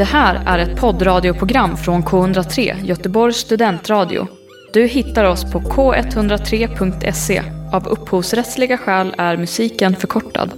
Det 0.00 0.04
här 0.04 0.42
är 0.46 0.58
ett 0.58 0.80
poddradioprogram 0.80 1.76
från 1.76 2.02
K103, 2.04 2.84
Göteborgs 2.84 3.36
studentradio. 3.36 4.26
Du 4.72 4.86
hittar 4.86 5.24
oss 5.24 5.52
på 5.52 5.60
k103.se. 5.60 7.42
Av 7.72 7.88
upphovsrättsliga 7.88 8.78
skäl 8.78 9.14
är 9.18 9.36
musiken 9.36 9.96
förkortad. 9.96 10.52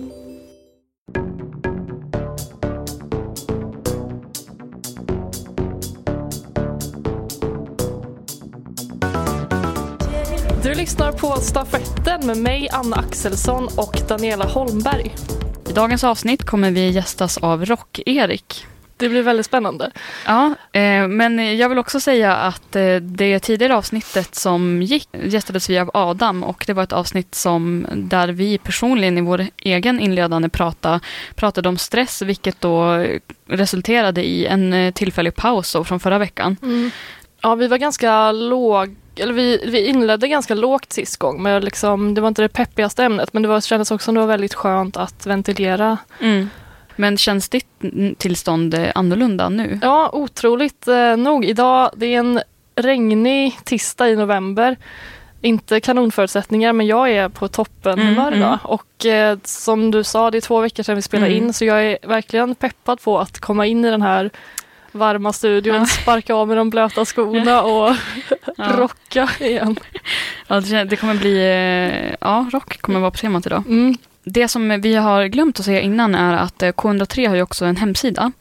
Du 10.63 10.75
lyssnar 10.75 11.13
på 11.13 11.27
Stafetten 11.27 12.27
med 12.27 12.37
mig, 12.37 12.69
Anna 12.73 12.97
Axelsson 12.97 13.69
och 13.77 14.03
Daniela 14.09 14.45
Holmberg. 14.45 15.15
I 15.71 15.73
dagens 15.73 16.05
avsnitt 16.05 16.43
kommer 16.43 16.71
vi 16.71 16.91
gästas 16.91 17.39
av 17.39 17.65
Rock-Erik. 17.65 18.67
Det 19.03 19.09
blir 19.09 19.23
väldigt 19.23 19.47
spännande. 19.47 19.91
Ja, 20.27 20.55
eh, 20.73 21.09
men 21.09 21.57
jag 21.57 21.69
vill 21.69 21.79
också 21.79 22.01
säga 22.01 22.37
att 22.37 22.77
eh, 22.77 22.97
det 22.97 23.39
tidigare 23.39 23.77
avsnittet 23.77 24.35
som 24.35 24.83
gick 24.83 25.09
gästades 25.25 25.71
vi 25.71 25.79
av 25.79 25.91
Adam 25.95 26.45
och 26.45 26.65
det 26.67 26.73
var 26.73 26.83
ett 26.83 26.93
avsnitt 26.93 27.35
som 27.35 27.87
där 27.95 28.29
vi 28.29 28.59
personligen 28.59 29.19
i 29.19 29.21
vår 29.21 29.47
egen 29.57 30.01
inledande 30.01 30.49
prata 30.49 31.01
pratade 31.35 31.69
om 31.69 31.79
stress, 31.79 32.23
vilket 32.23 32.61
då 32.61 33.07
resulterade 33.47 34.25
i 34.25 34.47
en 34.47 34.73
eh, 34.73 34.93
tillfällig 34.93 35.35
paus 35.35 35.77
från 35.85 36.01
förra 36.01 36.19
veckan. 36.19 36.57
Mm. 36.63 36.91
Ja, 37.41 37.55
vi 37.55 37.67
var 37.67 37.79
ganska 37.79 38.33
låg 38.33 38.97
eller 39.17 39.33
vi, 39.33 39.61
vi 39.67 39.87
inledde 39.87 40.29
ganska 40.29 40.55
lågt 40.55 40.93
sist 40.93 41.17
gång, 41.17 41.43
men 41.43 41.65
liksom, 41.65 42.15
det 42.15 42.21
var 42.21 42.29
inte 42.29 42.43
det 42.43 42.49
peppigaste 42.49 43.05
ämnet, 43.05 43.33
men 43.33 43.43
det 43.43 43.49
var, 43.49 43.61
kändes 43.61 43.91
också 43.91 44.05
som 44.05 44.15
det 44.15 44.21
var 44.21 44.29
väldigt 44.29 44.55
skönt 44.55 44.97
att 44.97 45.27
ventilera. 45.27 45.99
Mm. 46.21 46.49
Men 46.97 47.17
känns 47.17 47.49
ditt 47.49 47.67
tillstånd 48.19 48.75
annorlunda 48.95 49.49
nu? 49.49 49.79
Ja, 49.83 50.11
otroligt 50.13 50.89
eh, 50.89 51.17
nog. 51.17 51.45
Idag, 51.45 51.91
det 51.97 52.07
är 52.07 52.19
en 52.19 52.41
regnig 52.77 53.59
tisdag 53.65 54.09
i 54.09 54.17
november. 54.17 54.77
Inte 55.41 55.81
kanonförutsättningar, 55.81 56.73
men 56.73 56.87
jag 56.87 57.11
är 57.11 57.29
på 57.29 57.49
toppen 57.49 57.99
mm, 57.99 58.07
humör 58.07 58.37
idag. 58.37 58.49
Mm. 58.49 58.59
Och 58.63 59.07
eh, 59.07 59.39
som 59.45 59.91
du 59.91 60.05
sa, 60.05 60.31
det 60.31 60.39
är 60.39 60.41
två 60.41 60.61
veckor 60.61 60.83
sedan 60.83 60.97
vi 60.97 61.03
spelade 61.03 61.33
mm. 61.33 61.45
in, 61.45 61.53
så 61.53 61.65
jag 61.65 61.85
är 61.85 61.99
verkligen 62.03 62.55
peppad 62.55 63.01
på 63.03 63.19
att 63.19 63.41
komma 63.41 63.67
in 63.67 63.85
i 63.85 63.91
den 63.91 64.03
här 64.03 64.31
varma 64.93 65.33
studion, 65.33 65.75
ja. 65.75 65.87
sparka 65.87 66.35
av 66.35 66.49
med 66.49 66.57
de 66.57 66.71
blöta 66.71 67.05
skorna 67.05 67.63
och 67.73 67.97
ja. 68.57 68.73
rocka 68.77 69.31
igen. 69.41 69.77
Ja, 70.47 70.61
det 70.61 70.97
kommer 70.97 71.15
bli, 71.15 71.39
eh, 71.39 72.15
ja, 72.21 72.51
rock 72.53 72.81
kommer 72.81 73.01
vara 73.01 73.11
på 73.11 73.19
temat 73.19 73.47
idag. 73.47 73.65
Mm. 73.67 73.97
Det 74.25 74.49
som 74.49 74.81
vi 74.81 74.95
har 74.95 75.27
glömt 75.27 75.59
att 75.59 75.65
säga 75.65 75.81
innan 75.81 76.15
är 76.15 76.37
att 76.37 76.63
eh, 76.63 76.69
K103 76.73 77.29
har 77.29 77.37
ju 77.37 77.43
också 77.43 77.65
en 77.65 77.77
hemsida. 77.77 78.33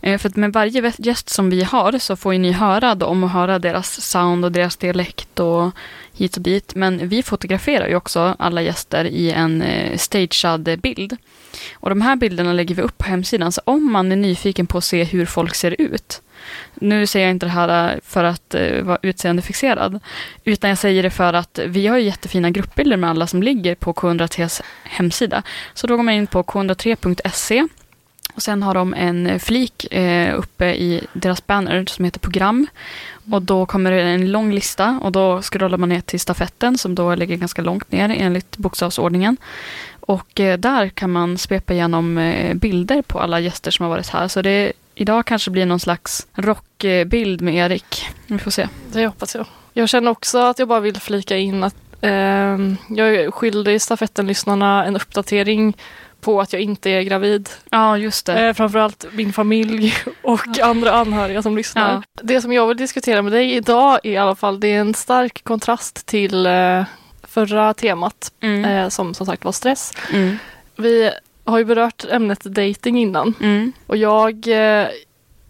Eh, 0.00 0.18
för 0.18 0.28
att 0.28 0.36
med 0.36 0.52
varje 0.52 0.92
gäst 0.98 1.28
som 1.28 1.50
vi 1.50 1.62
har 1.62 1.98
så 1.98 2.16
får 2.16 2.32
ju 2.32 2.38
ni 2.38 2.52
höra 2.52 2.94
dem 2.94 3.24
och 3.24 3.30
höra 3.30 3.58
deras 3.58 4.00
sound 4.00 4.44
och 4.44 4.52
deras 4.52 4.76
dialekt 4.76 5.40
och 5.40 5.70
hit 6.12 6.36
och 6.36 6.42
dit. 6.42 6.74
Men 6.74 7.08
vi 7.08 7.22
fotograferar 7.22 7.88
ju 7.88 7.96
också 7.96 8.36
alla 8.38 8.62
gäster 8.62 9.04
i 9.04 9.30
en 9.30 9.62
eh, 9.62 9.96
stagead 9.96 10.80
bild. 10.80 11.16
Och 11.74 11.88
de 11.88 12.00
här 12.00 12.16
bilderna 12.16 12.52
lägger 12.52 12.74
vi 12.74 12.82
upp 12.82 12.98
på 12.98 13.04
hemsidan, 13.04 13.52
så 13.52 13.60
om 13.64 13.92
man 13.92 14.12
är 14.12 14.16
nyfiken 14.16 14.66
på 14.66 14.78
att 14.78 14.84
se 14.84 15.04
hur 15.04 15.26
folk 15.26 15.54
ser 15.54 15.80
ut, 15.80 16.22
nu 16.74 17.06
säger 17.06 17.26
jag 17.26 17.34
inte 17.34 17.46
det 17.46 17.50
här 17.50 17.94
äh, 17.94 18.00
för 18.04 18.24
att 18.24 18.54
uh, 18.54 18.82
vara 18.82 18.98
utseendefixerad, 19.02 20.00
utan 20.44 20.70
jag 20.70 20.78
säger 20.78 21.02
det 21.02 21.10
för 21.10 21.32
att 21.32 21.58
vi 21.66 21.86
har 21.86 21.98
jättefina 21.98 22.50
gruppbilder 22.50 22.96
med 22.96 23.10
alla 23.10 23.26
som 23.26 23.42
ligger 23.42 23.74
på 23.74 23.92
K103s 23.92 24.62
hemsida. 24.84 25.42
Så 25.74 25.86
då 25.86 25.96
går 25.96 26.02
man 26.02 26.14
in 26.14 26.26
på 26.26 26.42
k103.se 26.42 27.66
och 28.36 28.42
sen 28.42 28.62
har 28.62 28.74
de 28.74 28.94
en 28.94 29.40
flik 29.40 29.92
eh, 29.92 30.38
uppe 30.38 30.66
i 30.66 31.06
deras 31.12 31.46
banner 31.46 31.84
som 31.86 32.04
heter 32.04 32.20
program. 32.20 32.66
Och 33.30 33.42
då 33.42 33.66
kommer 33.66 33.90
det 33.90 34.02
en 34.02 34.32
lång 34.32 34.52
lista 34.52 35.00
och 35.02 35.12
då 35.12 35.42
scrollar 35.42 35.78
man 35.78 35.88
ner 35.88 36.00
till 36.00 36.20
stafetten 36.20 36.78
som 36.78 36.94
då 36.94 37.14
ligger 37.14 37.36
ganska 37.36 37.62
långt 37.62 37.92
ner 37.92 38.08
enligt 38.18 38.56
bokstavsordningen. 38.56 39.36
Och 40.06 40.40
eh, 40.40 40.58
där 40.58 40.88
kan 40.88 41.12
man 41.12 41.38
svepa 41.38 41.72
igenom 41.72 42.18
eh, 42.18 42.54
bilder 42.54 43.02
på 43.02 43.20
alla 43.20 43.40
gäster 43.40 43.70
som 43.70 43.82
har 43.82 43.90
varit 43.90 44.08
här. 44.08 44.28
Så 44.28 44.42
det 44.42 44.72
idag 44.94 45.26
kanske 45.26 45.50
blir 45.50 45.66
någon 45.66 45.80
slags 45.80 46.26
rockbild 46.32 47.40
med 47.40 47.54
Erik. 47.54 48.06
Vi 48.26 48.38
får 48.38 48.50
se. 48.50 48.68
Det 48.92 49.06
hoppas 49.06 49.34
jag. 49.34 49.46
Jag 49.72 49.88
känner 49.88 50.10
också 50.10 50.38
att 50.38 50.58
jag 50.58 50.68
bara 50.68 50.80
vill 50.80 51.00
flika 51.00 51.36
in 51.36 51.64
att 51.64 51.76
eh, 52.00 52.10
jag 52.88 53.14
är 53.14 53.30
skyldig 53.30 53.82
stafettenlyssnarna 53.82 54.84
en 54.84 54.96
uppdatering 54.96 55.76
på 56.20 56.40
att 56.40 56.52
jag 56.52 56.62
inte 56.62 56.90
är 56.90 57.02
gravid. 57.02 57.48
Ja, 57.70 57.98
just 57.98 58.26
det. 58.26 58.46
Eh, 58.46 58.54
framförallt 58.54 59.04
min 59.12 59.32
familj 59.32 59.94
och 60.22 60.40
ja. 60.56 60.66
andra 60.66 60.92
anhöriga 60.92 61.42
som 61.42 61.56
lyssnar. 61.56 61.92
Ja. 61.92 62.02
Det 62.22 62.40
som 62.40 62.52
jag 62.52 62.66
vill 62.66 62.76
diskutera 62.76 63.22
med 63.22 63.32
dig 63.32 63.54
idag 63.54 64.00
i 64.02 64.16
alla 64.16 64.34
fall, 64.34 64.60
det 64.60 64.68
är 64.68 64.80
en 64.80 64.94
stark 64.94 65.44
kontrast 65.44 66.06
till 66.06 66.46
eh, 66.46 66.84
förra 67.36 67.74
temat 67.74 68.32
mm. 68.40 68.64
eh, 68.64 68.88
som 68.88 69.14
som 69.14 69.26
sagt 69.26 69.44
var 69.44 69.52
stress. 69.52 69.92
Mm. 70.12 70.38
Vi 70.76 71.10
har 71.44 71.58
ju 71.58 71.64
berört 71.64 72.04
ämnet 72.10 72.44
dating 72.44 72.98
innan 72.98 73.34
mm. 73.40 73.72
och 73.86 73.96
jag 73.96 74.48
eh, 74.48 74.88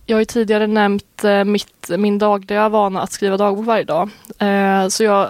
jag 0.07 0.17
har 0.17 0.21
ju 0.21 0.25
tidigare 0.25 0.67
nämnt 0.67 1.25
eh, 1.25 1.45
mitt, 1.45 1.91
min 1.99 2.19
dagliga 2.19 2.69
vana 2.69 3.03
att 3.03 3.13
skriva 3.13 3.37
dagbok 3.37 3.67
varje 3.67 3.85
dag. 3.85 4.11
Eh, 4.39 4.89
så 4.89 5.05
jag 5.05 5.29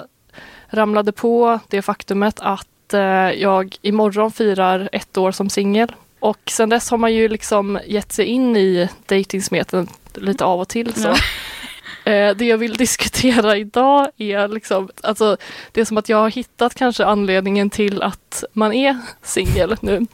ramlade 0.68 1.12
på 1.12 1.58
det 1.68 1.82
faktumet 1.82 2.40
att 2.40 2.94
eh, 2.94 3.30
jag 3.30 3.76
imorgon 3.82 4.32
firar 4.32 4.88
ett 4.92 5.18
år 5.18 5.32
som 5.32 5.50
singel. 5.50 5.92
Och 6.20 6.40
sen 6.50 6.68
dess 6.68 6.90
har 6.90 6.98
man 6.98 7.14
ju 7.14 7.28
liksom 7.28 7.78
gett 7.86 8.12
sig 8.12 8.24
in 8.24 8.56
i 8.56 8.88
dejtingsmeten 9.06 9.88
lite 10.14 10.44
av 10.44 10.60
och 10.60 10.68
till. 10.68 10.94
Så. 10.94 11.14
Eh, 12.06 12.36
det 12.36 12.44
jag 12.44 12.58
vill 12.58 12.74
diskutera 12.76 13.56
idag 13.56 14.08
är 14.16 14.48
liksom, 14.48 14.90
alltså, 15.02 15.36
det 15.72 15.80
är 15.80 15.84
som 15.84 15.96
att 15.96 16.08
jag 16.08 16.16
har 16.16 16.30
hittat 16.30 16.74
kanske 16.74 17.04
anledningen 17.04 17.70
till 17.70 18.02
att 18.02 18.44
man 18.52 18.72
är 18.72 18.98
singel 19.22 19.76
nu. 19.80 20.06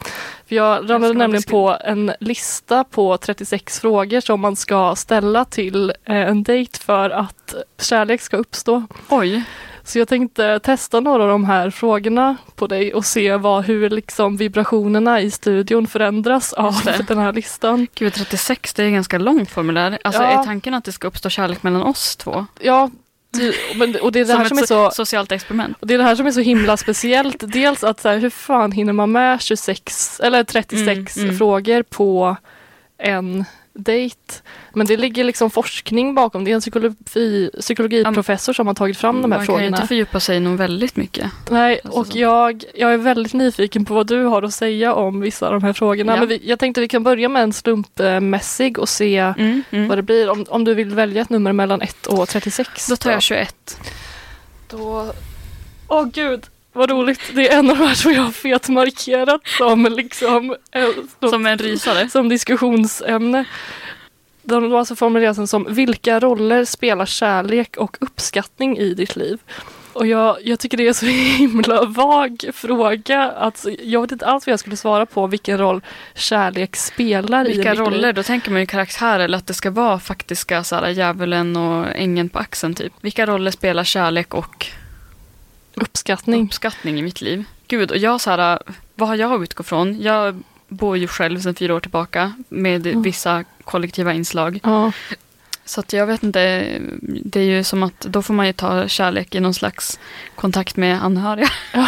För 0.48 0.54
jag 0.56 0.90
ramlade 0.90 1.14
nämligen 1.14 1.42
på 1.42 1.76
en 1.84 2.12
lista 2.20 2.84
på 2.84 3.16
36 3.16 3.80
frågor 3.80 4.20
som 4.20 4.40
man 4.40 4.56
ska 4.56 4.96
ställa 4.96 5.44
till 5.44 5.90
eh, 5.90 6.16
en 6.16 6.42
dejt 6.42 6.78
för 6.78 7.10
att 7.10 7.54
kärlek 7.80 8.20
ska 8.20 8.36
uppstå. 8.36 8.82
Oj. 9.08 9.42
Så 9.84 9.98
jag 9.98 10.08
tänkte 10.08 10.58
testa 10.58 11.00
några 11.00 11.22
av 11.22 11.28
de 11.28 11.44
här 11.44 11.70
frågorna 11.70 12.36
på 12.54 12.66
dig 12.66 12.94
och 12.94 13.04
se 13.04 13.36
vad, 13.36 13.64
hur 13.64 13.90
liksom 13.90 14.36
vibrationerna 14.36 15.20
i 15.20 15.30
studion 15.30 15.86
förändras 15.86 16.52
av 16.52 16.74
den 17.08 17.18
här 17.18 17.32
listan. 17.32 17.86
Gud, 17.94 18.14
36 18.14 18.74
det 18.74 18.84
är 18.84 18.90
ganska 18.90 19.18
långt 19.18 19.50
formulär. 19.50 19.98
Alltså 20.04 20.22
ja. 20.22 20.40
är 20.40 20.44
tanken 20.44 20.74
att 20.74 20.84
det 20.84 20.92
ska 20.92 21.08
uppstå 21.08 21.28
kärlek 21.28 21.62
mellan 21.62 21.82
oss 21.82 22.16
två? 22.16 22.46
Ja, 22.60 22.90
men, 23.74 23.96
och 23.96 24.12
det 24.12 24.20
är 24.20 24.24
det 24.24 24.30
som 24.30 24.38
här 24.38 24.48
som 24.48 24.58
är 24.58 24.66
så 24.66 24.90
socialt 24.90 25.32
experiment. 25.32 25.76
Och 25.80 25.86
det 25.86 25.94
är 25.94 25.98
det 25.98 26.04
här 26.04 26.16
som 26.16 26.26
är 26.26 26.30
så 26.30 26.40
himla 26.40 26.76
speciellt. 26.76 27.52
Dels 27.52 27.84
att 27.84 28.00
så 28.00 28.08
här, 28.08 28.18
hur 28.18 28.30
fan 28.30 28.72
hinner 28.72 28.92
man 28.92 29.12
med 29.12 29.42
26 29.42 30.20
eller 30.20 30.44
36 30.44 31.16
mm, 31.16 31.28
mm. 31.28 31.38
frågor 31.38 31.82
på 31.82 32.36
en 32.98 33.44
dejt. 33.74 34.42
Men 34.72 34.86
det 34.86 34.96
ligger 34.96 35.24
liksom 35.24 35.50
forskning 35.50 36.14
bakom. 36.14 36.44
Det 36.44 36.50
är 36.50 36.54
en 36.54 36.60
psykologi, 36.60 37.50
psykologiprofessor 37.60 38.52
som 38.52 38.66
har 38.66 38.74
tagit 38.74 38.96
fram 38.96 39.22
de 39.22 39.32
här 39.32 39.38
man 39.38 39.46
frågorna. 39.46 39.64
Man 39.64 39.72
kan 39.72 39.82
inte 39.82 39.88
fördjupa 39.88 40.20
sig 40.20 40.40
nog 40.40 40.58
väldigt 40.58 40.96
mycket. 40.96 41.30
Nej, 41.50 41.80
alltså 41.84 42.00
och 42.00 42.16
jag, 42.16 42.64
jag 42.74 42.92
är 42.92 42.96
väldigt 42.96 43.34
nyfiken 43.34 43.84
på 43.84 43.94
vad 43.94 44.06
du 44.06 44.24
har 44.24 44.42
att 44.42 44.54
säga 44.54 44.94
om 44.94 45.20
vissa 45.20 45.46
av 45.46 45.52
de 45.52 45.62
här 45.62 45.72
frågorna. 45.72 46.12
Ja. 46.12 46.18
Men 46.18 46.28
vi, 46.28 46.40
jag 46.44 46.58
tänkte 46.58 46.80
vi 46.80 46.88
kan 46.88 47.02
börja 47.02 47.28
med 47.28 47.42
en 47.42 47.52
slumpmässig 47.52 48.78
och 48.78 48.88
se 48.88 49.16
mm, 49.16 49.62
mm. 49.70 49.88
vad 49.88 49.98
det 49.98 50.02
blir. 50.02 50.30
Om, 50.30 50.44
om 50.48 50.64
du 50.64 50.74
vill 50.74 50.94
välja 50.94 51.22
ett 51.22 51.30
nummer 51.30 51.52
mellan 51.52 51.82
1 51.82 52.06
och 52.06 52.28
36. 52.28 52.88
Då 52.88 52.96
tar 52.96 53.10
jag 53.10 53.22
21. 53.22 53.78
Då... 54.68 55.12
Åh 55.88 56.02
oh, 56.02 56.08
gud! 56.08 56.46
Vad 56.72 56.90
roligt, 56.90 57.20
det 57.34 57.48
är 57.48 57.58
en 57.58 57.70
av 57.70 57.78
de 57.78 57.84
här 57.84 57.94
som 57.94 58.12
jag 58.12 58.22
har 58.22 58.30
fetmarkerat 58.30 59.40
som 59.58 59.86
liksom 59.96 60.56
eh, 60.72 61.30
Som 61.30 61.46
en 61.46 61.58
rysare? 61.58 62.08
Som 62.08 62.28
diskussionsämne. 62.28 63.44
De 64.42 64.70
var 64.70 64.78
alltså 64.78 64.96
formulerade 64.96 65.46
som 65.46 65.66
Vilka 65.68 66.20
roller 66.20 66.64
spelar 66.64 67.06
kärlek 67.06 67.76
och 67.76 67.96
uppskattning 68.00 68.78
i 68.78 68.94
ditt 68.94 69.16
liv? 69.16 69.38
Och 69.92 70.06
jag, 70.06 70.36
jag 70.44 70.58
tycker 70.58 70.76
det 70.76 70.88
är 70.88 70.92
så 70.92 71.06
himla 71.38 71.84
vag 71.84 72.44
fråga. 72.52 73.30
Alltså, 73.30 73.70
jag 73.70 74.00
vet 74.00 74.12
inte 74.12 74.26
alls 74.26 74.46
vad 74.46 74.52
jag 74.52 74.60
skulle 74.60 74.76
svara 74.76 75.06
på 75.06 75.26
vilken 75.26 75.58
roll 75.58 75.80
kärlek 76.14 76.76
spelar 76.76 77.44
Vilka 77.44 77.54
i 77.54 77.56
Vilka 77.56 77.74
roller? 77.74 77.98
Liv. 77.98 78.14
Då 78.14 78.22
tänker 78.22 78.50
man 78.50 78.60
ju 78.60 78.66
karaktär 78.66 79.20
eller 79.20 79.38
att 79.38 79.46
det 79.46 79.54
ska 79.54 79.70
vara 79.70 79.98
faktiska 79.98 80.64
så 80.64 80.76
här, 80.76 80.88
djävulen 80.88 81.56
och 81.56 81.86
ängeln 81.96 82.28
på 82.28 82.38
axeln 82.38 82.74
typ. 82.74 82.92
Vilka 83.00 83.26
roller 83.26 83.50
spelar 83.50 83.84
kärlek 83.84 84.34
och 84.34 84.66
uppskattning. 85.74 86.44
uppskattning 86.44 86.98
i 86.98 87.02
mitt 87.02 87.20
liv. 87.20 87.44
Gud, 87.66 87.90
och 87.90 87.96
jag 87.96 88.20
så 88.20 88.30
här, 88.30 88.58
vad 88.94 89.08
har 89.08 89.16
jag 89.16 89.42
utgått 89.42 89.66
från? 89.66 90.02
Jag 90.02 90.42
bor 90.68 90.96
ju 90.96 91.06
själv 91.06 91.40
sedan 91.40 91.54
fyra 91.54 91.74
år 91.74 91.80
tillbaka 91.80 92.32
med 92.48 92.86
mm. 92.86 93.02
vissa 93.02 93.44
kollektiva 93.64 94.12
inslag. 94.12 94.60
Ja. 94.62 94.92
Så 95.64 95.80
att 95.80 95.92
jag 95.92 96.06
vet 96.06 96.22
inte, 96.22 96.78
det 97.00 97.40
är 97.40 97.44
ju 97.44 97.64
som 97.64 97.82
att 97.82 98.00
då 98.00 98.22
får 98.22 98.34
man 98.34 98.46
ju 98.46 98.52
ta 98.52 98.88
kärlek 98.88 99.34
i 99.34 99.40
någon 99.40 99.54
slags 99.54 100.00
kontakt 100.34 100.76
med 100.76 101.04
anhöriga. 101.04 101.48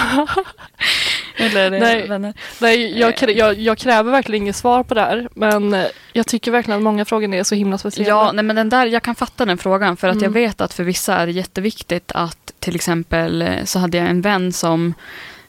Eller 1.36 1.70
nej, 1.70 2.08
vänner. 2.08 2.34
Nej, 2.60 2.98
jag, 2.98 3.30
jag, 3.30 3.58
jag, 3.58 3.78
kräver 3.78 4.10
verkligen 4.10 4.42
inget 4.42 4.56
svar 4.56 4.82
på 4.82 4.94
det 4.94 5.00
här. 5.00 5.28
Men 5.34 5.86
jag 6.12 6.26
tycker 6.26 6.50
verkligen 6.50 6.78
att 6.78 6.84
många 6.84 7.04
frågor 7.04 7.34
är 7.34 7.42
så 7.42 7.54
himla 7.54 7.78
speciella. 7.78 8.08
Ja, 8.08 8.32
nej, 8.32 8.44
men 8.44 8.56
den 8.56 8.68
där, 8.68 8.86
jag 8.86 9.02
kan 9.02 9.14
fatta 9.14 9.44
den 9.44 9.58
frågan. 9.58 9.96
För 9.96 10.08
att 10.08 10.14
mm. 10.14 10.24
jag 10.24 10.30
vet 10.30 10.60
att 10.60 10.74
för 10.74 10.84
vissa 10.84 11.16
är 11.16 11.26
det 11.26 11.32
jätteviktigt 11.32 12.12
att 12.14 12.52
till 12.58 12.74
exempel 12.74 13.58
så 13.64 13.78
hade 13.78 13.98
jag 13.98 14.06
en 14.06 14.20
vän 14.20 14.52
som 14.52 14.94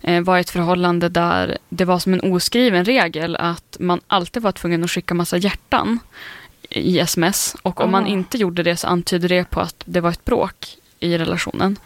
eh, 0.01 0.21
var 0.21 0.37
i 0.37 0.41
ett 0.41 0.49
förhållande 0.49 1.09
där 1.09 1.57
det 1.69 1.85
var 1.85 1.99
som 1.99 2.13
en 2.13 2.33
oskriven 2.33 2.85
regel 2.85 3.35
att 3.35 3.77
man 3.79 4.01
alltid 4.07 4.43
var 4.43 4.51
tvungen 4.51 4.83
att 4.83 4.91
skicka 4.91 5.13
massa 5.13 5.37
hjärtan 5.37 5.99
i 6.69 6.99
sms. 6.99 7.55
Och 7.61 7.81
om 7.81 7.91
man 7.91 8.07
inte 8.07 8.37
gjorde 8.37 8.63
det 8.63 8.77
så 8.77 8.87
antydde 8.87 9.27
det 9.27 9.49
på 9.49 9.59
att 9.59 9.83
det 9.85 10.01
var 10.01 10.09
ett 10.09 10.25
bråk 10.25 10.77
i 10.99 11.17
relationen. 11.17 11.77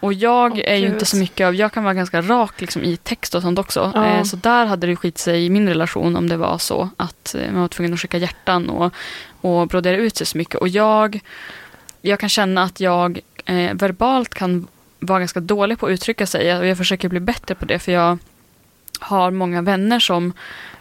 Och 0.00 0.12
jag 0.12 0.52
oh, 0.52 0.60
är 0.64 0.76
ju 0.76 0.86
inte 0.86 1.06
så 1.06 1.16
mycket 1.16 1.46
av, 1.46 1.54
jag 1.54 1.72
kan 1.72 1.84
vara 1.84 1.94
ganska 1.94 2.20
rak 2.20 2.60
liksom, 2.60 2.82
i 2.84 2.96
text 2.96 3.34
och 3.34 3.42
sånt 3.42 3.58
också. 3.58 3.80
Oh. 3.80 4.22
Så 4.22 4.36
där 4.36 4.66
hade 4.66 4.86
det 4.86 4.96
skit 4.96 5.18
sig 5.18 5.44
i 5.44 5.50
min 5.50 5.68
relation 5.68 6.16
om 6.16 6.28
det 6.28 6.36
var 6.36 6.58
så 6.58 6.90
att 6.96 7.34
eh, 7.34 7.52
man 7.52 7.60
var 7.60 7.68
tvungen 7.68 7.94
att 7.94 8.00
skicka 8.00 8.18
hjärtan 8.18 8.70
och, 8.70 8.94
och 9.40 9.68
brodera 9.68 9.96
ut 9.96 10.16
sig 10.16 10.26
så 10.26 10.38
mycket. 10.38 10.54
Och 10.54 10.68
jag, 10.68 11.20
jag 12.02 12.20
kan 12.20 12.28
känna 12.28 12.62
att 12.62 12.80
jag 12.80 13.20
eh, 13.44 13.74
verbalt 13.74 14.34
kan 14.34 14.66
vara 15.00 15.18
ganska 15.18 15.40
dålig 15.40 15.78
på 15.78 15.86
att 15.86 15.90
uttrycka 15.90 16.26
sig 16.26 16.58
och 16.58 16.66
jag 16.66 16.78
försöker 16.78 17.08
bli 17.08 17.20
bättre 17.20 17.54
på 17.54 17.64
det 17.64 17.78
för 17.78 17.92
jag 17.92 18.18
har 19.00 19.30
många 19.30 19.62
vänner 19.62 20.00
som 20.00 20.32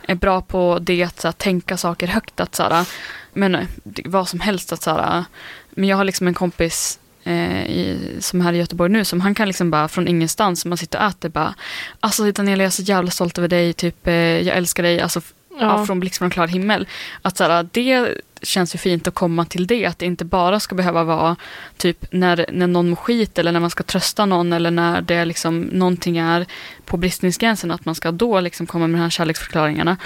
är 0.10 0.16
bra 0.16 0.42
på 0.42 0.80
det 0.82 1.04
att 1.04 1.20
så 1.20 1.32
tänka 1.32 1.78
saker 1.78 2.08
högt. 2.08 2.40
Att, 2.40 2.56
så 2.56 2.86
men, 3.34 3.56
eh, 3.56 3.68
vad 4.06 4.28
som 4.28 4.40
helst. 4.40 4.74
Att, 4.74 4.82
så 4.84 5.24
men 5.70 5.90
jag 5.90 5.98
har 5.98 6.04
liksom 6.04 6.28
en 6.28 6.34
kompis 6.34 7.00
eh, 7.24 7.66
i, 7.66 8.16
som 8.20 8.42
här 8.42 8.54
i 8.54 8.58
Göteborg 8.58 8.92
nu, 8.92 9.06
som 9.06 9.22
han 9.22 9.36
kan 9.36 9.48
liksom 9.48 9.72
bara 9.72 9.88
från 9.88 10.08
ingenstans, 10.08 10.66
man 10.66 10.78
sitter 10.78 11.00
och 11.00 11.06
äter 11.06 11.30
bara, 11.30 11.56
alltså 12.00 12.32
Daniela 12.32 12.64
jag 12.64 12.68
är 12.68 12.72
så 12.72 12.82
jävla 12.82 13.12
stolt 13.12 13.38
över 13.38 13.48
dig, 13.48 13.74
typ 13.74 14.08
eh, 14.08 14.14
jag 14.14 14.58
älskar 14.58 14.84
dig, 14.84 15.02
alltså 15.02 15.22
ja. 15.60 15.86
från 15.86 16.00
blixt 16.00 16.18
från 16.18 16.30
klar 16.30 16.48
himmel. 16.48 16.88
Att 17.22 17.38
så 17.38 17.68
det 17.72 18.08
känns 18.42 18.76
ju 18.76 18.80
fint 18.80 19.08
att 19.08 19.14
komma 19.14 19.46
till 19.46 19.68
det, 19.68 19.86
att 19.86 20.00
det 20.00 20.06
inte 20.06 20.26
bara 20.26 20.60
ska 20.60 20.76
behöva 20.76 21.04
vara 21.04 21.36
typ 21.78 22.06
när, 22.12 22.46
när 22.52 22.68
någon 22.68 22.90
mår 22.90 22.96
skit 22.96 23.40
eller 23.40 23.52
när 23.52 23.60
man 23.60 23.70
ska 23.70 23.84
trösta 23.84 24.26
någon 24.26 24.54
eller 24.54 24.72
när 24.72 25.02
det 25.02 25.26
liksom 25.26 25.62
någonting 25.62 26.18
är 26.18 26.46
på 26.86 26.98
bristningsgränsen, 26.98 27.72
att 27.72 27.86
man 27.86 27.96
ska 27.96 28.12
då 28.12 28.40
liksom 28.40 28.68
komma 28.68 28.88
med 28.88 29.00
de 29.00 29.04
här 29.04 29.10
kärleksförklaringarna. 29.10 29.98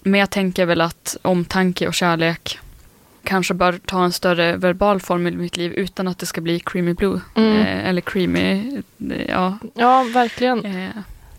Men 0.00 0.20
jag 0.20 0.30
tänker 0.30 0.66
väl 0.66 0.80
att 0.80 1.16
omtanke 1.22 1.88
och 1.88 1.94
kärlek 1.94 2.58
kanske 3.24 3.54
bör 3.54 3.80
ta 3.84 4.04
en 4.04 4.12
större 4.12 4.56
verbal 4.56 5.00
form 5.00 5.26
i 5.26 5.30
mitt 5.30 5.56
liv 5.56 5.72
utan 5.72 6.08
att 6.08 6.18
det 6.18 6.26
ska 6.26 6.40
bli 6.40 6.60
creamy 6.60 6.94
blue. 6.94 7.20
Mm. 7.34 7.56
Eh, 7.56 7.88
eller 7.88 8.00
creamy, 8.00 8.82
ja. 9.28 9.58
Ja, 9.74 10.02
verkligen. 10.02 10.64
Eh. 10.64 10.90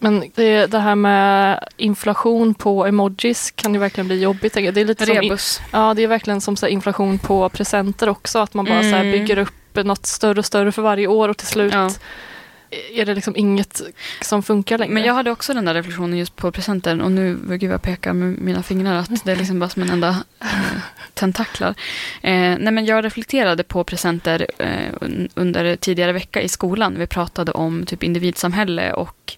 Men 0.04 0.32
det, 0.36 0.66
det, 0.66 0.80
här 0.80 0.96
med 0.96 1.60
inflation 1.78 2.54
på 2.54 2.86
emojis 2.86 3.52
kan 3.52 3.74
ju 3.74 3.80
verkligen 3.80 4.08
bli 4.08 4.22
jobbigt. 4.22 4.54
Det 4.54 4.78
är 4.78 4.86
lite 4.86 5.06
Rebus. 5.06 5.44
Som, 5.44 5.66
ja, 5.72 5.94
det 5.94 6.04
är 6.04 6.08
verkligen 6.08 6.42
som 6.42 6.56
så 6.56 6.68
inflation 6.68 7.20
på 7.20 7.50
presenter 7.50 8.10
också. 8.10 8.40
Att 8.40 8.54
man 8.54 8.66
bara 8.66 8.80
mm. 8.80 8.92
så 8.92 9.18
bygger 9.18 9.38
upp 9.38 9.86
något 9.86 10.06
större 10.06 10.40
och 10.40 10.46
större 10.46 10.72
för 10.72 10.82
varje 10.82 11.08
år 11.08 11.30
och 11.30 11.38
till 11.38 11.48
slut 11.48 11.74
ja 11.74 11.90
är 12.94 13.06
det 13.06 13.16
liksom 13.16 13.36
inget 13.36 13.82
som 14.22 14.44
funkar 14.44 14.78
längre. 14.78 14.94
Men 14.94 15.04
jag 15.04 15.14
hade 15.14 15.32
också 15.32 15.54
den 15.54 15.66
där 15.66 15.74
reflektionen 15.74 16.18
just 16.18 16.36
på 16.36 16.52
presenten 16.52 17.02
och 17.02 17.12
nu, 17.12 17.40
gud 17.48 17.72
jag 17.72 17.82
pekar 17.82 18.14
med 18.14 18.40
mina 18.40 18.64
fingrar 18.64 18.96
att 18.96 19.26
det 19.26 19.32
är 19.32 19.36
liksom 19.36 19.60
bara 19.60 19.70
som 19.70 19.82
en 19.82 19.90
enda 19.90 20.24
eh, 20.42 20.48
tentaklar. 21.14 21.70
Eh, 22.22 22.32
nej 22.60 22.72
men 22.72 22.86
jag 22.86 23.06
reflekterade 23.06 23.64
på 23.64 23.84
presenter 23.84 24.48
eh, 24.58 25.10
under 25.34 25.76
tidigare 25.76 26.12
vecka 26.12 26.42
i 26.42 26.50
skolan. 26.50 26.96
Vi 26.98 27.08
pratade 27.08 27.52
om 27.52 27.86
typ 27.86 28.04
individsamhälle 28.04 28.94
och 28.94 29.34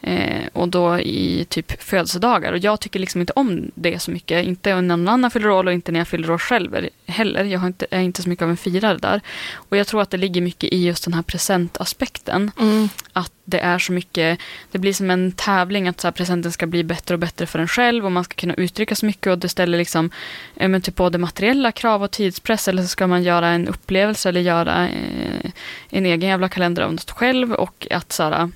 Eh, 0.00 0.46
och 0.52 0.68
då 0.68 1.00
i 1.00 1.46
typ 1.48 1.82
födelsedagar. 1.82 2.52
Och 2.52 2.58
jag 2.58 2.80
tycker 2.80 3.00
liksom 3.00 3.20
inte 3.20 3.32
om 3.36 3.70
det 3.74 3.98
så 3.98 4.10
mycket. 4.10 4.44
Inte 4.44 4.74
när 4.74 4.82
någon 4.82 5.08
annan 5.08 5.30
fyller 5.30 5.50
år 5.50 5.66
och 5.66 5.72
inte 5.72 5.92
när 5.92 6.00
jag 6.00 6.08
fyller 6.08 6.30
år 6.30 6.38
själv 6.38 6.88
heller. 7.06 7.44
Jag 7.44 7.66
inte, 7.66 7.86
är 7.90 8.00
inte 8.00 8.22
så 8.22 8.28
mycket 8.28 8.42
av 8.42 8.50
en 8.50 8.56
firare 8.56 8.98
där. 8.98 9.20
Och 9.54 9.76
jag 9.76 9.86
tror 9.86 10.02
att 10.02 10.10
det 10.10 10.16
ligger 10.16 10.40
mycket 10.40 10.72
i 10.72 10.86
just 10.86 11.04
den 11.04 11.14
här 11.14 11.22
presentaspekten. 11.22 12.50
Mm. 12.60 12.88
Att 13.12 13.32
det 13.44 13.58
är 13.58 13.78
så 13.78 13.92
mycket, 13.92 14.38
det 14.70 14.78
blir 14.78 14.92
som 14.92 15.10
en 15.10 15.32
tävling 15.32 15.88
att 15.88 16.00
så 16.00 16.12
presenten 16.12 16.52
ska 16.52 16.66
bli 16.66 16.84
bättre 16.84 17.14
och 17.14 17.18
bättre 17.18 17.46
för 17.46 17.58
en 17.58 17.68
själv 17.68 18.04
och 18.04 18.12
man 18.12 18.24
ska 18.24 18.34
kunna 18.34 18.54
uttrycka 18.54 18.94
så 18.94 19.06
mycket 19.06 19.26
och 19.26 19.38
det 19.38 19.48
ställer 19.48 19.78
liksom 19.78 20.10
eh, 20.56 20.68
men 20.68 20.82
typ 20.82 20.94
både 20.94 21.18
materiella 21.18 21.72
krav 21.72 22.02
och 22.02 22.10
tidspress 22.10 22.68
eller 22.68 22.82
så 22.82 22.88
ska 22.88 23.06
man 23.06 23.22
göra 23.22 23.48
en 23.48 23.68
upplevelse 23.68 24.28
eller 24.28 24.40
göra 24.40 24.88
eh, 24.88 25.50
en 25.90 26.06
egen 26.06 26.28
jävla 26.28 26.48
kalender 26.48 26.82
av 26.82 26.92
något 26.92 27.10
själv 27.10 27.52
och 27.52 27.86
att 27.90 28.12
så 28.12 28.22
här, 28.22 28.50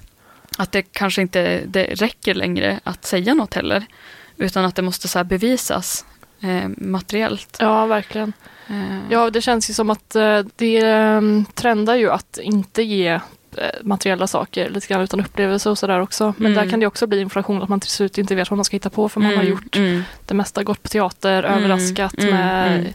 att 0.58 0.72
det 0.72 0.82
kanske 0.82 1.22
inte 1.22 1.60
det 1.66 1.84
räcker 1.84 2.34
längre 2.34 2.80
att 2.84 3.04
säga 3.04 3.34
något 3.34 3.54
heller. 3.54 3.86
Utan 4.36 4.64
att 4.64 4.76
det 4.76 4.82
måste 4.82 5.08
så 5.08 5.24
bevisas 5.24 6.04
eh, 6.40 6.68
materiellt. 6.76 7.56
Ja, 7.60 7.86
verkligen. 7.86 8.32
Eh. 8.68 8.98
Ja, 9.10 9.30
det 9.30 9.40
känns 9.40 9.70
ju 9.70 9.74
som 9.74 9.90
att 9.90 10.16
eh, 10.16 10.40
det 10.56 10.78
eh, 10.78 11.20
trendar 11.54 11.94
ju 11.94 12.10
att 12.10 12.38
inte 12.42 12.82
ge 12.82 13.08
eh, 13.08 13.20
materiella 13.82 14.26
saker 14.26 14.70
lite 14.70 14.86
grann 14.86 15.02
utan 15.02 15.20
upplevelse 15.20 15.70
och 15.70 15.78
sådär 15.78 16.00
också. 16.00 16.34
Men 16.36 16.52
mm. 16.52 16.64
där 16.64 16.70
kan 16.70 16.80
det 16.80 16.86
också 16.86 17.06
bli 17.06 17.20
inflation 17.20 17.62
att 17.62 17.68
man 17.68 17.80
till 17.80 17.90
slut 17.90 18.18
inte 18.18 18.34
vet 18.34 18.50
vad 18.50 18.58
man 18.58 18.64
ska 18.64 18.76
hitta 18.76 18.90
på 18.90 19.08
för 19.08 19.20
man 19.20 19.32
mm. 19.32 19.38
har 19.38 19.50
gjort 19.50 19.76
mm. 19.76 20.02
det 20.26 20.34
mesta, 20.34 20.62
gått 20.62 20.82
på 20.82 20.88
teater, 20.88 21.42
mm. 21.42 21.58
överraskat 21.58 22.18
mm. 22.18 22.34
med 22.34 22.80
mm 22.80 22.92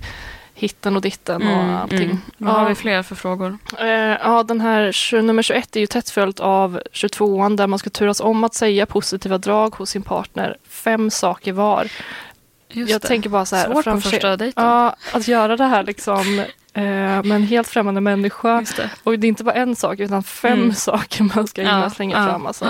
hitten 0.58 0.96
och 0.96 1.02
ditten 1.02 1.42
och 1.42 1.64
mm, 1.64 1.76
allting. 1.76 2.04
Mm. 2.04 2.18
Vad 2.38 2.54
ja. 2.54 2.58
har 2.58 2.70
vi 2.70 2.76
fler 2.76 3.04
för 3.04 3.16
frågor? 3.16 3.58
Eh, 3.80 3.88
ja, 3.88 4.44
den 4.44 4.62
här 4.62 5.22
nummer 5.22 5.42
21 5.44 5.76
är 5.76 5.80
ju 5.80 5.88
tätt 5.88 6.10
följt 6.10 6.40
av 6.40 6.82
22an 6.94 7.58
där 7.58 7.68
man 7.68 7.80
ska 7.80 7.90
turas 7.90 8.20
om 8.20 8.44
att 8.44 8.54
säga 8.54 8.86
positiva 8.86 9.38
drag 9.38 9.76
hos 9.76 9.90
sin 9.90 10.02
partner. 10.02 10.58
Fem 10.70 11.10
saker 11.10 11.54
var. 11.54 11.88
Just 12.70 12.92
jag 12.92 13.02
det. 13.02 13.08
tänker 13.08 13.30
bara 13.30 13.46
så 13.46 13.56
här. 13.56 13.66
Svårt 13.66 13.86
på 13.86 14.02
första 14.02 14.38
dejten. 14.38 14.64
Ja, 14.66 14.96
att 15.14 15.28
göra 15.28 15.58
det 15.58 15.66
här 15.66 15.84
liksom 15.84 16.40
eh, 16.74 16.84
med 17.24 17.32
en 17.32 17.44
helt 17.44 17.68
främmande 17.68 18.02
människa. 18.02 18.66
Det. 18.76 18.90
Och 19.04 19.20
det 19.20 19.28
är 19.28 19.30
inte 19.30 19.44
bara 19.44 19.56
en 19.56 19.76
sak 19.76 20.00
utan 20.00 20.24
fem 20.24 20.60
mm. 20.60 20.74
saker 20.74 21.24
man 21.36 21.48
ska 21.48 21.62
hinna 21.62 21.82
ja, 21.82 21.90
slänga 21.90 22.18
ja. 22.18 22.28
fram. 22.28 22.46
Alltså. 22.46 22.66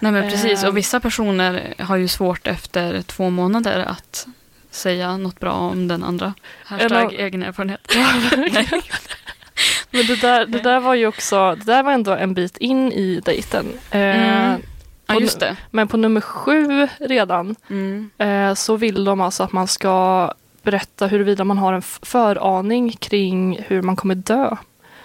Nej 0.00 0.12
men 0.12 0.30
precis, 0.30 0.62
och 0.62 0.68
eh. 0.68 0.74
vissa 0.74 1.00
personer 1.00 1.74
har 1.78 1.96
ju 1.96 2.08
svårt 2.08 2.46
efter 2.46 3.02
två 3.02 3.30
månader 3.30 3.78
att 3.78 4.26
säga 4.76 5.16
något 5.16 5.40
bra 5.40 5.52
om 5.52 5.88
den 5.88 6.04
andra. 6.04 6.34
Hashtag 6.64 7.04
av... 7.04 7.12
egen 7.12 7.42
erfarenhet. 7.42 7.80
Men 9.90 10.06
det 10.06 10.20
där, 10.20 10.46
det 10.46 10.60
där 10.60 10.80
var 10.80 10.94
ju 10.94 11.06
också, 11.06 11.54
det 11.54 11.64
där 11.64 11.82
var 11.82 11.92
ändå 11.92 12.12
en 12.12 12.34
bit 12.34 12.56
in 12.56 12.92
i 12.92 13.20
dejten. 13.24 13.66
Eh, 13.90 14.00
mm. 14.00 14.62
Ja, 15.06 15.20
just 15.20 15.40
det. 15.40 15.56
Men 15.70 15.88
på 15.88 15.96
nummer 15.96 16.20
sju 16.20 16.88
redan 16.98 17.56
mm. 17.70 18.10
eh, 18.18 18.54
så 18.54 18.76
vill 18.76 19.04
de 19.04 19.20
alltså 19.20 19.42
att 19.42 19.52
man 19.52 19.66
ska 19.66 20.32
berätta 20.62 21.06
huruvida 21.06 21.44
man 21.44 21.58
har 21.58 21.72
en 21.72 21.82
föraning 21.82 22.92
kring 22.92 23.62
hur 23.66 23.82
man 23.82 23.96
kommer 23.96 24.14
dö. 24.14 24.56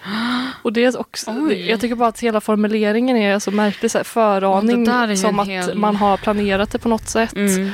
Och 0.62 0.72
det 0.72 0.84
är 0.84 1.00
också, 1.00 1.30
Oj. 1.30 1.70
jag 1.70 1.80
tycker 1.80 1.94
bara 1.94 2.08
att 2.08 2.20
hela 2.20 2.40
formuleringen 2.40 3.16
är 3.16 3.38
så 3.38 3.50
märklig. 3.50 3.90
Så 3.90 3.98
här, 3.98 4.04
föraning 4.04 5.16
som 5.16 5.38
att 5.38 5.48
hel... 5.48 5.78
man 5.78 5.96
har 5.96 6.16
planerat 6.16 6.70
det 6.70 6.78
på 6.78 6.88
något 6.88 7.08
sätt. 7.08 7.36
Mm. 7.36 7.70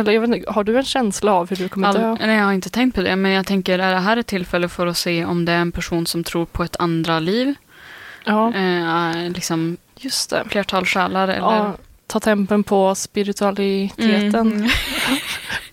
Eller 0.00 0.12
jag 0.12 0.20
vet 0.20 0.30
inte, 0.30 0.52
har 0.52 0.64
du 0.64 0.76
en 0.76 0.84
känsla 0.84 1.32
av 1.32 1.50
hur 1.50 1.56
du 1.56 1.68
kommer 1.68 1.88
All, 1.88 1.94
dö? 1.94 2.16
Nej, 2.20 2.36
jag 2.36 2.44
har 2.44 2.52
inte 2.52 2.70
tänkt 2.70 2.94
på 2.94 3.02
det. 3.02 3.16
Men 3.16 3.32
jag 3.32 3.46
tänker, 3.46 3.78
är 3.78 3.92
det 3.94 4.00
här 4.00 4.16
ett 4.16 4.26
tillfälle 4.26 4.68
för 4.68 4.86
att 4.86 4.96
se 4.96 5.24
om 5.24 5.44
det 5.44 5.52
är 5.52 5.58
en 5.58 5.72
person 5.72 6.06
som 6.06 6.24
tror 6.24 6.46
på 6.46 6.64
ett 6.64 6.76
andra 6.78 7.18
liv? 7.18 7.54
Ja. 8.24 8.54
Eh, 8.54 9.30
liksom 9.30 9.76
Just 9.96 10.30
det. 10.30 10.44
flertal 10.48 10.86
själar 10.86 11.28
eller? 11.28 11.56
Ja, 11.56 11.76
ta 12.06 12.20
tempen 12.20 12.62
på 12.64 12.94
spiritualiteten. 12.94 14.34
Mm. 14.34 14.68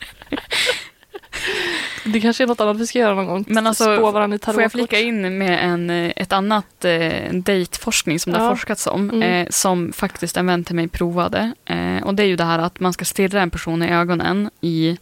Det 2.07 2.21
kanske 2.21 2.43
är 2.43 2.47
något 2.47 2.61
annat 2.61 2.77
vi 2.77 2.87
ska 2.87 2.99
göra 2.99 3.15
någon 3.15 3.27
gång. 3.27 3.45
Men 3.47 3.67
alltså, 3.67 3.97
Spå 3.97 4.11
varandra 4.11 4.35
i 4.35 4.53
får 4.53 4.61
jag 4.61 4.71
flika 4.71 4.99
in 4.99 5.37
med 5.37 5.65
en, 5.65 5.89
eh, 5.89 6.11
ett 6.15 6.33
annat 6.33 6.85
eh, 6.85 7.33
dejtforskning 7.33 8.19
som 8.19 8.33
det 8.33 8.39
har 8.39 8.49
forskats 8.49 8.87
om, 8.87 9.09
mm. 9.09 9.21
eh, 9.21 9.47
som 9.49 9.93
faktiskt 9.93 10.37
en 10.37 10.45
vän 10.47 10.63
till 10.63 10.75
mig 10.75 10.87
provade. 10.87 11.53
Eh, 11.65 12.03
och 12.03 12.15
det 12.15 12.23
är 12.23 12.27
ju 12.27 12.35
det 12.35 12.43
här 12.43 12.59
att 12.59 12.79
man 12.79 12.93
ska 12.93 13.05
stirra 13.05 13.41
en 13.41 13.49
person 13.49 13.83
i 13.83 13.89
ögonen 13.89 14.49
i, 14.61 14.97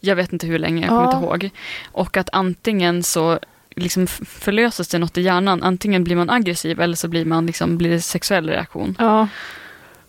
jag 0.00 0.16
vet 0.16 0.32
inte 0.32 0.46
hur 0.46 0.58
länge, 0.58 0.80
jag 0.80 0.88
kommer 0.88 1.02
ja. 1.02 1.14
inte 1.14 1.26
ihåg. 1.26 1.50
Och 1.92 2.16
att 2.16 2.28
antingen 2.32 3.02
så 3.02 3.38
liksom 3.76 4.06
förlöses 4.06 4.88
det 4.88 4.98
något 4.98 5.18
i 5.18 5.22
hjärnan, 5.22 5.62
antingen 5.62 6.04
blir 6.04 6.16
man 6.16 6.30
aggressiv 6.30 6.80
eller 6.80 6.96
så 6.96 7.08
blir, 7.08 7.24
man 7.24 7.46
liksom, 7.46 7.78
blir 7.78 7.90
det 7.90 8.00
sexuell 8.00 8.48
reaktion. 8.48 8.96
Ja. 8.98 9.28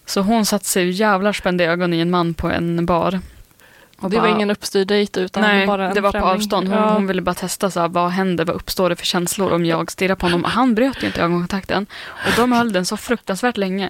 Så 0.05 0.21
hon 0.21 0.45
satte 0.45 0.65
sig 0.65 0.89
jävlar 0.89 1.33
spände 1.33 1.65
ögon 1.65 1.93
i 1.93 1.99
en 1.99 2.09
man 2.09 2.33
på 2.33 2.49
en 2.49 2.85
bar. 2.85 3.19
Och 3.99 4.09
det 4.09 4.15
bara, 4.17 4.27
var 4.27 4.35
ingen 4.35 4.51
uppstyrd 4.51 4.87
dejt 4.87 5.21
utan 5.21 5.43
nej, 5.43 5.67
bara 5.67 5.87
en 5.87 5.93
det 5.93 6.01
var 6.01 6.11
främling. 6.11 6.29
på 6.29 6.35
avstånd. 6.35 6.67
Hon, 6.67 6.77
ja. 6.77 6.93
hon, 6.93 7.07
ville 7.07 7.21
bara 7.21 7.35
testa 7.35 7.71
så 7.71 7.79
här, 7.79 7.87
vad 7.87 8.09
händer, 8.09 8.45
vad 8.45 8.55
uppstår 8.55 8.89
det 8.89 8.95
för 8.95 9.05
känslor 9.05 9.53
om 9.53 9.65
jag 9.65 9.91
stirrar 9.91 10.15
på 10.15 10.25
honom. 10.25 10.43
Han 10.43 10.75
bröt 10.75 11.03
ju 11.03 11.07
inte 11.07 11.21
ögonkontakten. 11.21 11.85
Och 12.03 12.31
de 12.35 12.51
höll 12.51 12.71
den 12.71 12.85
så 12.85 12.97
fruktansvärt 12.97 13.57
länge. 13.57 13.89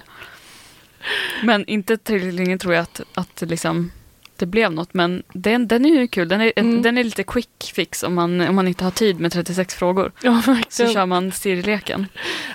Men 1.43 1.65
inte 1.65 1.97
tillräckligt 1.97 2.33
länge 2.33 2.57
tror 2.57 2.73
jag 2.73 2.81
att, 2.83 3.01
att 3.13 3.41
liksom 3.41 3.91
det 4.37 4.45
blev 4.45 4.71
något. 4.71 4.93
Men 4.93 5.23
den, 5.33 5.67
den 5.67 5.85
är 5.85 5.89
ju 5.89 6.07
kul. 6.07 6.27
Den 6.27 6.41
är, 6.41 6.53
mm. 6.55 6.81
den 6.81 6.97
är 6.97 7.03
lite 7.03 7.23
quick 7.23 7.71
fix 7.75 8.03
om 8.03 8.13
man, 8.13 8.41
om 8.41 8.55
man 8.55 8.67
inte 8.67 8.83
har 8.83 8.91
tid 8.91 9.19
med 9.19 9.31
36 9.31 9.75
frågor. 9.75 10.11
Ja, 10.21 10.41
så 10.69 10.87
kör 10.87 11.05
man 11.05 11.31
Siri-leken. 11.31 12.07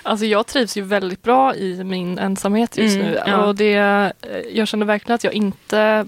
Alltså 0.03 0.25
jag 0.25 0.47
trivs 0.47 0.77
ju 0.77 0.81
väldigt 0.81 1.21
bra 1.21 1.55
i 1.55 1.83
min 1.83 2.19
ensamhet 2.19 2.77
just 2.77 2.95
mm, 2.95 3.07
nu. 3.07 3.19
Ja. 3.25 3.45
Och 3.45 3.55
det, 3.55 4.13
jag 4.53 4.67
känner 4.67 4.85
verkligen 4.85 5.15
att 5.15 5.23
jag 5.23 5.33
inte 5.33 6.07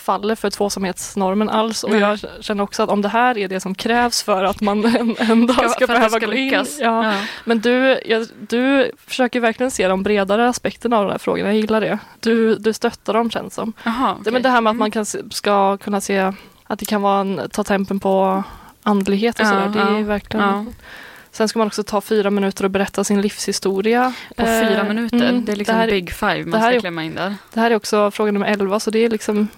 faller 0.00 0.34
för 0.34 0.50
tvåsamhetsnormen 0.50 1.48
alls. 1.48 1.84
Och 1.84 1.96
jag 1.96 2.18
känner 2.40 2.64
också 2.64 2.82
att 2.82 2.88
om 2.88 3.02
det 3.02 3.08
här 3.08 3.38
är 3.38 3.48
det 3.48 3.60
som 3.60 3.74
krävs 3.74 4.22
för 4.22 4.44
att 4.44 4.60
man 4.60 4.84
en, 4.96 5.16
en 5.18 5.46
dag 5.46 5.70
ska 5.70 5.86
behöva 5.86 6.08
ska 6.08 6.26
gå 6.26 6.32
lyckas. 6.32 6.78
in. 6.78 6.84
Ja. 6.84 7.12
ja. 7.12 7.20
Men 7.44 7.60
du, 7.60 8.00
jag, 8.06 8.26
du 8.48 8.92
försöker 9.06 9.40
verkligen 9.40 9.70
se 9.70 9.88
de 9.88 10.02
bredare 10.02 10.48
aspekterna 10.48 10.98
av 10.98 11.04
de 11.04 11.10
här 11.10 11.18
frågorna. 11.18 11.48
Jag 11.48 11.56
gillar 11.56 11.80
det. 11.80 11.98
Du, 12.20 12.54
du 12.54 12.72
stöttar 12.72 13.14
dem 13.14 13.30
känns 13.30 13.54
som. 13.54 13.72
Aha, 13.86 14.12
okay. 14.12 14.24
det, 14.24 14.30
men 14.30 14.42
det 14.42 14.48
här 14.48 14.60
med 14.60 14.70
att 14.70 14.76
man 14.76 14.90
kan, 14.90 15.06
ska 15.30 15.76
kunna 15.76 16.00
se 16.00 16.32
att 16.64 16.78
det 16.78 16.84
kan 16.86 17.02
vara 17.02 17.20
en, 17.20 17.40
ta 17.52 17.64
tempen 17.64 18.00
på 18.00 18.44
andlighet 18.82 19.40
och 19.40 19.46
ja, 19.46 19.50
sådär. 19.50 19.68
Det 19.68 19.98
är 19.98 20.02
verkligen. 20.02 20.74
Sen 21.32 21.48
ska 21.48 21.58
man 21.58 21.66
också 21.66 21.82
ta 21.82 22.00
fyra 22.00 22.30
minuter 22.30 22.64
och 22.64 22.70
berätta 22.70 23.04
sin 23.04 23.20
livshistoria. 23.20 24.12
På 24.36 24.44
fyra 24.44 24.80
eh, 24.80 24.88
minuter? 24.88 25.28
Mm, 25.28 25.44
det 25.44 25.52
är 25.52 25.56
liksom 25.56 25.74
det 25.74 25.80
här, 25.80 25.90
big 25.90 26.12
five 26.12 26.44
man 26.44 26.60
ska 26.62 26.80
klämma 26.80 27.04
in 27.04 27.14
där. 27.14 27.34
Det 27.52 27.60
här 27.60 27.70
är 27.70 27.74
också 27.74 28.10
fråga 28.10 28.32
nummer 28.32 28.46
elva 28.46 28.80
så 28.80 28.90
det 28.90 28.98
är 28.98 29.10
liksom 29.10 29.48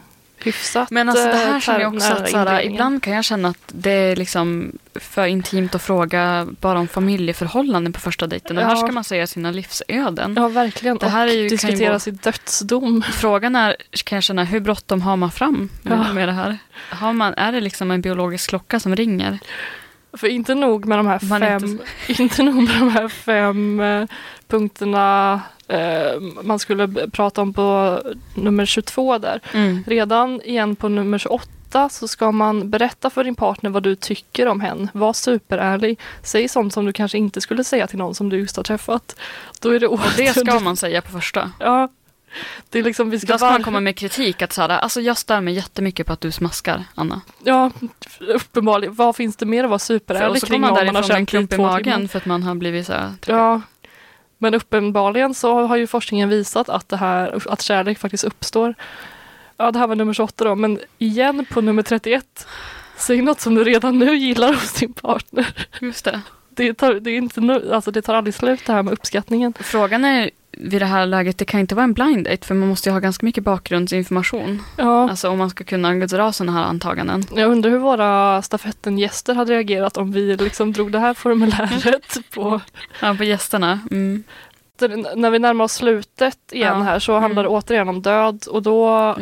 hyfsat 0.46 0.90
Men 0.90 1.08
alltså 1.08 1.26
det 1.26 1.36
här 1.36 1.60
känner 1.60 1.80
jag 1.80 1.94
också 1.94 2.12
att 2.12 2.30
såhär, 2.30 2.62
ibland 2.62 3.02
kan 3.02 3.12
jag 3.12 3.24
känna 3.24 3.48
att 3.48 3.62
det 3.66 3.90
är 3.90 4.16
liksom 4.16 4.72
för 4.94 5.26
intimt 5.26 5.74
att 5.74 5.82
fråga 5.82 6.48
bara 6.60 6.78
om 6.78 6.88
familjeförhållanden 6.88 7.92
på 7.92 8.00
första 8.00 8.26
dejten. 8.26 8.56
Ja. 8.56 8.64
här 8.64 8.76
ska 8.76 8.92
man 8.92 9.04
säga 9.04 9.26
sina 9.26 9.50
livsöden. 9.50 10.34
Ja, 10.36 10.48
verkligen. 10.48 10.98
Det 10.98 11.08
här 11.08 11.26
och 11.26 11.32
är 11.32 11.36
ju, 11.36 11.48
diskutera 11.48 11.98
sin 11.98 12.16
dödsdom. 12.16 13.02
Frågan 13.02 13.56
är, 13.56 13.76
kan 14.04 14.16
jag 14.16 14.22
känna, 14.22 14.44
hur 14.44 14.60
bråttom 14.60 15.02
har 15.02 15.16
man 15.16 15.30
fram 15.30 15.68
med, 15.82 15.98
ja. 15.98 16.12
med 16.12 16.28
det 16.28 16.32
här? 16.32 16.58
Har 16.90 17.12
man, 17.12 17.34
är 17.34 17.52
det 17.52 17.60
liksom 17.60 17.90
en 17.90 18.00
biologisk 18.00 18.48
klocka 18.48 18.80
som 18.80 18.96
ringer? 18.96 19.38
För 20.12 20.28
inte 20.28 20.54
nog 20.54 20.86
med 20.86 20.98
de 20.98 21.06
här 21.06 21.18
fem, 21.18 21.64
inte... 21.64 22.22
inte 22.22 22.42
nog 22.42 22.54
med 22.54 22.78
de 22.78 22.90
här 22.90 23.08
fem 23.08 23.80
eh, 23.80 24.06
punkterna 24.48 25.40
eh, 25.68 26.20
man 26.42 26.58
skulle 26.58 26.88
prata 27.08 27.42
om 27.42 27.52
på 27.52 27.98
nummer 28.34 28.66
22 28.66 29.18
där. 29.18 29.40
Mm. 29.52 29.84
Redan 29.86 30.42
igen 30.42 30.76
på 30.76 30.88
nummer 30.88 31.18
28 31.18 31.88
så 31.88 32.08
ska 32.08 32.32
man 32.32 32.70
berätta 32.70 33.10
för 33.10 33.24
din 33.24 33.34
partner 33.34 33.70
vad 33.70 33.82
du 33.82 33.94
tycker 33.94 34.48
om 34.48 34.60
hen. 34.60 34.88
Var 34.92 35.12
superärlig. 35.12 35.98
Säg 36.22 36.48
sånt 36.48 36.72
som 36.72 36.84
du 36.84 36.92
kanske 36.92 37.18
inte 37.18 37.40
skulle 37.40 37.64
säga 37.64 37.86
till 37.86 37.98
någon 37.98 38.14
som 38.14 38.28
du 38.28 38.38
just 38.38 38.56
har 38.56 38.64
träffat. 38.64 39.16
Då 39.60 39.70
är 39.70 39.80
det, 39.80 39.86
och 39.86 40.00
det 40.16 40.38
ska 40.38 40.60
man 40.60 40.76
säga 40.76 41.02
på 41.02 41.10
första. 41.10 41.50
Ja, 41.58 41.88
det 42.70 42.78
är 42.78 42.82
liksom, 42.82 43.10
vi 43.10 43.20
ska 43.20 43.32
Då 43.32 43.38
ska 43.38 43.50
man 43.50 43.62
komma 43.62 43.80
med 43.80 43.96
kritik 43.96 44.42
att 44.42 44.52
såhär, 44.52 44.68
alltså 44.68 45.00
jag 45.00 45.16
stör 45.16 45.40
mig 45.40 45.54
jättemycket 45.54 46.06
på 46.06 46.12
att 46.12 46.20
du 46.20 46.32
smaskar, 46.32 46.84
Anna. 46.94 47.20
Ja, 47.44 47.70
uppenbarligen. 48.20 48.94
Vad 48.94 49.16
finns 49.16 49.36
det 49.36 49.46
mer 49.46 49.64
att 49.64 49.70
vara 49.70 49.78
superärlig 49.78 50.42
kring 50.42 50.64
om 50.64 50.74
man 50.86 50.96
har 50.96 51.02
känt 51.02 51.28
klump 51.28 51.52
i 51.52 51.58
magen 51.58 51.84
timmar? 51.84 52.08
för 52.08 52.18
att 52.18 52.26
man 52.26 52.42
har 52.42 52.54
blivit 52.54 52.86
så 52.86 52.92
här, 52.92 53.12
Ja, 53.26 53.60
men 54.38 54.54
uppenbarligen 54.54 55.34
så 55.34 55.66
har 55.66 55.76
ju 55.76 55.86
forskningen 55.86 56.28
visat 56.28 56.68
att, 56.68 56.88
det 56.88 56.96
här, 56.96 57.52
att 57.52 57.62
kärlek 57.62 57.98
faktiskt 57.98 58.24
uppstår. 58.24 58.74
Ja, 59.56 59.70
det 59.70 59.78
här 59.78 59.86
var 59.86 59.96
nummer 59.96 60.12
28 60.12 60.44
då, 60.44 60.54
men 60.54 60.80
igen 60.98 61.46
på 61.50 61.60
nummer 61.60 61.82
31. 61.82 62.46
Säg 62.96 63.22
något 63.22 63.40
som 63.40 63.54
du 63.54 63.64
redan 63.64 63.98
nu 63.98 64.16
gillar 64.16 64.54
hos 64.54 64.72
din 64.72 64.92
partner. 64.92 65.54
Just 65.80 66.04
det. 66.04 66.20
Det 66.48 66.74
tar, 66.74 66.94
det 66.94 67.10
är 67.10 67.16
inte, 67.16 67.62
alltså 67.72 67.90
det 67.90 68.02
tar 68.02 68.14
aldrig 68.14 68.34
slut 68.34 68.60
det 68.66 68.72
här 68.72 68.82
med 68.82 68.92
uppskattningen. 68.92 69.54
Frågan 69.60 70.04
är 70.04 70.30
vid 70.52 70.82
det 70.82 70.86
här 70.86 71.06
läget, 71.06 71.38
det 71.38 71.44
kan 71.44 71.60
inte 71.60 71.74
vara 71.74 71.84
en 71.84 71.92
blind 71.92 72.24
date 72.24 72.46
för 72.46 72.54
man 72.54 72.68
måste 72.68 72.88
ju 72.88 72.92
ha 72.92 73.00
ganska 73.00 73.26
mycket 73.26 73.44
bakgrundsinformation. 73.44 74.62
Ja. 74.76 75.10
Alltså 75.10 75.28
om 75.28 75.38
man 75.38 75.50
ska 75.50 75.64
kunna 75.64 75.94
dra 75.94 76.32
sådana 76.32 76.52
här 76.58 76.64
antaganden. 76.64 77.24
Jag 77.34 77.50
undrar 77.50 77.70
hur 77.70 77.78
våra 77.78 78.42
stafettengäster 78.42 79.34
hade 79.34 79.52
reagerat 79.52 79.96
om 79.96 80.12
vi 80.12 80.36
liksom 80.36 80.72
drog 80.72 80.92
det 80.92 80.98
här 80.98 81.14
formuläret 81.14 82.18
på... 82.34 82.60
ja, 83.00 83.14
på 83.14 83.24
gästerna. 83.24 83.80
Mm. 83.90 84.24
När 85.16 85.30
vi 85.30 85.38
närmar 85.38 85.64
oss 85.64 85.72
slutet 85.72 86.38
igen 86.52 86.78
ja. 86.78 86.82
här 86.82 86.98
så 86.98 87.12
handlar 87.12 87.42
mm. 87.42 87.52
det 87.52 87.58
återigen 87.58 87.88
om 87.88 88.02
död 88.02 88.44
och 88.50 88.62
då, 88.62 89.16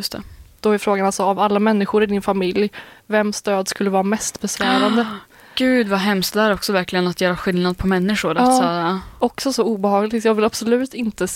då 0.61 0.71
är 0.71 0.79
frågan 0.79 1.07
alltså 1.07 1.23
av 1.23 1.39
alla 1.39 1.59
människor 1.59 2.03
i 2.03 2.07
din 2.07 2.23
familj, 2.23 2.71
vems 3.07 3.43
död 3.43 3.69
skulle 3.69 3.91
vara 3.91 4.03
mest 4.03 4.41
besvärande? 4.41 5.07
Gud 5.61 5.89
vad 5.89 5.99
hemskt 5.99 6.35
det 6.35 6.41
är 6.41 6.53
också 6.53 6.73
verkligen 6.73 7.07
att 7.07 7.21
göra 7.21 7.37
skillnad 7.37 7.79
på 7.79 7.87
människor. 7.87 8.37
Ja, 8.37 8.47
så, 9.19 9.25
också 9.27 9.53
så 9.53 9.65
obehagligt. 9.65 10.25
Jag 10.25 10.35
vill 10.35 10.45
absolut 10.45 10.95
inte 10.95 11.27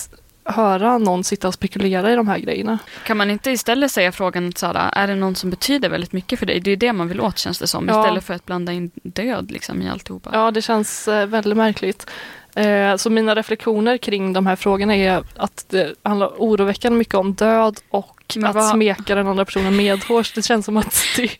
höra 0.45 0.99
någon 0.99 1.25
sitta 1.25 1.49
och 1.49 1.54
spekulera 1.54 2.12
i 2.12 2.16
de 2.16 2.28
här 2.28 2.38
grejerna. 2.38 2.78
Kan 3.07 3.16
man 3.16 3.31
inte 3.31 3.50
istället 3.50 3.93
säga 3.93 4.12
frågan, 4.12 4.52
så 4.52 4.73
är 4.75 5.07
det 5.07 5.14
någon 5.14 5.35
som 5.35 5.50
betyder 5.50 5.88
väldigt 5.88 6.12
mycket 6.12 6.38
för 6.38 6.47
dig? 6.47 6.61
Det 6.61 6.71
är 6.71 6.76
det 6.76 6.93
man 6.93 7.09
vill 7.09 7.21
åt 7.21 7.38
känns 7.38 7.59
det 7.59 7.66
som, 7.66 7.88
ja. 7.88 8.00
istället 8.00 8.25
för 8.25 8.35
att 8.35 8.47
blanda 8.47 8.73
in 8.73 8.90
död 9.02 9.50
liksom, 9.50 9.83
i 9.83 9.88
alltihopa. 9.88 10.31
Ja, 10.33 10.50
det 10.50 10.62
känns 10.62 11.09
eh, 11.09 11.26
väldigt 11.26 11.57
märkligt. 11.57 12.11
Eh, 12.54 12.97
så 12.97 13.11
mina 13.11 13.35
reflektioner 13.35 13.97
kring 13.97 14.33
de 14.33 14.47
här 14.47 14.57
frågorna 14.57 14.97
är 14.97 15.23
att 15.37 15.66
det 15.69 15.95
handlar 16.02 16.28
oroväckande 16.38 16.99
mycket 16.99 17.14
om 17.14 17.35
död 17.35 17.81
och 17.90 18.35
Men 18.37 18.47
att 18.47 18.54
vad... 18.54 18.71
smeka 18.71 19.14
den 19.14 19.26
andra 19.26 19.45
personen 19.45 19.76
medhårs. 19.76 20.33
Det 20.33 20.43
känns 20.43 20.66
som 20.66 20.76
att 20.76 21.02
det 21.16 21.23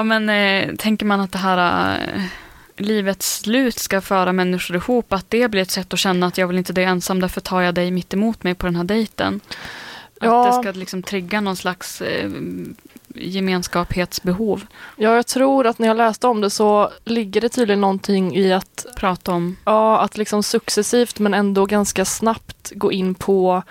Ja 0.00 0.04
men 0.04 0.28
eh, 0.28 0.74
tänker 0.76 1.06
man 1.06 1.20
att 1.20 1.32
det 1.32 1.38
här 1.38 1.98
eh, 1.98 2.22
livets 2.76 3.38
slut 3.40 3.78
ska 3.78 4.00
föra 4.00 4.32
människor 4.32 4.76
ihop, 4.76 5.12
att 5.12 5.30
det 5.30 5.48
blir 5.48 5.62
ett 5.62 5.70
sätt 5.70 5.92
att 5.92 5.98
känna 5.98 6.26
att 6.26 6.38
jag 6.38 6.46
vill 6.46 6.58
inte 6.58 6.72
dö 6.72 6.82
ensam, 6.82 7.20
därför 7.20 7.40
tar 7.40 7.60
jag 7.60 7.74
dig 7.74 7.90
mitt 7.90 8.14
emot 8.14 8.42
mig 8.42 8.54
på 8.54 8.66
den 8.66 8.76
här 8.76 8.84
dejten. 8.84 9.40
Ja. 10.20 10.48
Att 10.48 10.52
det 10.52 10.62
ska 10.62 10.78
liksom 10.78 11.02
trigga 11.02 11.40
någon 11.40 11.56
slags 11.56 12.02
eh, 12.02 12.30
gemenskapsbehov. 13.14 14.66
Ja, 14.96 15.16
jag 15.16 15.26
tror 15.26 15.66
att 15.66 15.78
när 15.78 15.88
jag 15.88 15.96
läste 15.96 16.26
om 16.26 16.40
det 16.40 16.50
så 16.50 16.90
ligger 17.04 17.40
det 17.40 17.48
tydligen 17.48 17.80
någonting 17.80 18.36
i 18.36 18.52
att 18.52 18.86
prata 18.96 19.32
om. 19.32 19.56
Ja, 19.64 20.00
att 20.00 20.16
liksom 20.16 20.42
successivt 20.42 21.18
men 21.18 21.34
ändå 21.34 21.66
ganska 21.66 22.04
snabbt 22.04 22.72
gå 22.74 22.92
in 22.92 23.14
på 23.14 23.62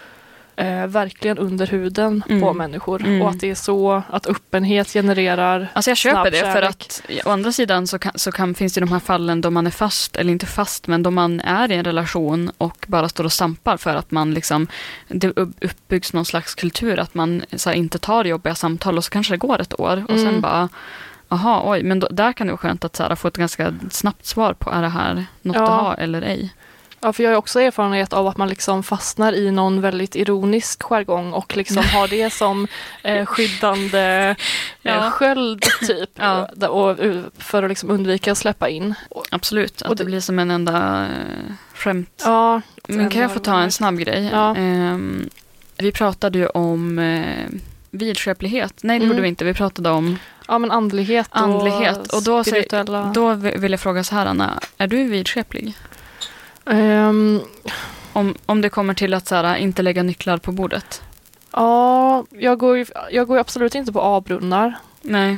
eh, 0.59 0.87
verkligen 0.87 1.37
under 1.37 1.67
huden 1.67 2.23
mm. 2.29 2.41
på 2.41 2.53
människor. 2.53 3.01
Mm. 3.01 3.21
Och 3.21 3.29
att 3.29 3.39
det 3.39 3.49
är 3.49 3.55
så 3.55 4.03
att 4.09 4.27
öppenhet 4.27 4.93
genererar 4.93 5.67
Alltså 5.73 5.91
jag 5.91 5.97
köper 5.97 6.31
det 6.31 6.53
för 6.53 6.61
att 6.61 7.01
å 7.25 7.29
andra 7.29 7.51
sidan 7.51 7.87
så, 7.87 7.99
kan, 7.99 8.11
så 8.15 8.31
kan, 8.31 8.53
finns 8.53 8.73
det 8.73 8.79
de 8.79 8.91
här 8.91 8.99
fallen 8.99 9.41
då 9.41 9.49
man 9.49 9.67
är 9.67 9.71
fast, 9.71 10.15
eller 10.15 10.31
inte 10.31 10.45
fast, 10.45 10.87
men 10.87 11.03
då 11.03 11.11
man 11.11 11.41
är 11.41 11.71
i 11.71 11.75
en 11.75 11.83
relation 11.83 12.51
och 12.57 12.85
bara 12.87 13.09
står 13.09 13.23
och 13.23 13.33
stampar 13.33 13.77
för 13.77 13.95
att 13.95 14.11
man 14.11 14.33
liksom, 14.33 14.67
det 15.07 15.37
uppbyggs 15.37 16.13
någon 16.13 16.25
slags 16.25 16.55
kultur 16.55 16.99
att 16.99 17.13
man 17.13 17.43
så 17.55 17.69
här, 17.69 17.77
inte 17.77 17.99
tar 17.99 18.25
jobbiga 18.25 18.55
samtal 18.55 18.97
och 18.97 19.03
så 19.03 19.09
kanske 19.09 19.33
det 19.33 19.37
går 19.37 19.61
ett 19.61 19.79
år 19.79 20.03
och 20.07 20.17
mm. 20.17 20.23
sen 20.23 20.41
bara 20.41 20.69
Jaha, 21.31 21.61
oj, 21.65 21.83
men 21.83 21.99
då, 21.99 22.07
där 22.11 22.33
kan 22.33 22.47
det 22.47 22.53
vara 22.53 22.57
skönt 22.57 22.85
att 22.85 22.95
så 22.95 23.03
här, 23.03 23.15
få 23.15 23.27
ett 23.27 23.37
ganska 23.37 23.73
snabbt 23.91 24.25
svar 24.25 24.53
på 24.53 24.69
är 24.69 24.81
det 24.81 24.89
här 24.89 25.25
något 25.41 25.55
ja. 25.55 25.63
att 25.63 25.69
ha 25.69 25.95
eller 25.95 26.21
ej. 26.21 26.53
Ja, 27.01 27.13
för 27.13 27.23
jag 27.23 27.31
har 27.31 27.37
också 27.37 27.61
erfarenhet 27.61 28.13
av 28.13 28.27
att 28.27 28.37
man 28.37 28.49
liksom 28.49 28.83
fastnar 28.83 29.33
i 29.33 29.51
någon 29.51 29.81
väldigt 29.81 30.15
ironisk 30.15 30.83
jargong 30.83 31.33
och 31.33 31.57
liksom 31.57 31.77
har 31.77 32.07
det 32.07 32.33
som 32.33 32.67
eh, 33.03 33.25
skyddande 33.25 34.35
eh, 34.83 34.95
ja. 34.95 35.11
sköld 35.11 35.65
typ. 35.87 36.09
Ja. 36.15 36.67
Och, 36.67 36.99
eh, 36.99 37.21
för 37.37 37.63
att 37.63 37.69
liksom 37.69 37.89
undvika 37.89 38.31
att 38.31 38.37
släppa 38.37 38.69
in. 38.69 38.93
Absolut, 39.31 39.81
att 39.81 39.89
det, 39.89 39.95
det 39.95 40.05
blir 40.05 40.19
som 40.19 40.39
en 40.39 40.51
enda 40.51 41.01
eh, 41.03 41.53
skämt. 41.73 42.21
Ja, 42.25 42.61
Men 42.87 43.09
kan 43.09 43.21
jag 43.21 43.33
få 43.33 43.39
ta 43.39 43.59
en 43.59 43.71
snabb 43.71 43.97
grej? 43.97 44.29
Ja. 44.31 44.55
Eh, 44.57 44.97
vi 45.77 45.91
pratade 45.91 46.37
ju 46.37 46.47
om 46.47 46.99
eh, 46.99 47.45
vidskeplighet. 47.91 48.73
Nej, 48.83 48.99
det 48.99 49.05
mm. 49.05 49.09
gjorde 49.09 49.21
vi 49.21 49.27
inte. 49.27 49.45
Vi 49.45 49.53
pratade 49.53 49.89
om 49.89 50.17
Ja, 50.47 50.57
men 50.57 50.71
andlighet 50.71 51.27
och, 51.31 51.37
andlighet. 51.37 52.13
och 52.13 52.23
då, 52.23 52.43
spirituella... 52.43 53.11
då 53.13 53.33
vill 53.33 53.71
jag 53.71 53.79
fråga 53.79 54.03
så 54.03 54.15
här, 54.15 54.25
Anna. 54.25 54.59
Är 54.77 54.87
du 54.87 55.03
vidskeplig? 55.03 55.75
Um, 56.69 57.41
om, 58.13 58.35
om 58.45 58.61
det 58.61 58.69
kommer 58.69 58.93
till 58.93 59.13
att 59.13 59.27
så 59.27 59.35
här, 59.35 59.55
inte 59.55 59.81
lägga 59.81 60.03
nycklar 60.03 60.37
på 60.37 60.51
bordet? 60.51 61.01
Ja, 61.51 62.25
jag 62.29 62.59
går 62.59 62.77
ju, 62.77 62.85
jag 63.11 63.27
går 63.27 63.37
absolut 63.37 63.75
inte 63.75 63.93
på 63.93 64.01
A-brunnar. 64.01 64.77
Nej. 65.01 65.37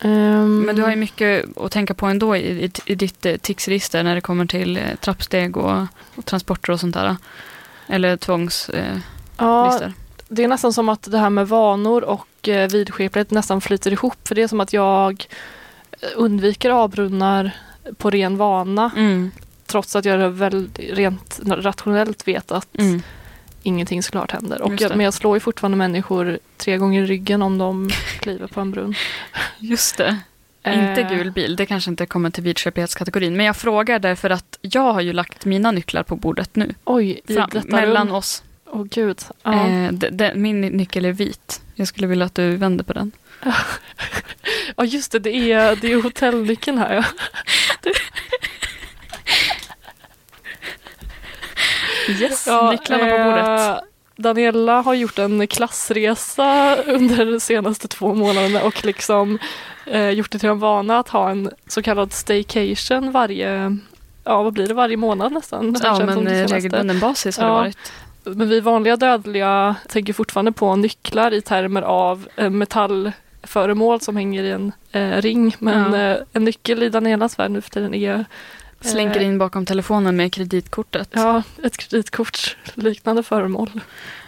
Um, 0.00 0.60
Men 0.60 0.76
du 0.76 0.82
har 0.82 0.90
ju 0.90 0.96
mycket 0.96 1.58
att 1.58 1.72
tänka 1.72 1.94
på 1.94 2.06
ändå 2.06 2.36
i, 2.36 2.64
i, 2.64 2.70
i 2.86 2.94
ditt 2.94 3.26
eh, 3.26 3.36
ticsregister 3.36 4.02
när 4.02 4.14
det 4.14 4.20
kommer 4.20 4.46
till 4.46 4.76
eh, 4.76 4.82
trappsteg 5.00 5.56
och, 5.56 5.86
och, 6.14 6.24
transporter 6.24 6.72
och 6.72 6.80
sånt 6.80 6.94
där. 6.94 7.16
Eller 7.86 8.16
tvångslistor. 8.16 8.78
Eh, 8.78 8.98
ja, 9.36 9.80
det 10.28 10.44
är 10.44 10.48
nästan 10.48 10.72
som 10.72 10.88
att 10.88 11.10
det 11.10 11.18
här 11.18 11.30
med 11.30 11.48
vanor 11.48 12.04
och 12.04 12.48
eh, 12.48 12.70
vidskeplighet 12.70 13.30
nästan 13.30 13.60
flyter 13.60 13.92
ihop. 13.92 14.28
För 14.28 14.34
det 14.34 14.42
är 14.42 14.48
som 14.48 14.60
att 14.60 14.72
jag 14.72 15.26
undviker 16.16 16.84
A-brunnar 16.84 17.50
på 17.98 18.10
ren 18.10 18.36
vana. 18.36 18.90
Mm. 18.96 19.30
Trots 19.66 19.96
att 19.96 20.04
jag 20.04 20.30
väl 20.30 20.68
rent 20.76 21.40
rationellt 21.46 22.28
vet 22.28 22.52
att 22.52 22.78
mm. 22.78 23.02
ingenting 23.62 24.02
såklart 24.02 24.30
händer. 24.30 24.62
Och 24.62 24.80
jag, 24.80 24.90
men 24.90 25.00
jag 25.00 25.14
slår 25.14 25.36
ju 25.36 25.40
fortfarande 25.40 25.76
människor 25.76 26.38
tre 26.56 26.76
gånger 26.76 27.02
i 27.02 27.06
ryggen 27.06 27.42
om 27.42 27.58
de 27.58 27.90
kliver 28.20 28.46
på 28.46 28.60
en 28.60 28.70
brunn. 28.70 28.94
Just 29.58 29.96
det. 29.96 30.18
Inte 30.66 31.00
eh. 31.00 31.08
gul 31.08 31.30
bil, 31.30 31.56
det 31.56 31.66
kanske 31.66 31.90
inte 31.90 32.06
kommer 32.06 32.30
till 32.30 32.42
vidköplighetskategorin. 32.42 33.36
Men 33.36 33.46
jag 33.46 33.56
frågar 33.56 33.98
därför 33.98 34.30
att 34.30 34.58
jag 34.60 34.92
har 34.92 35.00
ju 35.00 35.12
lagt 35.12 35.44
mina 35.44 35.70
nycklar 35.70 36.02
på 36.02 36.16
bordet 36.16 36.56
nu. 36.56 36.74
Oj, 36.84 37.20
Fram, 37.26 37.50
mellan 37.64 38.06
rum. 38.06 38.16
oss. 38.16 38.42
Åh 38.66 38.80
oh, 38.80 38.84
gud. 38.84 39.20
Ja. 39.42 39.66
Eh, 39.68 39.92
de, 39.92 40.10
de, 40.10 40.34
min 40.34 40.60
nyckel 40.60 41.04
är 41.04 41.12
vit. 41.12 41.62
Jag 41.74 41.88
skulle 41.88 42.06
vilja 42.06 42.26
att 42.26 42.34
du 42.34 42.56
vänder 42.56 42.84
på 42.84 42.92
den. 42.92 43.12
Ja 44.76 44.84
just 44.84 45.12
det, 45.12 45.18
det 45.18 45.52
är, 45.52 45.76
det 45.76 45.92
är 45.92 46.02
hotellnyckeln 46.02 46.78
här. 46.78 46.94
Ja. 46.94 47.04
yes, 52.08 52.46
ja, 52.46 52.70
nycklarna 52.70 53.06
på 53.06 53.24
bordet. 53.24 53.48
Eh, 53.48 53.76
Daniela 54.16 54.80
har 54.80 54.94
gjort 54.94 55.18
en 55.18 55.46
klassresa 55.46 56.76
under 56.86 57.26
de 57.26 57.40
senaste 57.40 57.88
två 57.88 58.14
månaderna 58.14 58.62
och 58.62 58.84
liksom 58.84 59.38
eh, 59.86 60.10
gjort 60.10 60.30
det 60.30 60.38
till 60.38 60.48
en 60.48 60.58
vana 60.58 60.98
att 60.98 61.08
ha 61.08 61.30
en 61.30 61.50
så 61.66 61.82
kallad 61.82 62.12
staycation 62.12 63.12
varje, 63.12 63.76
ja 64.24 64.42
vad 64.42 64.52
blir 64.52 64.66
det, 64.68 64.74
varje 64.74 64.96
månad 64.96 65.32
nästan. 65.32 65.76
Ja 65.82 66.06
men 66.06 66.26
eh, 66.26 66.46
regelbunden 66.46 67.00
basis 67.00 67.38
har 67.38 67.46
ja. 67.46 67.52
det 67.52 67.58
varit. 67.58 67.92
Men 68.24 68.48
vi 68.48 68.60
vanliga 68.60 68.96
dödliga 68.96 69.76
tänker 69.88 70.12
fortfarande 70.12 70.52
på 70.52 70.76
nycklar 70.76 71.34
i 71.34 71.40
termer 71.40 71.82
av 71.82 72.28
eh, 72.36 72.50
metallföremål 72.50 74.00
som 74.00 74.16
hänger 74.16 74.42
i 74.42 74.50
en 74.50 74.72
eh, 74.92 75.22
ring. 75.22 75.56
Men 75.58 75.92
ja. 75.92 76.00
eh, 76.00 76.16
en 76.32 76.44
nyckel 76.44 76.82
i 76.82 76.88
Danielas 76.88 77.38
värld 77.38 77.50
nu 77.50 77.60
för 77.60 77.70
tiden 77.70 77.94
är 77.94 78.24
Slänker 78.84 79.20
in 79.20 79.38
bakom 79.38 79.66
telefonen 79.66 80.16
med 80.16 80.32
kreditkortet. 80.32 81.08
Ja, 81.12 81.42
ett 81.62 81.76
kreditkort 81.76 82.56
liknande 82.74 83.22
föremål. 83.22 83.80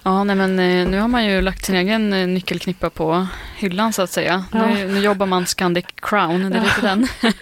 Ja, 0.03 0.25
nej 0.25 0.37
men 0.37 0.59
eh, 0.59 0.89
nu 0.89 1.01
har 1.01 1.09
man 1.09 1.25
ju 1.25 1.41
lagt 1.41 1.65
sin 1.65 1.75
egen 1.75 2.13
eh, 2.13 2.27
nyckelknippa 2.27 2.91
på 2.91 3.27
hyllan 3.57 3.93
så 3.93 4.03
att 4.03 4.11
säga. 4.11 4.45
Ja. 4.53 4.67
Nu, 4.67 4.89
nu, 4.89 5.01
jobbar 5.01 5.27
man 5.27 5.47
Scandic 5.47 5.87
Crown, 5.95 6.51
det 6.51 6.59
är 6.59 6.61
ja. 6.61 6.63
lite 6.63 6.81
den. 6.81 7.09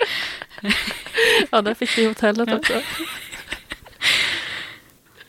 ja, 1.50 1.62
där 1.62 1.74
fick 1.74 1.98
vi 1.98 2.06
hotellet 2.06 2.54
också. 2.54 2.72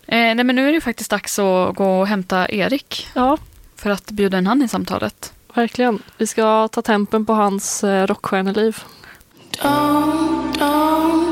Eh, 0.07 0.35
nej 0.35 0.43
men 0.43 0.55
nu 0.55 0.69
är 0.69 0.73
det 0.73 0.81
faktiskt 0.81 1.11
dags 1.11 1.39
att 1.39 1.75
gå 1.75 1.99
och 1.99 2.07
hämta 2.07 2.49
Erik. 2.49 3.07
Ja. 3.13 3.37
För 3.75 3.89
att 3.89 4.11
bjuda 4.11 4.37
in 4.37 4.47
han 4.47 4.61
i 4.61 4.67
samtalet. 4.67 5.33
Verkligen. 5.53 5.99
Vi 6.17 6.27
ska 6.27 6.67
ta 6.67 6.81
tempen 6.81 7.25
på 7.25 7.33
hans 7.33 7.83
eh, 7.83 8.07
rockstjärneliv. 8.07 8.83
Don't, 9.61 10.57
don't, 10.59 11.24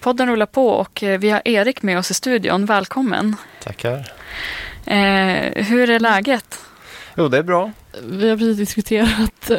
Podden 0.00 0.28
rullar 0.28 0.46
på 0.46 0.68
och 0.68 1.02
eh, 1.02 1.18
vi 1.18 1.30
har 1.30 1.42
Erik 1.44 1.82
med 1.82 1.98
oss 1.98 2.10
i 2.10 2.14
studion. 2.14 2.66
Välkommen. 2.66 3.36
Tackar. 3.62 4.12
Eh, 4.86 5.64
hur 5.64 5.90
är 5.90 6.00
läget? 6.00 6.58
Jo, 7.16 7.28
det 7.28 7.38
är 7.38 7.42
bra. 7.42 7.70
Vi 8.02 8.30
har 8.30 8.36
precis 8.36 8.56
diskuterat 8.56 9.50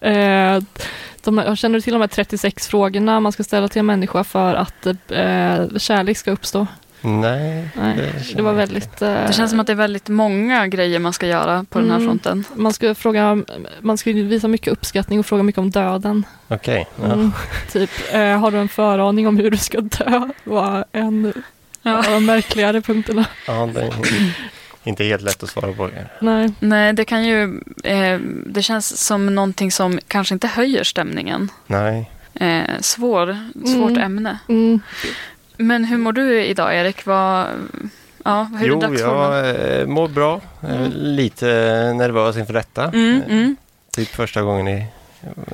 eh, 0.00 0.58
de, 1.24 1.38
jag 1.38 1.58
känner 1.58 1.74
du 1.74 1.80
till 1.80 1.92
de 1.92 2.00
här 2.00 2.08
36 2.08 2.68
frågorna 2.68 3.20
man 3.20 3.32
ska 3.32 3.44
ställa 3.44 3.68
till 3.68 3.80
en 3.80 3.86
människa 3.86 4.24
för 4.24 4.54
att 4.54 4.86
eh, 4.86 5.76
kärlek 5.78 6.16
ska 6.16 6.30
uppstå? 6.30 6.66
Nej, 7.00 7.68
Nej 7.74 7.96
det, 7.96 8.36
det 8.36 8.42
var 8.42 8.52
väldigt... 8.52 9.02
Eh, 9.02 9.26
det 9.26 9.32
känns 9.32 9.50
som 9.50 9.60
att 9.60 9.66
det 9.66 9.72
är 9.72 9.76
väldigt 9.76 10.08
många 10.08 10.66
grejer 10.66 10.98
man 10.98 11.12
ska 11.12 11.26
göra 11.26 11.64
på 11.70 11.78
mm, 11.78 11.88
den 11.88 12.00
här 12.00 12.06
mm. 12.06 12.08
fronten. 12.08 12.44
Man 12.54 12.72
ska, 12.72 12.94
fråga, 12.94 13.42
man 13.80 13.98
ska 13.98 14.12
visa 14.12 14.48
mycket 14.48 14.72
uppskattning 14.72 15.18
och 15.18 15.26
fråga 15.26 15.42
mycket 15.42 15.58
om 15.58 15.70
döden. 15.70 16.26
Okej. 16.48 16.86
Okay, 16.96 17.08
ja. 17.08 17.14
mm, 17.14 17.32
typ, 17.72 17.90
eh, 18.12 18.38
har 18.38 18.50
du 18.50 18.58
en 18.58 18.68
föraning 18.68 19.28
om 19.28 19.36
hur 19.36 19.50
du 19.50 19.56
ska 19.56 19.80
dö? 19.80 20.28
var 20.44 20.84
en 20.92 21.32
ja. 21.82 21.98
av 21.98 22.04
de 22.04 22.26
märkligare 22.26 22.80
punkterna. 22.80 23.26
Ja, 23.46 23.70
det 23.74 23.80
är 23.80 23.92
inte 24.84 25.04
helt 25.04 25.22
lätt 25.22 25.42
att 25.42 25.48
svara 25.48 25.72
på. 25.72 25.90
Nej, 26.20 26.52
Nej 26.60 26.92
det 26.92 27.04
kan 27.04 27.24
ju... 27.24 27.60
Eh, 27.84 28.20
det 28.46 28.62
känns 28.62 29.06
som 29.06 29.34
någonting 29.34 29.72
som 29.72 29.98
kanske 30.08 30.34
inte 30.34 30.46
höjer 30.46 30.84
stämningen. 30.84 31.50
Nej. 31.66 32.10
Eh, 32.34 32.80
svår, 32.80 33.38
svårt 33.66 33.90
mm. 33.90 34.02
ämne. 34.02 34.38
Mm. 34.48 34.80
Men 35.58 35.84
hur 35.84 35.98
mår 35.98 36.12
du 36.12 36.44
idag 36.44 36.74
Erik? 36.74 37.06
Vad, 37.06 37.46
ja, 38.24 38.50
hur 38.58 38.66
jo, 38.66 38.94
jag 38.94 39.48
eh, 39.80 39.86
mår 39.86 40.08
bra. 40.08 40.40
Mm. 40.62 40.90
Lite 40.94 41.46
nervös 41.96 42.36
inför 42.36 42.52
detta. 42.52 42.84
Mm, 42.84 43.22
mm. 43.22 43.56
Typ 43.92 44.08
första 44.08 44.42
gången 44.42 44.68
i 44.68 44.86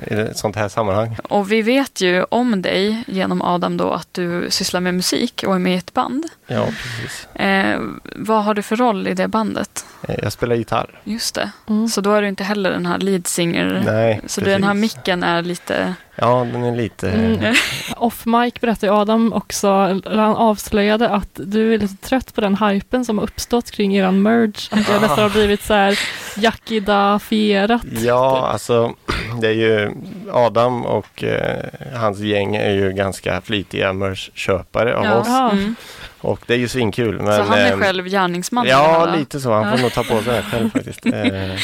i 0.07 0.13
ett 0.13 0.37
sånt 0.37 0.55
här 0.55 0.69
sammanhang. 0.69 1.17
Och 1.29 1.51
vi 1.51 1.61
vet 1.61 2.01
ju 2.01 2.23
om 2.23 2.61
dig 2.61 3.03
genom 3.07 3.41
Adam 3.41 3.77
då 3.77 3.91
att 3.91 4.07
du 4.11 4.47
sysslar 4.49 4.79
med 4.81 4.93
musik 4.93 5.43
och 5.47 5.55
är 5.55 5.59
med 5.59 5.73
i 5.73 5.77
ett 5.77 5.93
band. 5.93 6.25
Ja, 6.47 6.65
precis. 6.65 7.27
Eh, 7.35 7.79
vad 8.15 8.43
har 8.43 8.53
du 8.53 8.61
för 8.61 8.75
roll 8.75 9.07
i 9.07 9.13
det 9.13 9.27
bandet? 9.27 9.85
Eh, 10.07 10.15
jag 10.23 10.31
spelar 10.33 10.55
gitarr. 10.55 10.99
Just 11.03 11.35
det. 11.35 11.51
Mm. 11.69 11.87
Så 11.87 12.01
då 12.01 12.13
är 12.13 12.21
du 12.21 12.27
inte 12.27 12.43
heller 12.43 12.71
den 12.71 12.85
här 12.85 12.97
lead 12.97 13.27
singer. 13.27 13.81
Nej, 13.85 14.21
Så 14.25 14.41
precis. 14.41 14.53
den 14.53 14.63
här 14.63 14.73
micken 14.73 15.23
är 15.23 15.41
lite... 15.41 15.93
Ja, 16.17 16.47
den 16.51 16.63
är 16.63 16.75
lite... 16.75 17.09
Mm. 17.11 17.55
Off 17.97 18.25
mic 18.25 18.53
berättade 18.61 18.93
Adam 18.93 19.33
också, 19.33 19.67
han 20.05 20.19
avslöjade 20.19 21.09
att 21.09 21.29
du 21.33 21.73
är 21.73 21.77
lite 21.77 22.07
trött 22.07 22.35
på 22.35 22.41
den 22.41 22.57
hypen 22.57 23.05
som 23.05 23.17
har 23.17 23.23
uppstått 23.25 23.71
kring 23.71 23.95
eran 23.95 24.21
merge. 24.21 24.67
Att 24.71 24.87
det 24.87 24.99
nästan 24.99 25.19
har 25.19 25.29
blivit 25.29 25.63
så 25.63 25.73
här 25.73 25.99
Yakida-fierat. 26.37 27.81
Ja, 27.91 28.35
typ. 28.35 28.53
alltså 28.53 28.93
det 29.39 29.47
är 29.47 29.53
ju 29.53 29.91
Adam 30.31 30.85
och 30.85 31.23
eh, 31.23 31.65
hans 31.93 32.19
gäng 32.19 32.55
är 32.55 32.71
ju 32.71 32.91
ganska 32.91 33.41
flitiga 33.41 33.93
merch-köpare 33.93 34.95
av 34.95 35.05
ja. 35.05 35.19
oss. 35.19 35.27
Mm. 35.27 35.75
Och 36.21 36.39
det 36.45 36.53
är 36.53 36.57
ju 36.57 36.67
svinkul. 36.67 37.21
Men, 37.21 37.35
så 37.35 37.41
han 37.41 37.59
är 37.59 37.71
eh, 37.71 37.79
själv 37.79 38.05
gärningsman? 38.05 38.67
Ja, 38.67 39.15
lite 39.17 39.39
så. 39.39 39.51
Han 39.51 39.71
får 39.71 39.83
nog 39.83 39.93
ta 39.93 40.03
på 40.03 40.21
sig 40.21 40.33
det 40.33 40.41
själv 40.41 40.69
faktiskt. 40.69 41.05
Eh, 41.15 41.59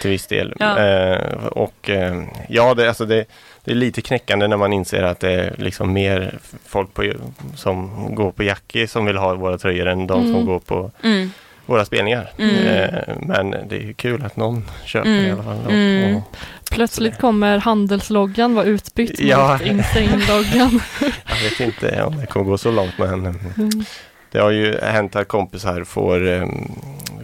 till 0.00 0.10
viss 0.10 0.26
del. 0.26 0.54
Ja. 0.58 0.78
Eh, 0.78 1.44
och 1.46 1.90
eh, 1.90 2.22
ja, 2.48 2.74
det, 2.74 2.88
alltså 2.88 3.06
det, 3.06 3.24
det, 3.64 3.70
är 3.70 3.74
lite 3.74 4.02
knäckande 4.02 4.48
när 4.48 4.56
man 4.56 4.72
inser 4.72 5.02
att 5.02 5.20
det 5.20 5.32
är 5.32 5.54
liksom 5.58 5.92
mer 5.92 6.38
folk 6.66 6.94
på, 6.94 7.12
som 7.56 8.06
går 8.14 8.32
på 8.32 8.42
Jackie 8.42 8.88
som 8.88 9.04
vill 9.04 9.16
ha 9.16 9.34
våra 9.34 9.58
tröjor 9.58 9.86
än 9.86 10.06
de 10.06 10.20
mm. 10.20 10.32
som 10.32 10.46
går 10.46 10.58
på 10.58 10.90
mm 11.02 11.30
våra 11.68 11.84
spelningar. 11.84 12.30
Mm. 12.38 12.66
Eh, 12.66 13.16
men 13.22 13.50
det 13.50 13.88
är 13.88 13.92
kul 13.92 14.24
att 14.24 14.36
någon 14.36 14.64
köper 14.84 15.08
mm. 15.08 15.24
i 15.24 15.30
alla 15.30 15.42
fall. 15.42 15.58
Och, 15.66 15.72
mm. 15.72 16.16
och, 16.16 16.36
Plötsligt 16.70 17.18
kommer 17.18 17.58
handelsloggan 17.58 18.54
vara 18.54 18.64
utbytt 18.64 19.20
ja. 19.20 19.52
mot 19.52 19.66
Insane-loggan. 19.66 20.80
jag 21.26 21.50
vet 21.50 21.60
inte 21.60 22.02
om 22.02 22.16
det 22.16 22.26
kommer 22.26 22.46
gå 22.46 22.58
så 22.58 22.70
långt 22.70 22.98
men. 22.98 23.38
Det 24.30 24.38
har 24.38 24.50
ju 24.50 24.78
hänt 24.80 25.16
att 25.16 25.28
kompisar 25.28 25.84
får 25.84 26.26
um, 26.26 26.72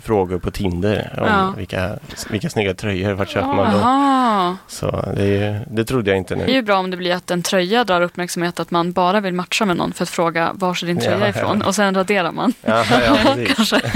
frågor 0.03 0.39
på 0.39 0.51
Tinder 0.51 1.15
om 1.19 1.27
ja. 1.27 1.55
vilka, 1.57 1.99
vilka 2.31 2.51
snygga 2.51 2.75
tröjor, 2.75 3.13
vart 3.13 3.29
köper 3.29 3.55
man 3.55 3.73
dem? 3.73 4.57
Så 4.69 5.13
det, 5.17 5.61
det 5.71 5.85
trodde 5.85 6.11
jag 6.11 6.19
inte 6.19 6.37
nu. 6.37 6.47
Det 6.47 6.53
är 6.53 6.55
ju 6.55 6.63
bra 6.63 6.79
om 6.79 6.91
det 6.91 6.97
blir 6.97 7.15
att 7.15 7.31
en 7.31 7.43
tröja 7.43 7.85
drar 7.85 8.01
uppmärksamhet, 8.01 8.61
att 8.61 8.71
man 8.71 8.93
bara 8.93 9.21
vill 9.21 9.35
matcha 9.35 9.65
med 9.65 9.77
någon 9.77 9.93
för 9.93 10.03
att 10.03 10.11
fråga 10.11 10.51
var 10.55 10.71
är 10.71 10.87
din 10.87 11.01
tröja 11.01 11.19
ja, 11.19 11.29
ifrån? 11.29 11.63
Och 11.63 11.75
sen 11.75 11.95
raderar 11.95 12.33
man. 12.33 12.53
Ja, 12.63 12.85
ja, 12.91 13.37
Kanske. 13.57 13.81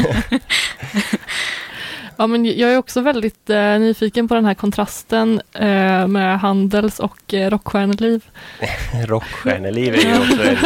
Ja, 2.20 2.26
men 2.26 2.44
jag 2.44 2.72
är 2.72 2.78
också 2.78 3.00
väldigt 3.00 3.50
eh, 3.50 3.78
nyfiken 3.78 4.28
på 4.28 4.35
den 4.35 4.44
här 4.44 4.54
kontrasten 4.54 5.40
eh, 5.52 6.07
med 6.07 6.40
handels 6.40 7.00
och 7.00 7.35
eh, 7.35 7.50
rockstjärneliv. 7.50 8.24
rockstjärneliv 9.07 9.94
är 9.94 9.98
ju 9.98 10.18
också 10.18 10.42
en 10.42 10.59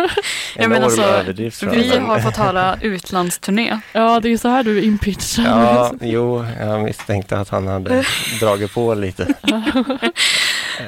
enorm 0.72 0.84
alltså, 0.84 1.02
överdrift. 1.02 1.62
Vi 1.62 1.96
har 1.96 2.20
fått 2.20 2.36
höra 2.36 2.78
utlandsturné. 2.82 3.80
Ja, 3.92 4.20
det 4.20 4.32
är 4.32 4.36
så 4.36 4.48
här 4.48 4.62
du 4.62 4.78
är 4.78 4.82
inpitchad. 4.82 5.46
Ja, 5.46 5.92
jo, 6.00 6.46
jag 6.60 6.82
misstänkte 6.82 7.38
att 7.38 7.48
han 7.48 7.66
hade 7.66 8.04
dragit 8.40 8.74
på 8.74 8.94
lite. 8.94 9.34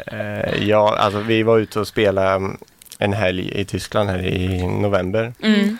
Eh, 0.06 0.68
ja, 0.68 0.96
alltså 0.98 1.20
vi 1.20 1.42
var 1.42 1.58
ute 1.58 1.80
och 1.80 1.88
spelade 1.88 2.56
en 2.98 3.12
helg 3.12 3.60
i 3.60 3.64
Tyskland 3.64 4.10
här 4.10 4.26
i 4.26 4.66
november. 4.66 5.32
Mm. 5.42 5.78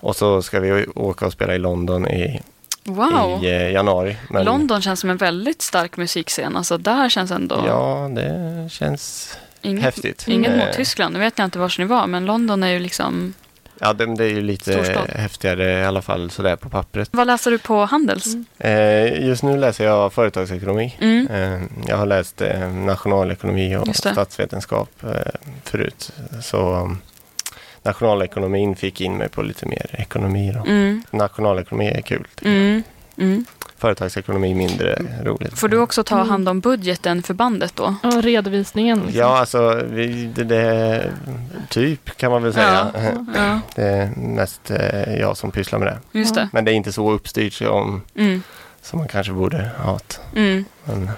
Och 0.00 0.16
så 0.16 0.42
ska 0.42 0.60
vi 0.60 0.86
åka 0.94 1.26
och 1.26 1.32
spela 1.32 1.54
i 1.54 1.58
London 1.58 2.08
i 2.08 2.40
wow. 2.84 3.44
i 3.44 3.50
eh, 3.50 3.70
januari. 3.70 4.16
Men... 4.30 4.44
London 4.44 4.82
känns 4.82 5.00
som 5.00 5.10
en 5.10 5.16
väldigt 5.16 5.62
stark 5.62 5.96
musikscen. 5.96 6.56
Alltså 6.56 6.78
där 6.78 7.08
känns 7.08 7.30
ändå... 7.30 7.64
Ja, 7.66 8.10
det 8.14 8.68
känns 8.70 9.36
inget, 9.62 9.84
häftigt. 9.84 10.28
Inget 10.28 10.56
mot 10.56 10.68
eh, 10.68 10.76
Tyskland. 10.76 11.14
Nu 11.14 11.20
vet 11.20 11.38
jag 11.38 11.44
inte 11.44 11.58
var 11.58 11.74
ni 11.78 11.84
var, 11.84 12.06
men 12.06 12.24
London 12.24 12.62
är 12.62 12.68
ju 12.68 12.78
liksom... 12.78 13.34
Ja, 13.78 13.92
det, 13.92 14.16
det 14.16 14.24
är 14.24 14.28
ju 14.28 14.42
lite 14.42 14.72
Storstad. 14.72 15.10
häftigare 15.10 15.80
i 15.80 15.84
alla 15.84 16.02
fall 16.02 16.30
sådär 16.30 16.56
på 16.56 16.68
pappret. 16.68 17.08
Vad 17.12 17.26
läser 17.26 17.50
du 17.50 17.58
på 17.58 17.84
Handels? 17.84 18.26
Mm. 18.26 18.46
Eh, 18.58 19.26
just 19.26 19.42
nu 19.42 19.56
läser 19.56 19.84
jag 19.84 20.12
företagsekonomi. 20.12 20.96
Mm. 21.00 21.68
Jag 21.86 21.96
har 21.96 22.06
läst 22.06 22.42
nationalekonomi 22.74 23.76
och 23.76 23.96
statsvetenskap 23.96 24.88
förut. 25.64 26.12
Så 26.42 26.90
nationalekonomin 27.82 28.76
fick 28.76 29.00
in 29.00 29.16
mig 29.16 29.28
på 29.28 29.42
lite 29.42 29.66
mer 29.66 29.86
ekonomi. 29.92 30.52
Då. 30.54 30.70
Mm. 30.70 31.02
Nationalekonomi 31.10 31.88
är 31.88 32.00
kul. 32.00 32.28
Mm. 32.42 32.82
Mm. 33.16 33.44
Företagsekonomi 33.78 34.54
mindre 34.54 34.98
roligt. 35.22 35.58
Får 35.58 35.68
du 35.68 35.78
också 35.78 36.04
ta 36.04 36.22
hand 36.22 36.48
om 36.48 36.60
budgeten 36.60 37.22
för 37.22 37.34
bandet 37.34 37.76
då? 37.76 37.94
Ja, 38.02 38.10
redovisningen. 38.10 38.98
Liksom. 38.98 39.20
Ja, 39.20 39.38
alltså 39.38 39.82
vi, 39.90 40.32
det, 40.34 40.44
det, 40.44 41.12
typ 41.68 42.16
kan 42.16 42.30
man 42.30 42.42
väl 42.42 42.52
säga. 42.52 42.90
Ja, 42.94 43.00
ja. 43.34 43.60
Det 43.74 43.82
är 43.82 44.06
mest 44.16 44.70
eh, 44.70 45.14
jag 45.14 45.36
som 45.36 45.50
pysslar 45.50 45.78
med 45.78 45.88
det. 45.88 46.18
Just 46.18 46.34
det. 46.34 46.48
Men 46.52 46.64
det 46.64 46.72
är 46.72 46.74
inte 46.74 46.92
så 46.92 47.10
uppstyrt 47.12 47.52
som, 47.52 48.02
mm. 48.14 48.42
som 48.82 48.98
man 48.98 49.08
kanske 49.08 49.32
borde 49.32 49.70
ha. 49.78 49.98
Mm. 50.36 50.64
Men, 50.84 51.10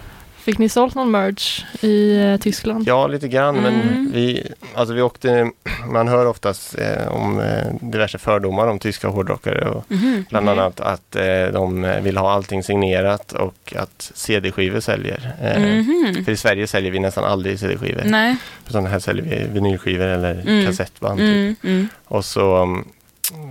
Fick 0.44 0.59
ni 0.59 0.68
sålt 0.68 0.94
någon 0.94 1.11
merch 1.11 1.64
i 1.80 2.16
eh, 2.20 2.37
Tyskland? 2.37 2.85
Ja, 2.88 3.07
lite 3.07 3.28
grann. 3.28 3.57
Mm. 3.57 3.74
Men 3.74 4.11
vi, 4.12 4.42
alltså 4.74 4.94
vi 4.94 5.02
åkte, 5.02 5.50
man 5.92 6.09
hör 6.09 6.26
oftast 6.26 6.78
eh, 6.78 7.09
om 7.09 7.40
eh, 7.40 7.74
diverse 7.80 8.18
fördomar 8.18 8.66
om 8.66 8.78
tyska 8.78 9.09
hårdrockare. 9.09 9.68
Och 9.68 9.85
Mhm. 9.88 10.24
bland 10.30 10.46
Mhm. 10.46 10.59
annat 10.59 10.80
att 10.80 11.16
eh, 11.16 11.46
de 11.52 11.96
vill 12.02 12.16
ha 12.16 12.33
allting 12.33 12.62
signerat 12.62 13.33
och 13.33 13.74
att 13.76 14.11
CD-skivor 14.14 14.80
säljer. 14.80 15.33
Eh, 15.42 15.62
Mhm. 15.62 16.24
För 16.24 16.33
i 16.33 16.37
Sverige 16.37 16.66
säljer 16.66 16.90
vi 16.92 16.98
nästan 16.98 17.24
aldrig 17.24 17.59
CD-skivor. 17.61 18.02
Nej. 18.04 18.37
Utan 18.68 18.87
här 18.87 18.98
säljer 18.98 19.24
vi 19.24 19.46
vinylskivor 19.52 20.07
eller 20.07 20.40
Mm. 20.40 20.66
kassettband. 20.66 21.18
Typ. 21.18 21.28
Mm, 21.28 21.57
mm. 21.62 21.88
Och 22.04 22.24
så 22.24 22.78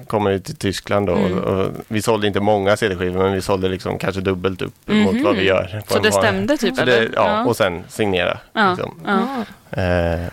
kommer 0.07 0.31
vi 0.31 0.39
till 0.39 0.55
Tyskland 0.55 1.07
då. 1.07 1.15
Mm. 1.15 1.37
Och, 1.37 1.59
och 1.59 1.71
vi 1.87 2.01
sålde 2.01 2.27
inte 2.27 2.39
många 2.39 2.77
CD-skivor 2.77 3.23
men 3.23 3.33
vi 3.33 3.41
sålde 3.41 3.69
liksom 3.69 3.97
kanske 3.99 4.21
dubbelt 4.21 4.61
upp 4.61 4.73
mot 4.85 5.13
Mhm. 5.13 5.23
vad 5.23 5.35
vi 5.35 5.43
gör. 5.43 5.81
på 5.87 5.93
Så 5.93 5.99
det 5.99 6.09
vanlig- 6.09 6.13
stämde 6.13 6.57
typ? 6.57 6.75
Så 6.75 6.81
eller? 6.81 7.01
det, 7.01 7.09
ja, 7.15 7.45
och 7.45 7.57
sen 7.57 7.83
signera. 7.89 8.37
Ja. 8.53 8.69
Liksom. 8.69 8.99
Ja. 9.05 9.45
Eh, 9.81 10.27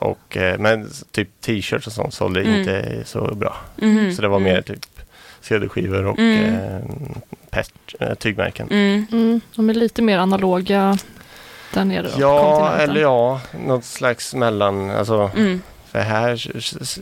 och, 0.00 0.36
eh, 0.36 0.58
men 0.58 0.90
typ 1.10 1.28
t-shirts 1.40 1.86
och 1.86 1.92
sånt 1.92 2.14
sålde 2.14 2.40
Mm. 2.42 2.54
inte 2.60 3.02
så 3.04 3.34
bra. 3.34 3.56
Mhm. 3.76 4.12
Så 4.14 4.22
det 4.22 4.28
var 4.28 4.36
Mm. 4.40 4.52
mer 4.52 4.62
typ 4.62 4.78
CD-skivor 5.40 6.06
och 6.06 6.18
Mm. 6.18 6.54
eh, 6.54 6.80
pest, 7.50 7.72
eh, 8.00 8.14
tygmärken. 8.14 8.68
Mm. 8.70 9.06
Mm, 9.12 9.40
de 9.56 9.70
är 9.70 9.74
lite 9.74 10.02
mer 10.02 10.18
analoga 10.18 10.98
där 11.74 11.84
nere 11.84 12.02
då, 12.02 12.20
Ja, 12.20 12.72
eller 12.78 13.00
ja, 13.00 13.40
något 13.66 13.84
slags 13.84 14.34
mellan, 14.34 14.90
alltså, 14.90 15.30
Mm. 15.36 15.62
För 15.96 16.10
här 16.10 16.36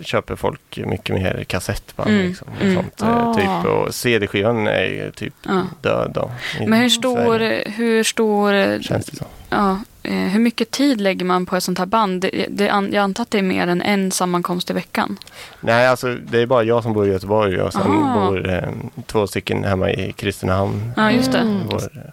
köper 0.04 0.36
folk 0.36 0.78
mycket 0.86 1.14
mer 1.14 1.44
kassettband 1.44 2.10
Mm, 2.10 2.26
liksom, 2.28 2.48
och 2.56 2.62
mm. 2.62 2.74
sånt. 2.74 3.02
eh, 3.02 3.08
Ah. 3.28 3.34
Typ, 3.34 3.70
och 3.70 3.94
CD-skivan 3.94 4.66
är 4.66 4.84
ju 4.84 5.10
typ 5.10 5.34
Ja. 5.42 5.62
död 5.80 6.10
då. 6.14 6.30
Men 6.66 6.72
hur 6.80 6.88
stor, 6.88 7.68
hur 7.70 8.02
stor, 8.04 8.82
Känns 8.82 9.06
det 9.06 9.16
som. 9.16 9.26
ja, 9.50 9.78
eh, 10.02 10.12
hur 10.12 10.40
mycket 10.40 10.70
tid 10.70 11.00
lägger 11.00 11.24
man 11.24 11.46
på 11.46 11.56
ett 11.56 11.62
sånt 11.62 11.78
här 11.78 11.86
band? 11.86 12.20
Det, 12.20 12.46
det, 12.50 12.64
jag 12.64 12.96
antar 12.96 13.22
att 13.22 13.30
det 13.30 13.38
är 13.38 13.42
mer 13.42 13.66
än 13.66 13.82
en 13.82 14.10
sammankomst 14.10 14.70
i 14.70 14.72
veckan. 14.72 15.16
Nej, 15.60 15.86
alltså 15.88 16.14
det 16.14 16.40
är 16.42 16.46
bara 16.46 16.62
jag 16.62 16.82
som 16.82 16.92
bor 16.92 17.06
i 17.06 17.10
Göteborg 17.12 17.60
och 17.60 17.72
sen 17.72 17.82
Aha. 17.82 18.30
bor 18.30 18.48
eh, 18.50 18.62
två 19.06 19.26
stycken 19.26 19.64
hemma 19.64 19.90
i 19.90 20.12
Kristinehamn. 20.12 20.92
Ja, 20.96 21.10
just 21.10 21.32
det. 21.32 21.38
Mm. 21.38 21.60
Vår 21.70 21.76
eh, 21.76 22.10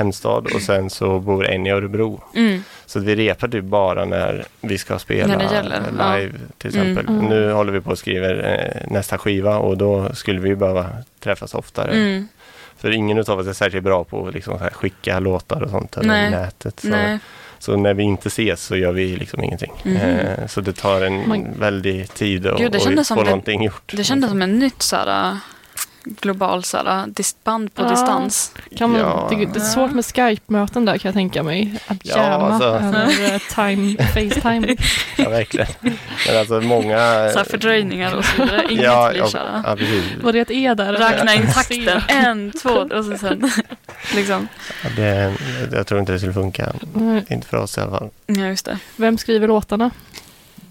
hemstad 0.00 0.46
och 0.54 0.62
sen 0.62 0.90
så 0.90 1.20
bor 1.20 1.46
en 1.46 1.66
i 1.66 1.70
Örebro. 1.70 2.22
Mm. 2.34 2.62
Så 2.86 3.00
vi 3.00 3.16
repar 3.16 3.48
typ 3.48 3.64
bara 3.64 4.04
när 4.04 4.44
vi 4.60 4.78
ska 4.78 4.98
spela 4.98 5.36
live 5.90 6.32
till 6.58 6.68
exempel. 6.68 7.08
Mm. 7.08 7.24
Nu 7.24 7.52
håller 7.52 7.72
vi 7.72 7.80
på 7.80 7.92
att 7.92 7.98
skriva 7.98 8.30
eh, 8.30 8.82
nästa 8.86 9.18
skiva 9.18 9.58
och 9.58 9.76
då 9.76 10.14
skulle 10.14 10.40
vi 10.40 10.56
behöva 10.56 10.86
träffas 11.20 11.54
oftare. 11.54 11.90
Mm. 11.92 12.28
För 12.76 12.90
ingen 12.90 13.18
av 13.18 13.38
oss 13.38 13.46
är 13.46 13.52
särskilt 13.52 13.84
bra 13.84 14.04
på 14.04 14.26
att 14.28 14.34
liksom 14.34 14.58
skicka 14.72 15.20
låtar 15.20 15.62
och 15.62 15.70
sånt 15.70 15.96
över 15.96 16.30
nätet. 16.30 16.80
Så, 16.80 16.88
Nej. 16.88 17.18
så 17.58 17.76
när 17.76 17.94
vi 17.94 18.02
inte 18.02 18.28
ses 18.28 18.62
så 18.62 18.76
gör 18.76 18.92
vi 18.92 19.16
liksom 19.16 19.44
ingenting. 19.44 19.72
Mhm. 19.84 19.96
Eh, 19.96 20.46
så 20.46 20.60
det 20.60 20.72
tar 20.72 21.00
en 21.02 21.28
Man- 21.28 21.46
väldig 21.58 22.14
tid 22.14 22.46
att 22.46 23.06
få 23.08 23.14
någonting 23.14 23.62
gjort. 23.64 23.92
Det 23.96 24.04
kändes 24.04 24.30
som 24.30 24.42
en 24.42 24.58
nytt 24.58 24.82
såhär, 24.82 25.36
global 26.04 26.64
såhär, 26.64 27.06
dis- 27.06 27.36
band 27.44 27.74
på 27.74 27.82
Ja. 27.82 27.88
distans. 27.90 28.52
Kan 28.76 28.90
man, 28.90 29.00
Ja. 29.00 29.26
det, 29.30 29.36
det 29.36 29.56
är 29.58 29.60
svårt 29.64 29.90
med 29.92 30.04
Skype-möten 30.04 30.84
där 30.84 30.98
kan 30.98 31.08
jag 31.08 31.14
tänka 31.14 31.42
mig. 31.42 31.74
Att 31.86 31.96
Ja, 32.02 32.16
jamma 32.16 32.46
alltså. 32.50 33.22
eh, 33.22 33.40
time, 33.54 33.96
Facetime. 34.14 34.76
Ja, 35.16 35.28
verkligen. 35.28 35.66
Men 36.28 36.38
alltså 36.38 36.60
många... 36.60 36.96
Så 37.32 37.38
här 37.38 37.44
fördröjningar 37.50 38.14
och 38.14 38.24
så 38.24 38.42
vidare. 38.42 38.66
Inget 38.70 38.84
ja, 38.84 39.08
blir 39.10 39.20
ja, 39.20 39.26
såhär. 39.28 39.62
ja, 39.66 39.76
precis. 39.76 40.04
Var 40.22 40.32
det 40.32 40.40
ett 40.40 40.50
E 40.50 40.74
där? 40.74 40.92
Räkna 40.92 41.34
in 41.34 41.46
takten. 41.54 42.00
En, 42.08 42.52
två 42.62 42.70
och 42.70 43.04
så 43.04 43.18
sen 43.18 43.50
liksom. 44.14 44.48
Ja, 44.84 44.90
det, 44.96 45.34
jag 45.72 45.86
tror 45.86 46.00
inte 46.00 46.12
det 46.12 46.18
skulle 46.18 46.32
funka. 46.34 46.72
Nej. 46.94 47.24
Inte 47.30 47.46
för 47.46 47.56
oss 47.56 47.78
i 47.78 47.80
alla 47.80 47.90
fall. 47.98 48.10
Ja, 48.26 48.46
just 48.46 48.64
det. 48.64 48.78
Vem 48.96 49.18
skriver 49.18 49.48
låtarna? 49.48 49.90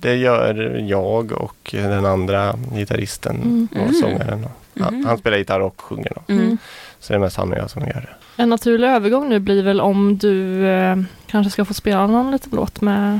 Det 0.01 0.15
gör 0.15 0.53
jag 0.87 1.31
och 1.31 1.69
den 1.71 2.05
andra 2.05 2.55
gitarristen 2.75 3.35
Mm. 3.35 3.67
och 3.71 3.77
Mm. 3.89 3.93
sångaren. 4.01 4.47
Mhm. 4.79 5.05
han 5.05 5.17
spelar 5.17 5.37
gitarr 5.37 5.59
och 5.59 5.81
sjunger. 5.81 6.11
Då. 6.15 6.33
Mm. 6.33 6.45
Mm. 6.45 6.57
Så 6.99 7.13
det 7.13 7.17
är 7.17 7.19
mest 7.19 7.37
han 7.37 7.51
och 7.51 7.57
jag 7.57 7.69
som 7.69 7.81
gör 7.81 8.01
det. 8.01 8.41
En 8.43 8.49
naturlig 8.49 8.87
övergång 8.87 9.29
nu 9.29 9.39
blir 9.39 9.63
väl 9.63 9.81
om 9.81 10.17
du 10.17 10.67
eh, 10.67 10.97
kanske 11.27 11.51
ska 11.51 11.65
få 11.65 11.73
spela 11.73 12.07
någon 12.07 12.31
liten 12.31 12.49
låt 12.53 12.81
med 12.81 13.19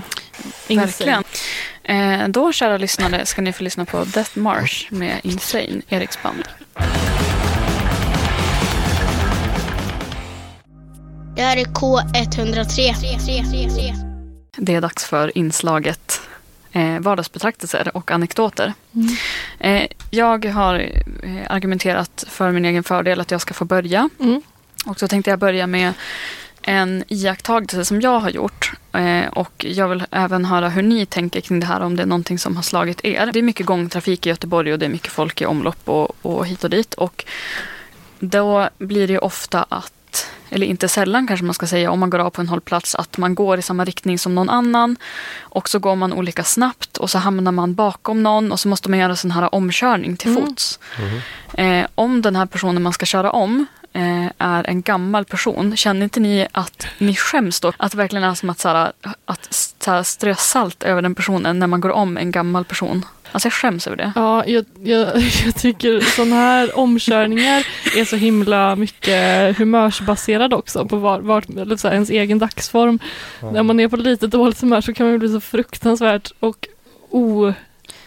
Verkligen. 0.67 1.23
Eh, 1.83 2.27
då, 2.27 2.51
kära 2.51 2.77
lyssnare, 2.77 3.25
ska 3.25 3.41
ni 3.41 3.53
få 3.53 3.63
lyssna 3.63 3.85
på 3.85 4.03
Death 4.03 4.37
March 4.37 4.87
med 4.91 5.19
Insane, 5.23 5.81
Eriks 5.89 6.23
band. 6.23 6.43
Det 11.35 11.41
här 11.41 11.57
är 11.57 11.65
K103. 11.65 13.93
Det 14.57 14.75
är 14.75 14.81
dags 14.81 15.05
för 15.05 15.37
inslaget 15.37 16.21
eh, 16.71 16.99
vardagsbetraktelser 16.99 17.91
och 17.93 18.11
anekdoter. 18.11 18.73
Mm. 18.93 19.07
Eh, 19.59 19.87
jag 20.09 20.45
har 20.45 20.75
eh, 21.23 21.41
argumenterat 21.49 22.25
för 22.27 22.51
min 22.51 22.65
egen 22.65 22.83
fördel 22.83 23.21
att 23.21 23.31
jag 23.31 23.41
ska 23.41 23.53
få 23.53 23.65
börja. 23.65 24.09
Mm. 24.19 24.41
Och 24.85 24.99
så 24.99 25.07
tänkte 25.07 25.29
jag 25.29 25.39
börja 25.39 25.67
med 25.67 25.93
en 26.61 27.03
iakttagelse 27.07 27.85
som 27.85 28.01
jag 28.01 28.19
har 28.19 28.29
gjort. 28.29 28.71
Eh, 28.93 29.27
och 29.27 29.65
jag 29.69 29.87
vill 29.87 30.03
även 30.11 30.45
höra 30.45 30.69
hur 30.69 30.81
ni 30.81 31.05
tänker 31.05 31.41
kring 31.41 31.59
det 31.59 31.65
här, 31.65 31.81
om 31.81 31.95
det 31.95 32.03
är 32.03 32.07
någonting 32.07 32.39
som 32.39 32.55
har 32.55 32.63
slagit 32.63 33.05
er. 33.05 33.29
Det 33.33 33.39
är 33.39 33.43
mycket 33.43 33.65
gångtrafik 33.65 34.25
i 34.25 34.29
Göteborg 34.29 34.73
och 34.73 34.79
det 34.79 34.85
är 34.85 34.89
mycket 34.89 35.11
folk 35.11 35.41
i 35.41 35.45
omlopp 35.45 35.89
och, 35.89 36.15
och 36.21 36.47
hit 36.47 36.63
och 36.63 36.69
dit. 36.69 36.93
Och 36.93 37.25
då 38.19 38.69
blir 38.77 39.07
det 39.07 39.19
ofta 39.19 39.65
att, 39.69 39.93
eller 40.49 40.67
inte 40.67 40.87
sällan 40.87 41.27
kanske 41.27 41.45
man 41.45 41.53
ska 41.53 41.67
säga, 41.67 41.91
om 41.91 41.99
man 41.99 42.09
går 42.09 42.19
av 42.19 42.29
på 42.29 42.41
en 42.41 42.49
hållplats, 42.49 42.95
att 42.95 43.17
man 43.17 43.35
går 43.35 43.59
i 43.59 43.61
samma 43.61 43.85
riktning 43.85 44.19
som 44.19 44.35
någon 44.35 44.49
annan. 44.49 44.97
Och 45.39 45.69
så 45.69 45.79
går 45.79 45.95
man 45.95 46.13
olika 46.13 46.43
snabbt 46.43 46.97
och 46.97 47.09
så 47.09 47.17
hamnar 47.17 47.51
man 47.51 47.73
bakom 47.73 48.23
någon 48.23 48.51
och 48.51 48.59
så 48.59 48.67
måste 48.67 48.89
man 48.89 48.99
göra 48.99 49.15
sån 49.15 49.31
här 49.31 49.55
omkörning 49.55 50.17
till 50.17 50.31
Mm. 50.31 50.41
fots. 50.47 50.79
Eh, 51.53 51.85
om 51.95 52.21
den 52.21 52.35
här 52.35 52.45
personen 52.45 52.81
man 52.83 52.93
ska 52.93 53.05
köra 53.05 53.31
om 53.31 53.65
är 54.37 54.63
en 54.69 54.81
gammal 54.81 55.25
person, 55.25 55.77
känner 55.77 56.03
inte 56.03 56.19
ni 56.19 56.47
att 56.51 56.87
ni 56.97 57.15
skäms 57.15 57.59
då? 57.59 57.73
Att 57.77 57.91
det 57.91 57.97
verkligen 57.97 58.23
är 58.23 58.33
som 58.33 58.49
att, 58.49 58.59
såhär, 58.59 58.91
att 59.25 59.47
såhär, 59.79 60.03
strö 60.03 60.35
salt 60.35 60.83
över 60.83 61.01
den 61.01 61.15
personen 61.15 61.59
när 61.59 61.67
man 61.67 61.81
går 61.81 61.91
om 61.91 62.17
en 62.17 62.31
gammal 62.31 62.65
person? 62.65 63.05
Alltså 63.31 63.45
jag 63.45 63.53
skäms 63.53 63.87
över 63.87 63.97
det. 63.97 64.11
Ja, 64.15 64.45
jag, 64.45 64.65
jag, 64.83 65.07
jag 65.45 65.55
tycker 65.55 65.99
sådana 65.99 66.35
här 66.35 66.79
omkörningar 66.79 67.67
är 67.95 68.05
så 68.05 68.15
himla 68.15 68.75
mycket 68.75 69.57
humörsbaserade 69.57 70.55
också 70.55 70.85
på 70.85 70.95
var, 70.95 71.19
vart, 71.19 71.49
eller 71.49 71.75
så 71.77 71.87
här, 71.87 71.93
ens 71.93 72.09
egen 72.09 72.39
dagsform. 72.39 72.99
När 73.53 73.63
man 73.63 73.79
är 73.79 73.87
på 73.87 73.97
lite 73.97 74.27
dåligt 74.27 74.61
humör 74.61 74.81
så 74.81 74.93
kan 74.93 75.09
man 75.09 75.19
bli 75.19 75.29
så 75.29 75.41
fruktansvärt 75.41 76.31
och 76.39 76.67
o, 77.09 77.53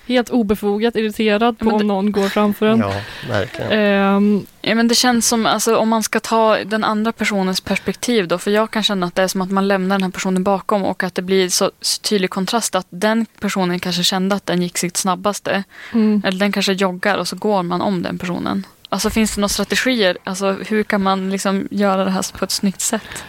helt 0.06 0.30
obefogat 0.30 0.96
irriterad 0.96 1.58
på 1.58 1.64
det- 1.64 1.70
om 1.74 1.86
någon 1.86 2.12
går 2.12 2.28
framför 2.28 2.66
en. 2.66 2.78
Ja, 2.78 2.92
verkligen. 3.28 3.72
Ehm, 3.72 4.46
Ja, 4.64 4.74
men 4.74 4.88
det 4.88 4.94
känns 4.94 5.28
som, 5.28 5.46
alltså, 5.46 5.76
om 5.76 5.88
man 5.88 6.02
ska 6.02 6.20
ta 6.20 6.56
den 6.64 6.84
andra 6.84 7.12
personens 7.12 7.60
perspektiv 7.60 8.28
då, 8.28 8.38
för 8.38 8.50
jag 8.50 8.70
kan 8.70 8.82
känna 8.82 9.06
att 9.06 9.14
det 9.14 9.22
är 9.22 9.28
som 9.28 9.40
att 9.40 9.50
man 9.50 9.68
lämnar 9.68 9.96
den 9.96 10.02
här 10.02 10.10
personen 10.10 10.44
bakom 10.44 10.84
och 10.84 11.02
att 11.02 11.14
det 11.14 11.22
blir 11.22 11.48
så 11.48 11.70
tydlig 12.02 12.30
kontrast 12.30 12.74
att 12.74 12.86
den 12.90 13.26
personen 13.40 13.78
kanske 13.80 14.02
kände 14.02 14.34
att 14.34 14.46
den 14.46 14.62
gick 14.62 14.78
sitt 14.78 14.96
snabbaste. 14.96 15.64
mm. 15.92 16.22
Eller 16.26 16.38
den 16.38 16.52
kanske 16.52 16.72
joggar 16.72 17.16
och 17.18 17.28
så 17.28 17.36
går 17.36 17.62
man 17.62 17.80
om 17.80 18.02
den 18.02 18.18
personen. 18.18 18.66
Alltså 18.88 19.10
finns 19.10 19.34
det 19.34 19.40
några 19.40 19.48
strategier? 19.48 20.18
Alltså 20.24 20.56
hur 20.68 20.82
kan 20.82 21.02
man 21.02 21.30
liksom 21.30 21.68
göra 21.70 22.04
det 22.04 22.10
här 22.10 22.38
på 22.38 22.44
ett 22.44 22.50
snyggt 22.50 22.80
sätt? 22.80 23.24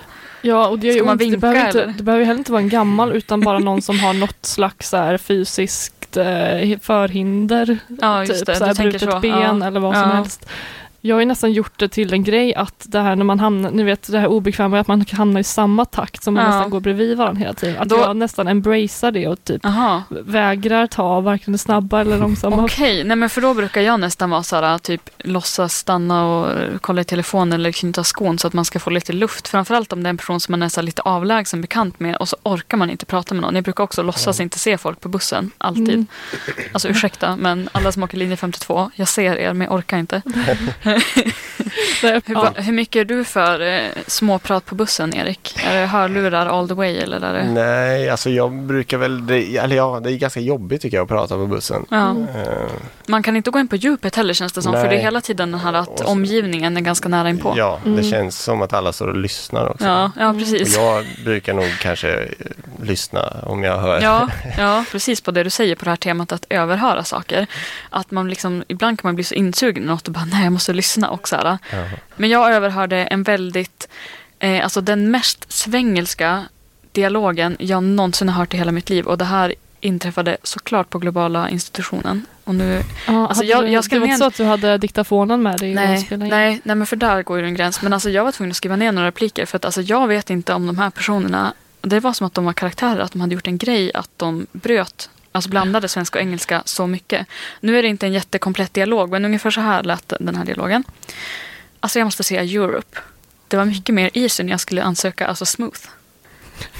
Ja, 0.46 0.68
och 0.68 0.80
det, 0.80 0.94
Ska 0.94 1.04
man 1.04 1.12
ont. 1.12 1.20
det, 1.20 1.26
vinka, 1.26 1.40
behöver 1.40 1.66
inte, 1.68 1.84
eller? 1.84 1.94
det 1.98 2.04
behöver 2.04 2.26
heller 2.26 2.38
inte 2.40 2.52
vara 2.52 2.62
en 2.62 2.70
gammal 2.70 3.12
utan 3.12 3.42
bara 3.42 3.60
någon 3.60 3.82
som 3.82 4.00
har 4.00 4.14
något 4.14 4.46
slags 4.46 4.90
så 4.90 4.98
här, 4.98 5.18
fysiskt 5.18 6.18
eh, 6.18 6.80
förhinder. 6.82 7.78
Ja, 8.02 8.26
typ 8.26 8.36
så 8.58 8.66
här, 8.66 8.74
brutet 8.84 9.22
ben 9.22 9.60
Ja. 9.62 9.68
eller 9.68 9.80
vad 9.80 9.96
som 9.98 10.10
helst. 10.12 10.46
Jag 11.06 11.16
har 11.16 11.20
ju 11.20 11.26
nästan 11.26 11.52
gjort 11.52 11.80
det 11.80 11.88
till 11.90 12.14
en 12.14 12.24
grej 12.24 12.56
att 12.56 12.86
det 12.88 13.00
här 13.00 13.16
när 13.16 13.26
man 13.26 13.40
hamnar, 13.40 13.72
ni 13.72 13.84
vet 13.84 14.12
det 14.12 14.20
här 14.20 14.28
obekväma 14.28 14.80
att 14.80 14.88
man 14.88 15.06
hamnar 15.12 15.42
i 15.42 15.44
samma 15.44 15.86
takt 15.86 16.24
som 16.24 16.34
man 16.34 16.44
Ja. 16.44 16.50
nästan 16.50 16.70
går 16.70 16.80
bredvid 16.80 17.18
varandra 17.18 17.40
hela 17.40 17.54
tiden. 17.54 17.78
Att 17.82 17.90
Då- 17.90 17.96
jag 17.98 18.16
nästan 18.18 18.48
embracear 18.48 19.12
det 19.12 19.28
och 19.28 19.44
typ 19.44 19.62
Jaha. 19.64 20.04
vägrar 20.10 20.88
ta 20.88 21.20
varken 21.22 21.52
det 21.52 21.58
snabba 21.58 22.02
eller 22.02 22.18
långsamma. 22.18 22.64
Okej, 22.64 23.04
nej 23.04 23.18
men 23.18 23.30
för 23.30 23.42
då 23.42 23.54
brukar 23.54 23.82
jag 23.82 24.00
nästan 24.00 24.30
vara 24.30 24.44
så 24.44 24.56
här, 24.56 24.78
typ 24.78 25.10
låtsas 25.18 25.74
stanna 25.76 26.26
och 26.26 26.58
kolla 26.82 27.02
i 27.02 27.04
telefonen 27.04 27.54
eller 27.54 27.72
knyta 27.72 28.04
skon 28.04 28.40
så 28.40 28.48
att 28.48 28.54
man 28.54 28.66
ska 28.66 28.80
få 28.80 28.90
lite 28.90 29.14
luft. 29.14 29.48
Framförallt 29.48 29.94
om 29.94 30.04
det 30.04 30.08
är 30.08 30.10
en 30.10 30.18
person 30.18 30.40
som 30.40 30.52
man 30.54 30.64
är 30.64 30.70
så 30.70 30.82
lite 30.82 31.02
avlägsen 31.02 31.62
bekant 31.62 32.00
med 32.00 32.16
och 32.16 32.30
så 32.30 32.36
orkar 32.44 32.78
man 32.78 32.90
inte 32.90 33.06
prata 33.06 33.34
med 33.36 33.42
någon. 33.42 33.56
Jag 33.56 33.64
brukar 33.64 33.84
också 33.84 34.04
låtsas 34.04 34.40
inte 34.40 34.60
se 34.60 34.78
folk 34.78 35.02
på 35.02 35.10
bussen, 35.10 35.52
alltid. 35.58 35.90
Mm. 35.90 36.06
Alltså 36.72 36.88
ursäkta, 36.90 37.36
men 37.36 37.70
alla 37.72 37.92
som 37.92 38.04
åker 38.04 38.18
linje 38.18 38.38
52, 38.38 38.92
jag 38.96 39.08
ser 39.08 39.36
er 39.36 39.54
men 39.54 39.66
jag 39.68 39.74
orkar 39.76 39.98
inte. 39.98 40.22
hur, 42.02 42.62
hur, 42.62 42.74
mycket 42.74 43.00
är 43.00 43.06
du 43.06 43.24
för 43.24 43.60
eh, 43.62 43.90
småprat 44.08 44.66
på 44.66 44.76
bussen, 44.76 45.16
Erik? 45.16 45.56
Är 45.66 45.82
det 45.82 45.88
hörlurar 45.88 46.46
all 46.46 46.68
the 46.68 46.74
way? 46.74 46.98
Eller 46.98 47.22
är 47.22 47.34
det... 47.34 47.44
Nej, 47.44 48.10
alltså 48.10 48.30
jag 48.30 48.54
brukar 48.54 48.98
väl, 48.98 49.28
det, 49.28 49.58
eller 49.58 49.76
ja, 49.76 50.00
det 50.04 50.12
är 50.12 50.18
ganska 50.18 50.40
jobbigt 50.40 50.82
tycker 50.82 50.98
jag 50.98 51.04
att 51.04 51.10
prata 51.10 51.36
på 51.36 51.48
bussen. 51.48 51.86
Ja. 51.90 52.10
Uh, 52.10 52.72
Man 53.08 53.24
kan 53.24 53.36
inte 53.36 53.52
gå 53.52 53.60
in 53.60 53.68
på 53.68 53.76
djupet 53.76 54.16
heller 54.16 54.34
känns 54.34 54.54
det 54.54 54.62
som, 54.62 54.72
nej. 54.72 54.82
för 54.82 54.90
det 54.90 54.96
är 54.96 55.02
hela 55.02 55.22
tiden 55.22 55.52
den 55.52 55.60
här 55.60 55.74
att 55.74 56.00
så, 56.00 56.06
omgivningen 56.06 56.78
är 56.78 56.82
ganska 56.82 57.10
nära 57.10 57.30
inpå. 57.30 57.54
Ja, 57.58 57.80
mm. 57.86 57.98
det 57.98 58.04
känns 58.04 58.40
som 58.40 58.62
att 58.62 58.74
alla 58.74 58.94
står 58.94 59.08
och 59.08 59.18
lyssnar 59.18 59.68
också. 59.68 59.86
Ja, 59.86 60.12
ja 60.18 60.34
precis. 60.34 60.78
Och 60.78 60.84
jag 60.84 61.06
brukar 61.24 61.54
nog 61.54 61.66
kanske 61.82 62.28
lyssna 62.82 63.34
om 63.44 63.64
jag 63.64 63.78
hör. 63.78 64.02
Ja, 64.02 64.30
ja, 64.58 64.86
precis 64.92 65.22
på 65.22 65.32
det 65.32 65.44
du 65.44 65.50
säger 65.50 65.76
på 65.76 65.86
det 65.86 65.92
här 65.92 65.98
temat 65.98 66.32
att 66.32 66.46
överhöra 66.50 67.04
saker. 67.04 67.48
Att 67.90 68.12
man 68.12 68.30
liksom, 68.30 68.64
ibland 68.68 69.00
kan 69.00 69.08
man 69.08 69.16
bli 69.16 69.24
så 69.24 69.36
insugen 69.36 69.84
i 69.84 69.88
något 69.88 70.08
och 70.08 70.14
bara 70.14 70.26
nej, 70.26 70.44
jag 70.44 70.54
måste 70.54 70.74
lyssna 70.74 70.83
också. 71.10 71.58
Men 72.16 72.30
jag 72.30 72.54
överhörde 72.54 72.98
en 72.98 73.24
väldigt, 73.24 73.88
eh, 74.40 74.64
alltså 74.64 74.82
den 74.82 75.12
mest 75.12 75.52
svengelska 75.52 76.44
dialogen 76.92 77.56
jag 77.60 77.84
någonsin 77.84 78.30
har 78.30 78.40
hört 78.40 78.54
i 78.54 78.58
hela 78.58 78.72
mitt 78.72 78.90
liv 78.90 79.06
och 79.06 79.18
det 79.18 79.26
här 79.26 79.56
inträffade 79.80 80.38
såklart 80.44 80.90
på 80.90 81.00
globala 81.00 81.50
institutionen. 81.50 82.26
Och 82.44 82.56
nu, 82.56 82.82
ja, 83.08 83.28
alltså 83.28 83.44
jag, 83.44 83.70
jag 83.70 83.84
det 83.90 84.00
var 84.00 84.08
inte 84.08 84.18
så 84.18 84.26
att 84.26 84.38
du 84.38 84.44
hade 84.44 84.78
diktafonen 84.78 85.44
med 85.44 85.60
dig? 85.60 85.74
Nej, 85.74 86.08
nej, 86.10 86.62
nej, 86.64 86.76
men 86.76 86.86
för 86.86 86.96
där 86.96 87.24
går 87.24 87.40
ju 87.40 87.46
en 87.46 87.54
gräns. 87.54 87.82
Men 87.82 87.94
alltså 87.94 88.10
jag 88.10 88.24
var 88.24 88.32
tvungen 88.32 88.52
att 88.52 88.58
skriva 88.58 88.76
ner 88.76 88.92
några 88.92 89.08
repliker 89.08 89.46
för 89.46 89.56
att 89.56 89.66
alltså 89.66 89.82
jag 89.82 90.08
vet 90.08 90.30
inte 90.30 90.54
om 90.54 90.68
de 90.68 90.78
här 90.78 90.90
personerna 90.90 91.54
det 91.82 92.00
var 92.00 92.14
som 92.14 92.28
att 92.28 92.34
de 92.34 92.46
var 92.46 92.54
karaktärer, 92.54 93.00
att 93.00 93.12
de 93.12 93.22
hade 93.22 93.34
gjort 93.34 93.48
en 93.48 93.58
grej 93.58 93.92
att 93.94 94.10
de 94.18 94.48
bröt 94.52 95.10
Alltså 95.36 95.50
blandade 95.50 95.88
svenska 95.88 96.20
och 96.20 96.24
engelska 96.24 96.64
så 96.66 96.88
mycket. 96.88 97.28
Nu 97.60 97.78
är 97.78 97.82
det 97.82 97.88
inte 97.88 98.06
en 98.06 98.14
jättekomplett 98.14 98.74
dialog, 98.74 99.12
men 99.12 99.26
ungefär 99.26 99.52
så 99.52 99.62
här 99.62 99.84
lät 99.84 100.14
den 100.20 100.36
här 100.36 100.46
dialogen. 100.46 100.84
Alltså 101.80 102.00
jag 102.00 102.06
måste 102.06 102.24
säga 102.24 102.42
Europe. 102.44 103.00
Det 103.48 103.58
var 103.58 103.66
mycket 103.66 103.96
mer 103.96 104.10
easy 104.14 104.44
när 104.44 104.52
jag 104.52 104.60
skulle 104.60 104.84
ansöka, 104.84 105.28
alltså 105.28 105.46
smooth. 105.46 105.80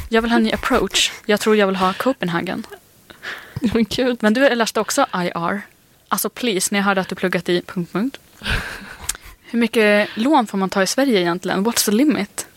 Jag 0.10 0.22
vill 0.22 0.32
ha 0.32 0.38
en 0.38 0.44
ny 0.44 0.52
approach. 0.52 1.12
Jag 1.26 1.40
tror 1.40 1.56
jag 1.56 1.68
vill 1.68 1.76
ha 1.76 1.94
Copenhagen. 1.94 2.66
Men, 3.74 3.84
Gud. 3.90 4.18
men 4.22 4.34
du 4.34 4.56
läste 4.56 4.80
också 4.80 5.06
IR. 5.16 5.62
Alltså 6.08 6.30
please, 6.30 6.68
när 6.72 6.80
jag 6.80 6.86
hörde 6.86 7.02
att 7.02 7.10
du 7.10 7.16
pluggat 7.16 7.50
i... 7.50 7.62
Punkt, 7.62 7.94
punkt. 7.94 8.18
Hur 9.42 9.60
mycket 9.60 10.10
lån 10.18 10.48
får 10.48 10.58
man 10.58 10.70
ta 10.70 10.84
i 10.84 10.88
Sverige 10.88 11.20
egentligen? 11.20 11.66
What's 11.66 11.86
the 11.86 11.92
limit? 11.92 12.48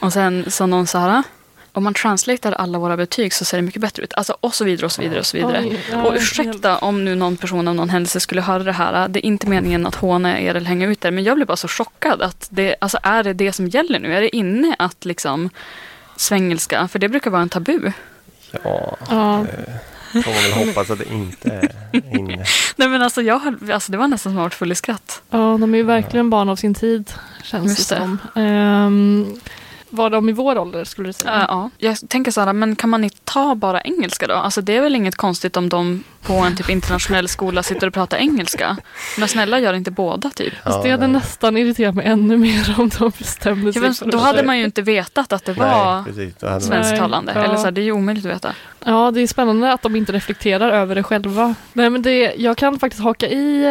Och 0.00 0.12
sen 0.12 0.50
sa 0.50 0.66
någon 0.66 0.86
så 0.86 0.98
här 0.98 1.22
om 1.74 1.84
man 1.84 1.94
translatear 1.94 2.52
alla 2.52 2.78
våra 2.78 2.96
betyg 2.96 3.32
så 3.32 3.44
ser 3.44 3.56
det 3.58 3.62
mycket 3.62 3.82
bättre 3.82 4.02
ut. 4.02 4.14
Alltså, 4.14 4.36
och 4.40 4.54
så 4.54 4.64
vidare 4.64 4.86
och 4.86 4.92
så 4.92 5.02
vidare. 5.02 5.18
Och 5.18 5.26
så 5.26 5.36
vidare. 5.36 5.60
Oj, 5.64 5.80
ja, 5.90 6.02
och 6.02 6.14
ursäkta 6.14 6.78
om 6.78 7.04
nu 7.04 7.14
någon 7.14 7.36
person 7.36 7.68
av 7.68 7.74
någon 7.74 7.88
händelse 7.88 8.20
skulle 8.20 8.40
höra 8.40 8.62
det 8.62 8.72
här. 8.72 9.08
Det 9.08 9.26
är 9.26 9.26
inte 9.26 9.46
meningen 9.46 9.86
att 9.86 9.94
håna 9.94 10.40
er 10.40 10.54
eller 10.54 10.66
hänga 10.66 10.86
ut 10.86 11.04
er. 11.04 11.10
Men 11.10 11.24
jag 11.24 11.36
blev 11.36 11.46
bara 11.46 11.56
så 11.56 11.68
chockad. 11.68 12.22
att 12.22 12.46
det, 12.50 12.76
alltså, 12.80 12.98
Är 13.02 13.22
det 13.22 13.32
det 13.32 13.52
som 13.52 13.68
gäller 13.68 13.98
nu? 13.98 14.14
Är 14.14 14.20
det 14.20 14.36
inne 14.36 14.76
att 14.78 15.04
liksom 15.04 15.50
svengelska? 16.16 16.88
För 16.88 16.98
det 16.98 17.08
brukar 17.08 17.30
vara 17.30 17.42
en 17.42 17.48
tabu. 17.48 17.92
Ja, 18.50 18.96
ja. 19.10 19.46
Det 20.12 20.22
får 20.22 20.32
man 20.32 20.42
väl 20.42 20.66
hoppas 20.66 20.90
att 20.90 20.98
det 20.98 21.12
inte 21.12 21.50
är 21.92 22.16
inne. 22.16 22.44
Nej 22.76 22.88
men 22.88 23.02
alltså, 23.02 23.22
jag, 23.22 23.70
alltså 23.72 23.92
det 23.92 23.98
var 23.98 24.08
nästan 24.08 24.32
som 24.32 24.38
att 24.38 24.42
varit 24.42 24.54
full 24.54 24.72
i 24.72 24.74
skratt. 24.74 25.22
Ja, 25.30 25.38
de 25.60 25.74
är 25.74 25.78
ju 25.78 25.84
verkligen 25.84 26.30
barn 26.30 26.48
av 26.48 26.56
sin 26.56 26.74
tid. 26.74 27.12
Känns 27.42 27.78
Just 27.78 27.88
det 27.88 27.96
som. 27.96 28.18
Um, 28.34 29.40
var 29.94 30.10
de 30.10 30.28
i 30.28 30.32
vår 30.32 30.58
ålder 30.58 30.84
skulle 30.84 31.08
du 31.08 31.12
säga? 31.12 31.36
Uh, 31.36 31.44
ja, 31.48 31.70
jag 31.78 32.08
tänker 32.08 32.30
så 32.30 32.40
här, 32.40 32.52
men 32.52 32.76
kan 32.76 32.90
man 32.90 33.04
inte 33.04 33.16
ta 33.24 33.54
bara 33.54 33.80
engelska 33.80 34.26
då? 34.26 34.34
Alltså 34.34 34.60
det 34.60 34.76
är 34.76 34.80
väl 34.80 34.96
inget 34.96 35.16
konstigt 35.16 35.56
om 35.56 35.68
de 35.68 36.04
på 36.22 36.32
en 36.32 36.56
typ 36.56 36.70
internationell 36.70 37.28
skola 37.28 37.62
sitter 37.62 37.86
och 37.86 37.94
pratar 37.94 38.16
engelska. 38.16 38.76
Men 39.18 39.28
snälla 39.28 39.58
gör 39.58 39.74
inte 39.74 39.90
båda 39.90 40.30
typ. 40.30 40.54
Ja, 40.64 40.80
det 40.84 40.90
hade 40.90 41.06
nästan 41.06 41.56
irriterat 41.56 41.94
mig 41.94 42.06
ännu 42.06 42.36
mer 42.36 42.74
om 42.78 42.90
de 42.98 43.12
bestämde 43.18 43.72
sig 43.72 43.82
ja, 43.82 43.92
för 43.92 44.10
Då 44.10 44.18
hade 44.18 44.42
man 44.42 44.58
ju 44.58 44.64
inte 44.64 44.82
vetat 44.82 45.32
att 45.32 45.44
det 45.44 45.52
var 45.52 46.04
nej, 46.16 46.60
svensktalande. 46.60 47.32
Ja. 47.34 47.44
Eller 47.44 47.56
så 47.56 47.64
här, 47.64 47.70
det 47.70 47.80
är 47.80 47.84
ju 47.84 47.92
omöjligt 47.92 48.24
att 48.24 48.30
veta. 48.30 48.54
Ja, 48.84 49.10
det 49.10 49.20
är 49.20 49.26
spännande 49.26 49.72
att 49.72 49.82
de 49.82 49.96
inte 49.96 50.12
reflekterar 50.12 50.70
över 50.70 50.94
det 50.94 51.02
själva. 51.02 51.54
Nej, 51.72 51.90
men 51.90 52.02
det, 52.02 52.34
jag 52.36 52.56
kan 52.56 52.78
faktiskt 52.78 53.02
haka 53.02 53.28
i 53.28 53.64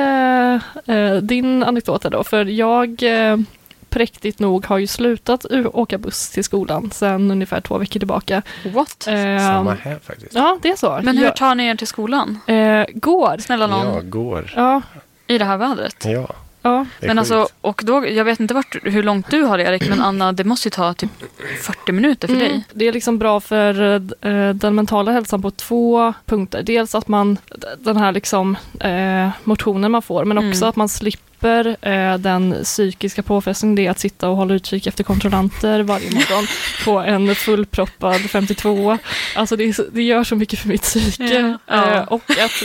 äh, 0.88 0.96
äh, 0.96 1.16
din 1.16 1.64
anekdot 1.64 2.04
då, 2.04 2.24
för 2.24 2.46
jag 2.46 3.04
äh, 3.04 3.38
präktigt 3.94 4.40
nog 4.40 4.66
har 4.66 4.78
ju 4.78 4.88
slutat 4.88 5.46
åka 5.74 5.98
buss 5.98 6.30
till 6.30 6.44
skolan 6.44 6.92
sedan 6.92 7.32
ungefär 7.32 7.62
två 7.62 7.78
veckor 7.78 8.00
tillbaka. 8.00 8.42
What? 8.74 9.08
Eh, 9.08 9.14
Samma 9.38 9.74
här 9.74 10.00
faktiskt. 10.04 10.34
Ja, 10.34 10.58
det 10.62 10.70
är 10.70 10.76
så. 10.76 11.00
Men 11.04 11.18
hur 11.18 11.30
tar 11.30 11.56
ni 11.56 11.68
er 11.68 11.76
till 11.76 11.88
skolan? 11.88 12.40
Eh, 12.48 12.86
går. 12.94 13.38
Snälla 13.38 13.68
någon. 13.68 13.96
Ja, 13.96 14.02
går. 14.04 14.54
Ja. 14.56 14.82
I 15.28 15.38
det 15.38 15.46
här 15.46 15.58
vädret? 15.58 16.06
Ja. 16.06 16.28
Ja. 16.62 16.86
Men 17.00 17.20
alltså, 17.20 17.48
och 17.62 17.82
då, 17.86 18.08
jag 18.08 18.26
vet 18.26 18.40
inte 18.40 18.54
vart, 18.54 18.76
hur 18.84 19.04
långt 19.04 19.32
du 19.32 19.42
har 19.42 19.60
Erik, 19.60 19.90
men 19.90 20.02
Anna, 20.02 20.32
det 20.32 20.44
måste 20.44 20.68
ju 20.68 20.70
ta 20.70 20.94
typ 20.94 21.10
40 21.62 21.92
minuter 21.92 22.28
för 22.28 22.36
mm. 22.36 22.48
dig. 22.48 22.64
Det 22.74 22.88
är 22.88 22.94
liksom 22.94 23.18
bra 23.18 23.40
för 23.40 23.82
eh, 24.22 24.50
den 24.54 24.76
mentala 24.76 25.12
hälsan 25.12 25.42
på 25.42 25.52
två 25.52 26.14
punkter. 26.26 26.64
Dels 26.64 26.96
att 26.96 27.08
man, 27.08 27.38
den 27.78 27.98
här 27.98 28.12
liksom 28.12 28.58
eh, 28.80 29.30
motionen 29.44 29.92
man 29.92 30.02
får, 30.02 30.26
men 30.26 30.38
också 30.38 30.62
mm. 30.64 30.70
att 30.70 30.76
man 30.76 30.90
slipper 30.90 31.33
slipper 31.44 31.78
eh, 31.82 32.18
den 32.18 32.56
psykiska 32.64 33.24
påfrestningen 33.24 33.76
det 33.76 33.86
är 33.86 33.92
att 33.92 34.00
sitta 34.00 34.30
och 34.30 34.38
hålla 34.38 34.54
utkik 34.54 34.88
efter 34.88 35.04
kontrollanter 35.04 35.84
varje 35.84 36.12
morgon 36.12 36.48
på 36.86 37.00
en 37.00 37.36
fullproppad 37.36 38.22
52. 38.22 38.98
Alltså 39.36 39.56
det, 39.56 39.64
är, 39.64 39.76
det 39.92 40.04
gör 40.04 40.24
så 40.24 40.36
mycket 40.36 40.60
för 40.60 40.68
mitt 40.68 40.82
psyke. 40.82 41.58
Ja. 41.68 41.94
Eh, 41.94 42.04
och 42.04 42.32
att 42.32 42.64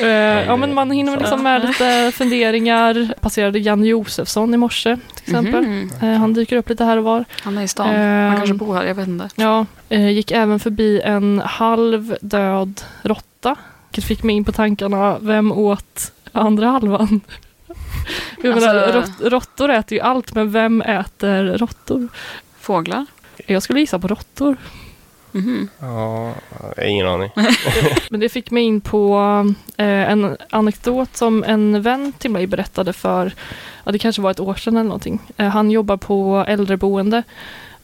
eh, 0.00 0.06
ja, 0.46 0.56
men 0.56 0.74
man 0.74 0.90
hinner 0.90 1.16
liksom 1.16 1.42
med 1.42 1.66
lite 1.66 2.12
funderingar. 2.14 3.14
Passerade 3.20 3.58
Jan 3.58 3.84
Josefsson 3.84 4.54
i 4.54 4.56
morse 4.56 4.96
till 5.14 5.34
exempel. 5.34 5.64
Mm 5.64 5.88
-hmm. 5.88 6.16
han 6.16 6.34
dyker 6.34 6.56
upp 6.56 6.68
lite 6.68 6.84
här 6.84 6.96
och 6.96 7.04
var. 7.04 7.24
Han 7.42 7.58
är 7.58 7.62
i 7.62 7.68
stan, 7.68 7.94
han 7.94 8.36
kanske 8.36 8.54
bor 8.54 8.74
här, 8.74 8.84
jag 8.84 8.94
vet 8.94 9.08
inte. 9.08 9.28
Ja, 9.36 9.66
gick 9.88 10.30
även 10.30 10.60
förbi 10.60 11.00
en 11.00 11.42
halv 11.44 12.16
död 12.20 12.80
råtta. 13.02 13.56
Vilket 13.88 14.04
fick 14.04 14.22
mig 14.22 14.36
in 14.36 14.44
på 14.44 14.52
tankarna, 14.52 15.18
vem 15.20 15.52
åt 15.52 16.12
andra 16.32 16.66
halvan? 16.66 17.20
Jag 18.42 18.52
alltså, 18.52 18.68
menar, 18.68 18.92
rott, 18.92 19.20
råttor 19.20 19.70
äter 19.70 19.98
ju 19.98 20.02
allt, 20.02 20.34
men 20.34 20.52
vem 20.52 20.82
äter 20.82 21.44
råttor? 21.44 22.08
Fåglar? 22.60 23.06
Jag 23.46 23.62
skulle 23.62 23.80
gissa 23.80 23.98
på 23.98 24.08
råttor. 24.08 24.56
Mm. 25.34 25.68
Ja, 25.78 26.34
ingen 26.82 27.08
aning. 27.08 27.30
men 28.10 28.20
det 28.20 28.28
fick 28.28 28.50
mig 28.50 28.62
in 28.62 28.80
på 28.80 29.18
eh, 29.76 30.10
en 30.10 30.36
anekdot 30.50 31.16
som 31.16 31.44
en 31.44 31.82
vän 31.82 32.12
till 32.18 32.30
mig 32.30 32.46
berättade 32.46 32.92
för, 32.92 33.34
ja, 33.84 33.92
det 33.92 33.98
kanske 33.98 34.22
var 34.22 34.30
ett 34.30 34.40
år 34.40 34.54
sedan 34.54 34.76
eller 34.76 34.84
någonting. 34.84 35.20
Eh, 35.36 35.48
han 35.48 35.70
jobbar 35.70 35.96
på 35.96 36.44
äldreboende 36.48 37.22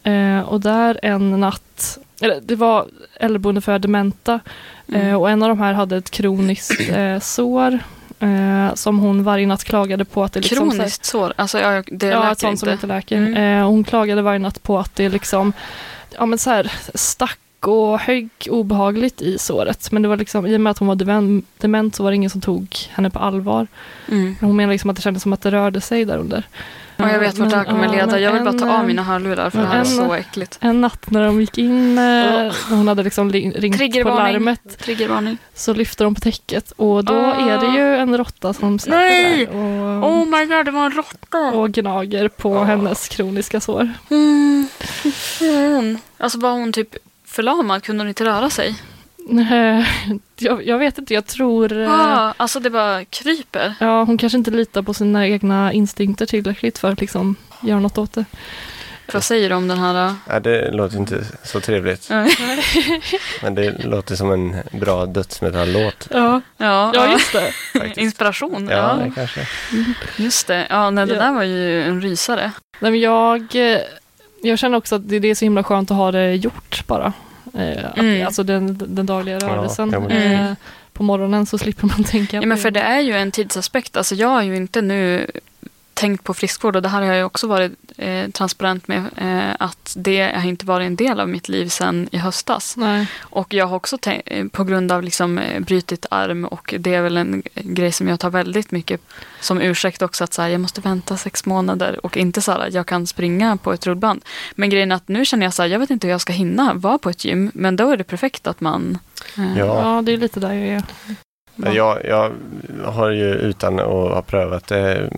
eh, 0.03 0.41
och 0.41 0.61
där 0.61 1.01
en 1.03 1.41
natt, 1.41 1.99
eller 2.21 2.41
det 2.41 2.57
var 2.57 2.87
äldreboende 3.15 3.61
för 3.61 3.79
dementa 3.79 4.41
mm. 4.89 5.09
Eh, 5.09 5.15
och 5.15 5.31
en 5.31 5.43
av 5.43 5.49
de 5.49 5.59
här 5.59 5.73
hade 5.73 5.97
ett 5.97 6.11
kroniskt 6.11 6.91
eh, 6.91 7.19
sår 7.21 7.79
Eh, 8.19 8.75
som 8.75 8.99
hon 8.99 9.25
varje 9.25 9.47
natt 9.47 9.65
klagade 9.65 10.05
på 10.05 10.25
att 10.25 10.33
det 10.33 10.41
liksom... 10.41 10.71
Kroniskt 10.71 11.05
sår? 11.05 11.33
Alltså, 11.37 11.59
ja, 11.59 11.83
det 11.87 12.07
ja, 12.07 12.33
ett 12.33 12.41
sånt 12.41 12.61
som 12.61 12.69
inte 12.69 12.87
läker. 12.87 13.17
Mm. 13.17 13.37
Eh, 13.37 13.67
hon 13.67 13.85
klagade 13.85 14.23
varje 14.23 14.39
natt 14.39 14.63
på 14.63 14.79
att 14.79 14.95
det 14.95 15.09
liksom, 15.09 15.53
ja 16.11 16.27
men 16.27 16.39
så 16.39 16.51
här, 16.51 16.73
stack 16.95 17.39
och 17.61 17.99
högg 17.99 18.31
obehagligt 18.51 19.23
i 19.23 19.39
såret. 19.39 19.93
Men 19.93 20.03
det 20.03 20.09
var 20.09 20.17
liksom, 20.17 20.47
i 20.47 20.57
och 20.57 20.61
med 20.61 20.71
att 20.71 20.79
hon 20.79 20.89
var 20.89 20.97
dement, 21.59 21.95
så 21.95 22.03
var 22.03 22.11
det 22.11 22.15
ingen 22.15 22.31
som 22.31 22.41
tog 22.41 22.77
henne 22.91 23.11
på 23.11 23.19
allvar. 23.19 23.67
Mm. 24.09 24.37
Hon 24.41 24.57
menade 24.57 24.73
liksom 24.73 24.91
att 24.91 24.97
det 24.97 25.03
kändes 25.03 25.23
som 25.23 25.33
att 25.33 25.43
det 25.43 25.51
rörde 25.51 25.81
sig 25.81 26.05
där 26.05 26.19
under. 26.19 26.45
Och 26.97 27.09
jag 27.09 27.19
vet 27.19 27.39
vart 27.39 27.51
det 27.51 27.57
här 27.57 27.65
kommer 27.65 27.89
leda. 27.89 28.21
Jag 28.21 28.33
vill 28.33 28.43
bara 28.43 28.59
ta 28.59 28.79
av 28.79 28.87
mina 28.87 29.03
hörlurar 29.03 29.51
för 29.51 29.59
det 29.59 29.67
här 29.67 29.81
är 29.81 29.85
så 29.85 30.15
äckligt. 30.15 30.59
En 30.61 30.81
natt 30.81 31.11
när 31.11 31.27
de 31.27 31.41
gick 31.41 31.59
in, 31.59 31.99
oh. 31.99 32.53
hon 32.69 32.89
hade 32.89 33.03
liksom 33.03 33.33
ringt 33.33 34.03
på 34.03 34.09
larmet. 34.09 34.79
Triggervarning. 34.79 35.39
Så 35.55 35.75
lyfter 35.75 36.05
de 36.05 36.15
på 36.15 36.21
täcket 36.21 36.71
och 36.77 37.05
då 37.05 37.15
oh. 37.15 37.49
är 37.49 37.59
det 37.59 37.79
ju 37.79 37.97
en 37.97 38.19
råtta 38.19 38.53
som 38.53 38.79
sitter 38.79 38.99
där. 38.99 39.49
Och, 39.49 40.11
oh 40.11 40.25
my 40.27 40.45
god, 40.45 40.65
det 40.65 40.71
var 40.71 40.87
en 40.87 40.93
råtta. 40.93 41.39
Och 41.39 41.71
gnager 41.71 42.29
på 42.29 42.51
oh. 42.51 42.65
hennes 42.65 43.09
kroniska 43.09 43.61
sår. 43.61 43.93
Mm. 44.11 44.69
Alltså 46.19 46.39
var 46.39 46.53
hon 46.53 46.73
typ 46.73 46.97
förlamad? 47.25 47.83
Kunde 47.83 48.01
hon 48.01 48.09
inte 48.09 48.25
röra 48.25 48.51
sig? 48.51 48.75
jag, 50.37 50.67
jag, 50.67 50.79
vet 50.79 50.99
inte, 50.99 51.15
jag 51.15 51.27
tror... 51.27 51.87
Ah, 51.89 52.35
alltså 52.37 52.61
det 52.61 52.71
bara 52.71 53.05
kryper? 53.05 53.75
Ja, 53.81 54.05
hon 54.05 54.19
kanske 54.19 54.39
inte 54.39 54.51
litar 54.51 54.83
på 54.83 54.95
sina 54.95 55.29
egna 55.29 55.73
instinkter 55.73 56.27
tillräckligt 56.27 56.79
för 56.79 56.93
att 56.93 57.01
liksom 57.01 57.37
göra 57.63 57.81
något 57.81 57.99
åt 57.99 58.13
det. 58.13 58.25
Vad 59.13 59.25
säger 59.25 59.49
du 59.49 59.55
om 59.55 59.69
den 59.69 59.79
här? 59.79 60.07
Eh? 60.07 60.15
Ja, 60.29 60.41
det 60.41 60.71
låter 60.71 60.97
inte 60.97 61.25
så 61.43 61.61
trevligt. 61.61 62.11
Men 63.43 63.55
det 63.55 63.85
låter 63.85 64.17
som 64.17 64.33
en 64.33 64.57
bra 64.73 65.07
dödsmetall-låt. 65.07 66.09
Ja. 66.11 66.41
Ja, 66.57 66.93
ja, 66.95 67.13
just 67.13 67.33
det. 67.33 67.53
Inspiration. 68.01 68.69
Ja, 68.71 69.01
ja. 69.05 69.13
kanske. 69.15 69.49
Just 70.17 70.47
det. 70.47 70.67
Ja, 70.71 70.91
nej, 70.91 71.07
det 71.07 71.15
där 71.15 71.33
var 71.33 71.43
ju 71.43 71.83
en 71.83 72.01
rysare. 72.01 72.51
Nej, 72.81 72.91
men 72.91 73.01
jag, 73.01 73.55
eh, 73.55 73.81
jag 74.43 74.59
känner 74.59 74.79
också 74.79 74.95
att 74.95 75.09
det 75.09 75.31
är 75.31 75.35
så 75.35 75.45
himla 75.45 75.65
skönt 75.65 75.91
att 75.91 75.97
ha 75.97 76.13
det 76.13 76.35
gjort 76.35 76.87
bara. 76.87 77.13
Eh, 77.55 77.99
mm. 77.99 78.27
Alltså 78.27 78.43
den, 78.43 78.81
den 78.87 79.07
dagliga 79.07 79.39
rörelsen. 79.39 79.91
Ja, 79.93 80.17
eh, 80.17 80.53
på 80.93 81.03
morgonen 81.03 81.47
så 81.47 81.59
slipper 81.59 81.87
man 81.87 82.05
tänka 82.05 82.37
ja, 82.37 82.47
men 82.47 82.59
För 82.59 82.71
det 82.71 82.81
är 82.81 83.01
ju 83.01 83.13
en 83.13 83.31
tidsaspekt. 83.31 83.97
Alltså 83.97 84.15
jag 84.15 84.29
har 84.29 84.43
ju 84.43 84.57
inte 84.57 84.83
nu 84.83 85.27
tänkt 85.95 86.25
på 86.25 86.35
friskvård 86.35 86.77
och 86.77 86.83
det 86.83 86.89
här 86.89 87.03
har 87.03 87.15
jag 87.15 87.27
också 87.27 87.47
varit 87.47 87.73
eh, 87.97 88.31
transparent 88.31 88.89
med 88.89 89.05
eh, 89.17 89.57
att 89.59 89.95
det 89.99 90.23
har 90.23 90.49
inte 90.49 90.67
varit 90.67 90.87
en 90.87 90.97
del 90.97 91.21
av 91.21 91.29
mitt 91.29 91.49
liv 91.49 91.69
sedan 91.69 92.09
i 92.13 92.17
höstas. 92.17 92.77
Nej. 92.77 93.07
Och 93.21 93.55
jag 93.55 93.67
har 93.67 93.77
också 93.77 93.99
eh, 94.07 94.47
på 94.49 94.65
grund 94.65 94.93
av 94.93 95.03
liksom 95.03 95.39
eh, 95.39 95.61
brutit 95.61 96.07
arm 96.11 96.45
och 96.45 96.75
det 96.79 96.95
är 96.95 97.03
väl 97.03 97.17
en 97.17 97.43
grej 97.55 97.93
som 97.93 98.09
jag 98.09 98.21
tar 98.21 98.31
väldigt 98.31 98.71
mycket 98.71 99.01
som 99.41 99.61
ursäkt 99.61 100.03
också 100.03 100.25
att 100.25 100.33
så 100.33 100.43
här, 100.43 100.49
jag 100.49 100.61
måste 100.61 100.81
vänta 100.81 101.17
sex 101.17 101.47
månader 101.47 102.07
och 102.07 102.17
inte 102.17 102.41
så 102.41 102.53
här, 102.53 102.69
jag 102.73 102.87
kan 102.87 103.07
springa 103.07 103.57
på 103.57 103.73
ett 103.73 103.87
rullband. 103.87 104.25
Men 104.55 104.71
grejen 104.71 104.93
är 104.93 104.97
att 104.97 105.09
nu 105.09 105.25
känner 105.25 105.47
jag 105.47 105.55
så 105.55 105.63
här, 105.63 105.69
jag 105.69 105.79
vet 105.79 105.91
inte 105.91 106.07
hur 106.07 106.13
jag 106.13 106.21
ska 106.21 106.33
hinna 106.33 106.75
vara 106.75 106.99
på 106.99 107.11
ett 107.11 107.25
gym 107.25 107.51
men 107.55 107.77
då 107.77 107.91
är 107.91 107.97
det 107.97 108.05
perfekt 108.05 108.47
att 108.47 108.61
man 108.61 108.99
eh, 109.37 109.59
Ja, 109.59 110.03
det 110.05 110.13
är 110.13 110.17
lite 110.17 110.41
där 110.41 110.53
jag 110.53 110.69
är. 110.69 110.83
Jag, 111.57 112.05
jag 112.05 112.33
har 112.85 113.11
ju 113.11 113.35
utan 113.35 113.79
att 113.79 113.87
ha 113.87 114.23
prövat 114.23 114.67
det 114.67 115.11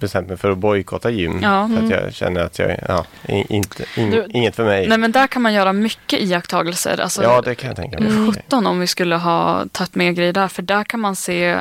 bestämt 0.00 0.28
mig 0.28 0.36
för 0.36 0.50
att 0.50 0.58
bojkotta 0.58 1.10
gym. 1.10 1.40
Ja. 1.42 1.68
För 1.68 1.74
att 1.74 1.82
mm. 1.82 1.90
jag 1.90 2.14
känner 2.14 2.40
att 2.40 2.58
jag, 2.58 2.76
ja, 2.88 3.04
inte, 3.28 3.84
in, 3.96 4.10
du, 4.10 4.26
inget 4.28 4.56
för 4.56 4.64
mig. 4.64 4.88
Nej 4.88 4.98
men 4.98 5.12
där 5.12 5.26
kan 5.26 5.42
man 5.42 5.54
göra 5.54 5.72
mycket 5.72 6.20
iakttagelser. 6.20 7.00
Alltså, 7.00 7.22
ja 7.22 7.40
det 7.40 7.54
kan 7.54 7.68
jag 7.68 7.76
tänka 7.76 8.00
mig. 8.00 8.32
17 8.34 8.66
om 8.66 8.80
vi 8.80 8.86
skulle 8.86 9.16
ha 9.16 9.64
tagit 9.72 9.94
med 9.94 10.14
grejer 10.14 10.32
där. 10.32 10.48
För 10.48 10.62
där 10.62 10.84
kan 10.84 11.00
man 11.00 11.16
se, 11.16 11.44
eh, 11.44 11.60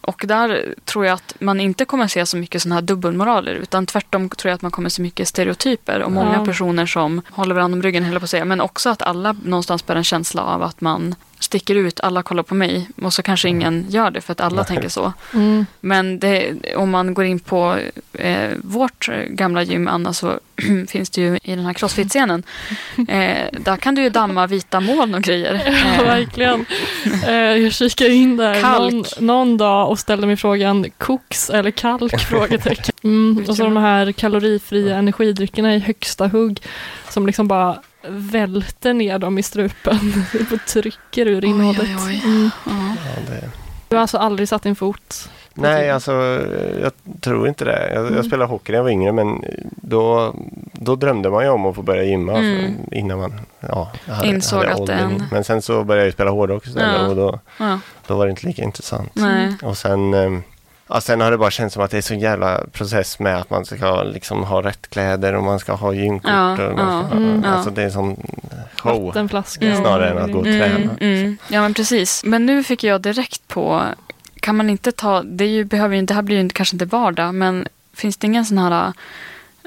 och 0.00 0.24
där 0.26 0.74
tror 0.84 1.06
jag 1.06 1.14
att 1.14 1.34
man 1.38 1.60
inte 1.60 1.84
kommer 1.84 2.06
se 2.06 2.26
så 2.26 2.36
mycket 2.36 2.62
sådana 2.62 2.74
här 2.74 2.82
dubbelmoraler. 2.82 3.54
Utan 3.54 3.86
tvärtom 3.86 4.28
tror 4.28 4.50
jag 4.50 4.54
att 4.54 4.62
man 4.62 4.70
kommer 4.70 4.88
se 4.88 5.02
mycket 5.02 5.28
stereotyper. 5.28 6.02
Och 6.02 6.12
många 6.12 6.34
ja. 6.34 6.44
personer 6.44 6.86
som 6.86 7.22
håller 7.30 7.54
varandra 7.54 7.76
om 7.76 7.82
ryggen, 7.82 8.04
höll 8.04 8.18
på 8.18 8.24
att 8.24 8.30
säga. 8.30 8.44
Men 8.44 8.60
också 8.60 8.90
att 8.90 9.02
alla 9.02 9.32
någonstans 9.32 9.86
bär 9.86 9.96
en 9.96 10.04
känsla 10.04 10.42
av 10.42 10.62
att 10.62 10.80
man 10.80 11.14
sticker 11.40 11.74
ut, 11.74 12.00
alla 12.00 12.22
kollar 12.22 12.42
på 12.42 12.54
mig 12.54 12.88
och 13.02 13.12
så 13.14 13.22
kanske 13.22 13.48
ingen 13.48 13.86
gör 13.88 14.10
det 14.10 14.20
för 14.20 14.32
att 14.32 14.40
alla 14.40 14.56
Nej. 14.56 14.64
tänker 14.64 14.88
så. 14.88 15.12
Mm. 15.34 15.66
Men 15.80 16.18
det, 16.18 16.54
om 16.76 16.90
man 16.90 17.14
går 17.14 17.24
in 17.24 17.40
på 17.40 17.78
eh, 18.12 18.50
vårt 18.62 19.08
gamla 19.28 19.62
gym, 19.62 19.88
Anna, 19.88 20.12
så 20.12 20.40
finns 20.88 21.10
det 21.10 21.20
ju 21.20 21.38
i 21.42 21.56
den 21.56 21.66
här 21.66 21.72
crossfit-scenen. 21.72 22.42
Eh, 23.08 23.48
där 23.52 23.76
kan 23.76 23.94
du 23.94 24.02
ju 24.02 24.10
damma 24.10 24.46
vita 24.46 24.80
moln 24.80 25.14
och 25.14 25.22
grejer. 25.22 25.62
Ja, 25.98 26.04
verkligen. 26.04 26.66
Eh, 27.26 27.32
jag 27.34 27.72
kikade 27.72 28.10
in 28.10 28.36
där 28.36 28.62
någon, 28.62 29.04
någon, 29.18 29.56
dag 29.56 29.90
och 29.90 29.98
ställde 29.98 30.26
mig 30.26 30.36
frågan 30.36 30.86
koks 30.98 31.50
eller 31.50 31.70
kalk? 31.70 32.20
Frågetecken. 32.28 32.94
Mm, 33.04 33.44
och 33.48 33.56
så 33.56 33.64
de 33.64 33.76
här 33.76 34.12
kalorifria 34.12 34.96
energidryckerna 34.96 35.74
i 35.74 35.78
högsta 35.78 36.28
hugg 36.28 36.62
som 37.08 37.26
liksom 37.26 37.48
bara 37.48 37.78
välter 38.02 38.94
ner 38.94 39.18
dem 39.18 39.38
i 39.38 39.42
strupen 39.42 39.98
och 40.52 40.66
trycker 40.68 41.26
ur 41.26 41.44
innehållet. 41.44 41.82
Oj, 41.82 41.96
oj, 42.06 42.22
oj. 42.26 42.32
Mm. 42.32 42.50
Ja, 42.66 43.32
det... 43.32 43.50
Du 43.88 43.96
har 43.96 44.00
alltså 44.00 44.18
aldrig 44.18 44.48
satt 44.48 44.62
din 44.62 44.76
fot? 44.76 45.30
Nej, 45.60 45.90
alltså 45.90 46.12
jag 46.82 46.92
tror 47.20 47.48
inte 47.48 47.64
det. 47.64 47.90
Jag, 47.94 48.02
mm. 48.02 48.16
jag 48.16 48.24
spelade 48.24 48.50
hockey 48.50 48.72
när 48.72 48.78
jag 48.78 48.82
var 48.82 48.90
yngre 48.90 49.12
men 49.12 49.44
då, 49.76 50.34
då 50.72 50.96
drömde 50.96 51.30
man 51.30 51.44
ju 51.44 51.50
om 51.50 51.66
att 51.66 51.74
få 51.74 51.82
börja 51.82 52.04
gymma 52.04 52.38
mm. 52.38 52.74
innan 52.92 53.18
man 53.18 53.40
ja, 53.60 53.92
hade, 54.06 54.28
insåg 54.28 54.64
hade 54.64 54.82
att 54.82 54.88
en... 54.88 55.24
Men 55.30 55.44
sen 55.44 55.62
så 55.62 55.84
började 55.84 56.06
jag 56.06 56.14
spela 56.14 56.30
hårdrock 56.30 56.66
istället 56.66 57.00
ja. 57.00 57.08
och 57.08 57.16
då, 57.16 57.38
ja. 57.58 57.80
då 58.06 58.16
var 58.16 58.26
det 58.26 58.30
inte 58.30 58.46
lika 58.46 58.62
intressant. 58.62 59.10
Nej. 59.14 59.54
Och 59.62 59.76
sen 59.76 60.14
ehm, 60.14 60.42
Ja, 60.88 61.00
sen 61.00 61.20
har 61.20 61.30
det 61.30 61.38
bara 61.38 61.50
känts 61.50 61.74
som 61.74 61.82
att 61.82 61.90
det 61.90 61.98
är 61.98 62.02
så 62.02 62.14
jävla 62.14 62.64
process 62.72 63.18
med 63.18 63.36
att 63.36 63.50
man 63.50 63.64
ska 63.64 64.02
liksom 64.02 64.44
ha 64.44 64.62
rätt 64.62 64.90
kläder 64.90 65.34
och 65.34 65.42
man 65.42 65.58
ska 65.58 65.72
ha 65.72 65.92
gymkort. 65.92 66.30
Ja, 66.30 66.68
och 66.68 66.76
man 66.76 67.06
ska, 67.06 67.16
mm, 67.16 67.44
alltså 67.44 67.70
det 67.70 67.82
är 67.82 67.90
sån 67.90 68.16
show 68.76 69.12
snarare 69.58 70.10
än 70.10 70.18
att 70.18 70.32
gå 70.32 70.38
och 70.38 70.46
mm, 70.46 70.60
träna. 70.60 70.96
Mm, 71.00 71.36
ja 71.48 71.62
men 71.62 71.74
precis. 71.74 72.24
Men 72.24 72.46
nu 72.46 72.64
fick 72.64 72.84
jag 72.84 73.00
direkt 73.00 73.48
på, 73.48 73.82
kan 74.40 74.56
man 74.56 74.70
inte 74.70 74.92
ta, 74.92 75.22
det, 75.22 75.44
är 75.44 75.48
ju, 75.48 75.64
behöver 75.64 75.96
ju, 75.96 76.02
det 76.02 76.14
här 76.14 76.22
blir 76.22 76.42
ju 76.42 76.48
kanske 76.48 76.74
inte 76.74 76.84
vardag, 76.84 77.34
men 77.34 77.68
finns 77.94 78.16
det 78.16 78.26
ingen 78.26 78.44
sån 78.44 78.58
här 78.58 78.92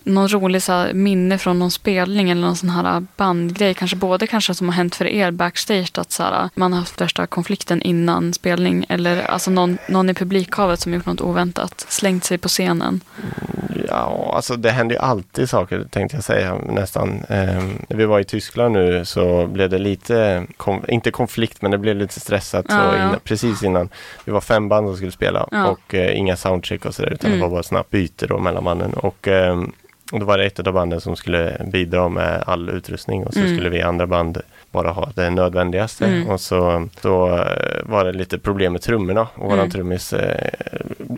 någon 0.04 0.28
rolig 0.28 0.64
så 0.64 0.72
här, 0.72 0.94
minne 0.94 1.38
från 1.38 1.60
någon 1.60 1.72
spelning 1.72 2.30
eller 2.30 2.42
någon 2.42 2.56
sån 2.56 2.70
här 2.70 3.06
bandgrej. 3.18 3.74
Kanske 3.74 3.98
både 3.98 4.28
kanske 4.28 4.54
som 4.54 4.70
har 4.70 4.76
hänt 4.76 4.96
för 4.96 5.06
er 5.06 5.32
backstage 5.32 5.92
att 5.98 6.12
så 6.12 6.24
här, 6.24 6.50
man 6.56 6.74
har 6.74 6.80
haft 6.80 7.02
värsta 7.02 7.28
konflikten 7.28 7.82
innan 7.82 8.34
spelning 8.34 8.86
eller 8.90 9.24
alltså 9.24 9.52
någon, 9.52 9.78
någon 9.88 10.10
i 10.10 10.14
publikhavet 10.14 10.80
som 10.80 10.94
gjort 10.94 11.06
något 11.06 11.22
oväntat, 11.22 11.86
slängt 11.90 12.24
sig 12.24 12.38
på 12.38 12.48
scenen. 12.48 13.02
Ja, 13.88 14.32
alltså 14.36 14.56
det 14.56 14.72
händer 14.72 14.96
ju 14.96 15.02
alltid 15.02 15.50
saker 15.50 15.86
tänkte 15.90 16.18
jag 16.18 16.24
säga 16.24 16.56
nästan. 16.56 17.10
Eh, 17.30 17.64
när 17.90 17.96
vi 17.96 18.06
var 18.06 18.20
i 18.20 18.24
Tyskland 18.24 18.74
nu 18.74 19.06
så 19.06 19.48
blev 19.48 19.70
det 19.70 19.78
lite, 19.78 20.46
kom, 20.58 20.84
inte 20.88 21.12
konflikt 21.12 21.62
men 21.62 21.72
det 21.72 21.78
blev 21.78 21.96
lite 21.96 22.20
stressat 22.20 22.66
ja, 22.70 22.76
så 22.76 22.96
innan, 22.96 23.20
precis 23.24 23.64
innan. 23.64 23.90
Vi 24.26 24.32
var 24.32 24.42
fem 24.42 24.70
band 24.70 24.88
som 24.88 24.96
skulle 24.96 25.12
spela 25.12 25.48
ja. 25.52 25.68
och 25.68 25.96
eh, 25.96 26.18
inga 26.18 26.36
soundcheck 26.36 26.86
och 26.86 26.96
sådär 26.96 27.14
utan 27.14 27.28
mm. 27.28 27.40
det 27.40 27.46
var 27.46 27.52
bara 27.52 27.64
snabbt 27.64 27.90
byte 27.90 28.28
då 28.28 28.40
mellan 28.40 28.64
banden. 28.64 28.94
Och, 28.94 29.28
eh, 29.28 29.62
och 30.12 30.20
då 30.20 30.26
var 30.26 30.38
det 30.38 30.46
ett 30.46 30.60
av 30.68 30.74
banden 30.74 31.02
som 31.02 31.16
skulle 31.16 31.66
bidra 31.72 32.10
med 32.10 32.44
all 32.48 32.70
utrustning 32.70 33.26
och 33.26 33.34
så 33.34 33.40
mm. 33.40 33.56
skulle 33.56 33.70
vi 33.70 33.82
andra 33.82 34.08
band 34.08 34.42
bara 34.72 34.92
ha 34.92 35.12
det 35.16 35.30
nödvändigaste. 35.30 36.06
Mm. 36.06 36.30
Och 36.30 36.42
så, 36.42 36.88
så 37.02 37.38
eh, 37.38 37.84
var 37.84 38.06
det 38.06 38.14
lite 38.14 38.38
problem 38.38 38.72
med 38.72 38.82
trummorna 38.82 39.28
och 39.36 39.46
våran 39.46 39.60
mm. 39.60 39.72
trummis 39.72 40.14
eh, 40.14 40.50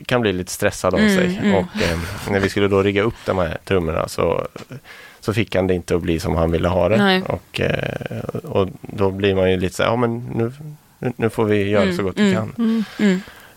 kan 0.06 0.22
bli 0.22 0.34
lite 0.34 0.52
stressad 0.52 0.94
av 0.94 1.00
mm, 1.00 1.16
sig. 1.16 1.40
Mm. 1.44 1.56
Och 1.56 1.82
eh, 1.82 2.00
när 2.32 2.40
vi 2.40 2.50
skulle 2.50 2.68
då 2.68 2.82
rigga 2.82 3.02
upp 3.02 3.16
de 3.26 3.38
här 3.38 3.58
trummorna 3.66 4.08
så, 4.08 4.48
så 5.20 5.34
fick 5.34 5.56
han 5.56 5.68
det 5.68 5.74
inte 5.74 5.96
att 5.96 6.02
bli 6.02 6.20
som 6.20 6.36
han 6.36 6.52
ville 6.52 6.68
ha 6.68 6.90
det. 6.90 7.24
Och, 7.28 7.62
eh, 7.62 8.20
och 8.44 8.70
då 8.82 9.12
blir 9.12 9.36
man 9.36 9.52
ju 9.52 9.58
lite 9.58 9.76
så 9.76 9.84
här, 9.84 9.90
ja 9.90 9.96
men 9.96 10.18
nu, 10.36 10.52
nu 11.16 11.30
får 11.30 11.46
vi 11.46 11.70
göra 11.70 11.86
så 11.86 12.02
mm, 12.02 12.06
gott 12.06 12.20
vi 12.20 12.34
kan. 12.34 12.86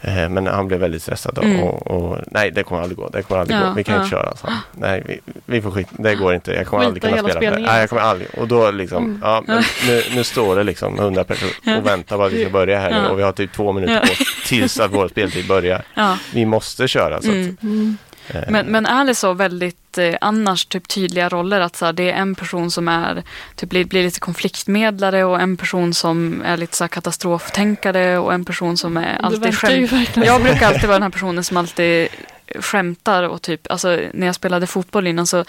Eh, 0.06 0.28
men 0.28 0.46
han 0.46 0.68
blev 0.68 0.80
väldigt 0.80 1.02
stressad 1.02 1.38
mm. 1.38 1.62
och, 1.62 1.86
och, 1.86 2.18
nej 2.26 2.50
det 2.50 2.62
kommer 2.62 2.82
aldrig 2.82 2.98
gå. 2.98 3.08
Det 3.08 3.22
kommer 3.22 3.40
aldrig 3.40 3.58
ja, 3.58 3.68
gå. 3.68 3.74
Vi 3.74 3.84
kan 3.84 3.94
ja. 3.94 4.00
inte 4.00 4.10
köra. 4.10 4.36
Så. 4.36 4.48
Nej, 4.72 5.02
vi, 5.06 5.20
vi, 5.46 5.62
får 5.62 5.70
skit. 5.70 5.88
Det 5.90 6.14
går 6.14 6.34
inte. 6.34 6.52
Jag 6.52 6.66
kommer 6.66 6.84
Skita 6.84 7.08
aldrig 7.08 7.22
kunna 7.24 7.34
spela. 7.34 7.58
Nej, 7.58 7.80
jag 7.80 7.88
kommer 7.88 8.02
aldrig. 8.02 8.28
Och 8.38 8.48
då 8.48 8.70
liksom, 8.70 9.04
mm. 9.04 9.20
ja, 9.22 9.44
nu, 9.86 10.02
nu 10.14 10.24
står 10.24 10.56
det 10.56 10.62
liksom 10.62 10.98
hundra 10.98 11.24
personer 11.24 11.78
och 11.78 11.86
väntar 11.86 12.16
på 12.16 12.22
att 12.22 12.32
vi 12.32 12.42
ska 12.42 12.52
börja 12.52 12.78
här 12.78 13.02
nu 13.02 13.08
och 13.08 13.18
vi 13.18 13.22
har 13.22 13.32
typ 13.32 13.52
två 13.52 13.72
minuter 13.72 14.00
på 14.00 14.24
tills 14.46 14.80
att 14.80 14.92
vår 14.92 15.08
speltid 15.08 15.48
börjar. 15.48 15.82
Vi 16.34 16.46
måste 16.46 16.88
köra. 16.88 17.22
Så 17.22 17.28
att, 17.28 17.62
mm. 17.62 17.96
Eh. 18.28 18.42
Men, 18.48 18.66
men 18.66 18.86
är 18.86 19.04
det 19.04 19.14
så 19.14 19.32
väldigt 19.32 19.98
eh, 19.98 20.14
annars 20.20 20.66
typ 20.66 20.88
tydliga 20.88 21.28
roller 21.28 21.60
att 21.60 21.76
så 21.76 21.84
här, 21.84 21.92
det 21.92 22.10
är 22.10 22.16
en 22.16 22.34
person 22.34 22.70
som 22.70 22.88
är 22.88 23.22
typ 23.54 23.70
blir, 23.70 23.84
blir 23.84 24.02
lite 24.02 24.20
konfliktmedlare 24.20 25.24
och 25.24 25.40
en 25.40 25.56
person 25.56 25.94
som 25.94 26.42
är 26.44 26.56
lite 26.56 26.76
så 26.76 26.84
här, 26.84 26.88
katastroftänkare 26.88 28.18
och 28.18 28.34
en 28.34 28.44
person 28.44 28.76
som 28.76 28.96
är 28.96 29.18
alltid 29.22 29.58
skämt. 29.58 30.16
Jag 30.16 30.42
brukar 30.42 30.66
alltid 30.66 30.88
vara 30.88 30.98
den 30.98 31.02
här 31.02 31.10
personen 31.10 31.44
som 31.44 31.56
alltid 31.56 32.08
skämtar 32.60 33.22
och 33.22 33.42
typ, 33.42 33.70
alltså 33.70 34.00
när 34.14 34.26
jag 34.26 34.34
spelade 34.34 34.66
fotboll 34.66 35.06
innan 35.06 35.26
så 35.26 35.44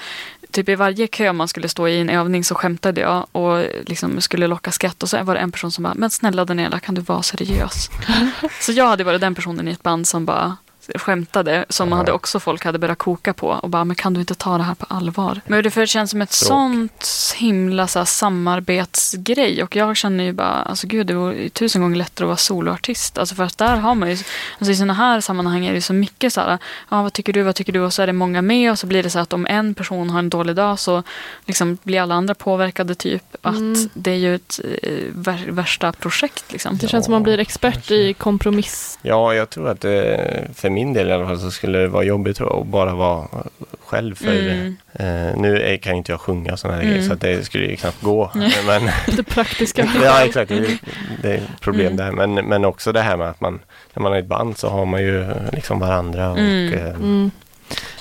typ 0.52 0.70
i 0.70 0.76
varje 0.76 1.08
kö 1.08 1.34
man 1.34 1.48
skulle 1.48 1.70
stå 1.70 1.88
i 1.88 2.00
en 2.00 2.10
övning 2.10 2.44
så 2.44 2.56
skämtade 2.56 3.02
jag 3.02 3.28
och 3.32 3.66
liksom 3.86 4.22
skulle 4.22 4.48
locka 4.48 4.72
skratt 4.72 5.04
och 5.04 5.10
så 5.10 5.24
var 5.24 5.34
det 5.34 5.40
en 5.40 5.52
person 5.52 5.72
som 5.72 5.84
bara, 5.84 5.94
men 5.94 6.10
snälla 6.10 6.46
Daniela 6.46 6.80
kan 6.80 6.96
du 6.96 7.02
vara 7.02 7.24
seriös? 7.24 7.90
så 8.62 8.72
jag 8.72 8.88
hade 8.88 9.04
varit 9.04 9.22
den 9.22 9.36
personen 9.36 9.68
i 9.68 9.72
ett 9.72 9.84
band 9.84 10.08
som 10.08 10.26
bara 10.26 10.58
skämtade 10.96 11.66
som 11.70 11.92
hade 11.92 12.12
också 12.12 12.40
folk 12.40 12.66
hade 12.66 12.80
börjat 12.80 12.98
koka 12.98 13.34
på 13.34 13.48
och 13.48 13.70
bara, 13.70 13.86
men 13.86 13.96
kan 13.96 14.14
du 14.14 14.20
inte 14.20 14.36
ta 14.36 14.58
det 14.58 14.64
här 14.64 14.76
på 14.76 14.86
allvar? 14.90 15.42
Men 15.46 15.64
det, 15.64 15.72
för 15.72 15.82
det 15.82 15.88
känns 15.88 16.12
som 16.12 16.22
ett 16.22 16.32
Språk. 16.32 16.48
sånt 16.48 17.36
himla 17.36 17.88
så 17.88 18.00
här, 18.00 18.06
samarbetsgrej 18.06 19.64
och 19.64 19.76
jag 19.76 19.98
känner 19.98 20.24
ju 20.24 20.34
bara, 20.34 20.48
alltså 20.48 20.88
gud 20.88 21.08
det 21.08 21.14
vore 21.14 21.50
tusen 21.50 21.82
gånger 21.82 21.96
lättare 21.96 22.26
att 22.26 22.28
vara 22.28 22.38
soloartist. 22.38 23.18
Alltså 23.18 23.36
för 23.36 23.44
att 23.44 23.58
där 23.58 23.76
har 23.76 23.96
man 23.96 24.10
ju, 24.10 24.18
alltså 24.60 24.72
i 24.72 24.76
sådana 24.76 24.94
här 24.94 25.22
sammanhang 25.22 25.66
är 25.66 25.74
det 25.74 25.82
så 25.82 25.94
mycket 25.94 26.34
så 26.34 26.42
här, 26.42 26.58
ja 26.90 27.04
vad 27.04 27.14
tycker 27.14 27.34
du, 27.34 27.44
vad 27.44 27.56
tycker 27.56 27.74
du 27.74 27.80
och 27.80 27.94
så 27.94 28.02
är 28.02 28.08
det 28.08 28.14
många 28.14 28.42
med 28.42 28.72
och 28.72 28.80
så 28.80 28.88
blir 28.88 29.04
det 29.04 29.10
så 29.10 29.20
att 29.20 29.34
om 29.34 29.46
en 29.46 29.74
person 29.74 30.10
har 30.10 30.20
en 30.20 30.30
dålig 30.30 30.56
dag 30.56 30.80
så 30.80 31.04
liksom 31.46 31.78
blir 31.84 32.02
alla 32.02 32.16
andra 32.16 32.36
påverkade 32.36 32.96
typ. 32.96 33.36
Att 33.42 33.56
mm. 33.56 33.90
det 33.94 34.12
är 34.12 34.16
ju 34.16 34.36
ett 34.36 34.60
äh, 34.84 35.34
värsta 35.48 35.92
projekt 35.92 36.52
liksom. 36.52 36.78
Det 36.78 36.88
känns 36.88 37.06
som 37.06 37.12
man 37.12 37.24
blir 37.24 37.40
expert 37.40 37.92
i 37.92 38.14
kompromiss. 38.14 39.00
Ja, 39.02 39.34
jag 39.34 39.50
tror 39.50 39.70
att 39.70 39.82
det, 39.82 40.48
för 40.56 40.70
min 40.78 40.94
del 40.94 41.10
i 41.10 41.12
alla 41.12 41.26
fall 41.26 41.40
så 41.40 41.52
skulle 41.52 41.78
det 41.78 41.88
vara 41.88 42.04
jobbigt 42.04 42.38
tror 42.38 42.50
jag, 42.50 42.62
att 42.62 42.68
bara 42.68 42.96
vara 42.96 43.28
själv 43.86 44.16
för 44.16 44.40
mm. 44.40 44.78
eh, 44.94 45.38
Nu 45.38 45.62
är, 45.62 45.78
kan 45.78 45.96
inte 45.96 46.12
jag 46.12 46.22
sjunga 46.22 46.58
sådana 46.58 46.78
här 46.78 46.84
mm. 46.84 46.94
grejer 46.94 47.10
så 47.10 47.16
det 47.16 47.46
skulle 47.46 47.66
ju 47.66 47.76
knappt 47.76 48.02
gå. 48.02 48.32
Men, 48.68 48.90
det 49.18 49.24
praktiska. 49.24 49.90
ja 50.04 50.26
exakt, 50.26 50.50
det, 50.50 50.78
det 51.22 51.34
är 51.34 51.42
problem 51.62 51.94
mm. 51.94 51.98
där. 51.98 52.12
Men, 52.12 52.46
men 52.46 52.66
också 52.66 52.92
det 52.92 53.02
här 53.02 53.18
med 53.18 53.30
att 53.30 53.42
man 53.42 53.60
när 53.94 54.04
man 54.04 54.14
är 54.14 54.20
ett 54.20 54.28
band 54.28 54.58
så 54.58 54.70
har 54.70 54.86
man 54.86 55.02
ju 55.02 55.26
liksom 55.52 55.80
varandra 55.80 56.32
och 56.32 56.40
mm. 56.40 56.74
eh, 56.74 56.96
mm. 56.96 57.32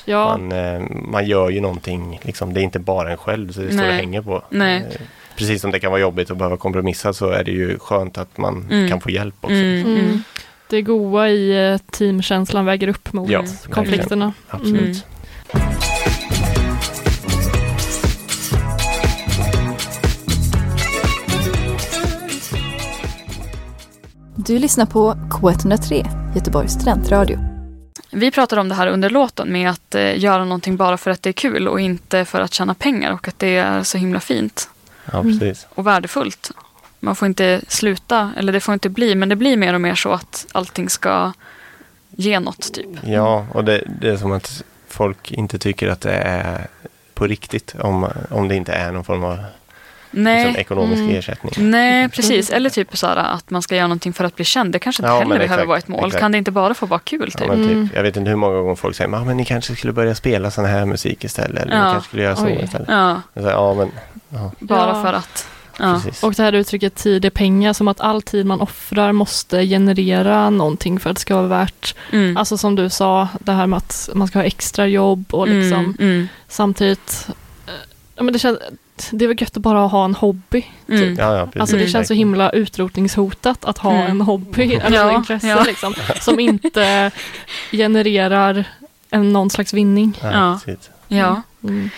Ja. 0.04 0.38
Man, 0.38 0.52
eh, 0.52 0.80
man 0.90 1.26
gör 1.26 1.50
ju 1.50 1.60
någonting, 1.60 2.20
liksom, 2.22 2.54
det 2.54 2.60
är 2.60 2.62
inte 2.62 2.78
bara 2.78 3.10
en 3.10 3.16
själv 3.16 3.52
så 3.52 3.60
det 3.60 3.72
står 3.72 3.86
och 3.86 3.92
hänger 3.92 4.22
på. 4.22 4.42
Nej. 4.50 4.76
Eh, 4.76 5.00
precis 5.36 5.62
som 5.62 5.70
det 5.70 5.80
kan 5.80 5.90
vara 5.90 6.00
jobbigt 6.00 6.30
att 6.30 6.36
behöva 6.36 6.56
kompromissa 6.56 7.12
så 7.12 7.30
är 7.30 7.44
det 7.44 7.50
ju 7.50 7.78
skönt 7.78 8.18
att 8.18 8.38
man 8.38 8.68
mm. 8.70 8.88
kan 8.88 9.00
få 9.00 9.10
hjälp 9.10 9.34
också. 9.40 9.54
Mm 9.54 10.22
det 10.68 10.82
goa 10.82 11.28
i 11.28 11.70
eh, 11.72 11.78
teamkänslan 11.78 12.64
väger 12.64 12.88
upp 12.88 13.12
mot 13.12 13.30
ja, 13.30 13.38
mm. 13.38 13.52
konflikterna. 13.70 14.32
Mm. 14.64 14.94
Du 24.36 24.58
lyssnar 24.58 24.86
på 24.86 25.12
K103, 25.12 26.06
Göteborgs 26.34 26.72
studentradio. 26.72 27.38
Vi 28.10 28.30
pratade 28.30 28.60
om 28.60 28.68
det 28.68 28.74
här 28.74 28.86
under 28.86 29.10
låten 29.10 29.52
med 29.52 29.70
att 29.70 29.94
eh, 29.94 30.18
göra 30.18 30.44
någonting 30.44 30.76
bara 30.76 30.96
för 30.96 31.10
att 31.10 31.22
det 31.22 31.30
är 31.30 31.32
kul 31.32 31.68
och 31.68 31.80
inte 31.80 32.24
för 32.24 32.40
att 32.40 32.54
tjäna 32.54 32.74
pengar 32.74 33.12
och 33.12 33.28
att 33.28 33.38
det 33.38 33.56
är 33.56 33.82
så 33.82 33.98
himla 33.98 34.20
fint. 34.20 34.70
Ja, 35.12 35.22
precis. 35.22 35.66
Och 35.74 35.86
värdefullt. 35.86 36.50
Man 37.00 37.16
får 37.16 37.26
inte 37.28 37.60
sluta, 37.68 38.32
eller 38.36 38.52
det 38.52 38.60
får 38.60 38.74
inte 38.74 38.88
bli, 38.88 39.14
men 39.14 39.28
det 39.28 39.36
blir 39.36 39.56
mer 39.56 39.74
och 39.74 39.80
mer 39.80 39.94
så 39.94 40.12
att 40.12 40.46
allting 40.52 40.88
ska 40.90 41.32
ge 42.10 42.40
något 42.40 42.72
typ. 42.72 42.86
Ja, 43.04 43.46
och 43.52 43.64
det, 43.64 43.82
det 44.00 44.08
är 44.08 44.16
som 44.16 44.32
att 44.32 44.62
folk 44.88 45.32
inte 45.32 45.58
tycker 45.58 45.88
att 45.88 46.00
det 46.00 46.12
är 46.14 46.66
på 47.14 47.26
riktigt 47.26 47.74
om, 47.80 48.08
om 48.30 48.48
det 48.48 48.54
inte 48.56 48.72
är 48.72 48.92
någon 48.92 49.04
form 49.04 49.24
av 49.24 49.38
Nej. 50.10 50.44
Liksom, 50.44 50.60
ekonomisk 50.60 51.00
Mm. 51.02 51.16
ersättning. 51.16 51.70
Nej, 51.70 52.08
precis. 52.08 52.50
Eller 52.50 52.70
typ 52.70 52.96
så 52.96 53.06
att 53.06 53.50
man 53.50 53.62
ska 53.62 53.76
göra 53.76 53.86
någonting 53.86 54.12
för 54.12 54.24
att 54.24 54.36
bli 54.36 54.44
känd. 54.44 54.72
Det 54.72 54.78
kanske 54.78 55.02
inte 55.02 55.08
Ja, 55.12 55.14
heller 55.18 55.28
men 55.28 55.38
behöver 55.38 55.64
vara 55.64 55.78
ett 55.78 55.88
mål. 55.88 56.06
exakt. 56.06 56.20
Kan 56.20 56.32
det 56.32 56.38
inte 56.38 56.50
bara 56.50 56.74
få 56.74 56.86
vara 56.86 57.00
kul? 57.00 57.30
Ja, 57.34 57.38
Typ? 57.40 57.48
men 57.48 57.62
Mm. 57.64 57.88
typ, 57.88 57.96
jag 57.96 58.02
vet 58.02 58.16
inte 58.16 58.28
hur 58.30 58.36
många 58.36 58.54
gånger 58.60 58.74
folk 58.74 58.96
säger 58.96 59.30
att 59.30 59.36
ni 59.36 59.44
kanske 59.44 59.76
skulle 59.76 59.92
börja 59.92 60.14
spela 60.14 60.50
sån 60.50 60.64
här 60.64 60.84
musik 60.84 61.24
istället. 61.24 61.62
Eller 61.62 61.76
Ja. 61.76 61.84
ni 61.86 61.92
kanske 61.92 62.08
skulle 62.08 62.22
göra 62.22 62.36
så 62.36 62.44
Oj. 62.46 62.60
istället. 62.64 62.88
Ja, 62.88 63.20
säger, 63.34 63.50
ja, 63.50 63.74
men 63.74 63.90
ja, 64.28 64.52
bara 64.58 64.88
Ja. 64.88 65.02
för 65.02 65.12
att. 65.12 65.48
Ja. 65.78 66.00
precis. 66.04 66.22
Och 66.22 66.32
det 66.32 66.42
här 66.42 66.52
uttrycket 66.52 66.94
tid 66.94 67.24
är 67.24 67.30
pengar, 67.30 67.72
som 67.72 67.88
att 67.88 68.00
all 68.00 68.22
tid 68.22 68.46
man 68.46 68.60
offrar 68.60 69.12
måste 69.12 69.66
generera 69.66 70.50
någonting 70.50 71.00
för 71.00 71.10
att 71.10 71.16
det 71.16 71.20
ska 71.20 71.36
vara 71.36 71.46
värt. 71.46 71.94
Mm. 72.12 72.36
Alltså 72.36 72.58
som 72.58 72.74
du 72.74 72.90
sa, 72.90 73.28
det 73.40 73.52
här 73.52 73.66
med 73.66 73.76
att 73.76 74.08
man 74.14 74.28
ska 74.28 74.38
ha 74.38 74.44
extra 74.44 74.86
jobb 74.86 75.24
och 75.30 75.48
liksom 75.48 75.78
Mm, 75.78 75.94
mm, 75.98 76.28
samtidigt 76.48 77.26
eh, 77.66 77.72
Ja, 78.16 78.22
men 78.22 78.32
det, 78.32 78.38
känns, 78.38 78.58
det 79.10 79.24
är 79.24 79.28
väl 79.28 79.40
gött 79.40 79.56
att 79.56 79.62
bara 79.62 79.78
ha 79.86 80.04
en 80.04 80.14
hobby. 80.14 80.66
mm. 80.88 81.14
Ja, 81.18 81.36
ja, 81.38 81.44
precis. 81.46 81.60
Alltså 81.60 81.76
det 81.76 81.88
känns 81.88 82.08
så 82.08 82.14
himla 82.14 82.50
utrotningshotat 82.50 83.64
att 83.64 83.78
ha 83.78 83.92
Mm. 83.92 84.10
en 84.10 84.20
hobby 84.20 84.74
eller 84.74 84.96
Ja, 84.96 85.12
intresse 85.12 85.46
ja. 85.48 85.64
liksom, 85.66 85.94
som 86.20 86.40
inte 86.40 87.10
genererar 87.72 88.64
en, 89.10 89.32
någon 89.32 89.50
slags 89.50 89.72
vinning. 89.74 90.18
Ja, 90.22 90.60
Ja. 91.08 91.16
Ja, 91.18 91.42
Mm. 91.68 91.90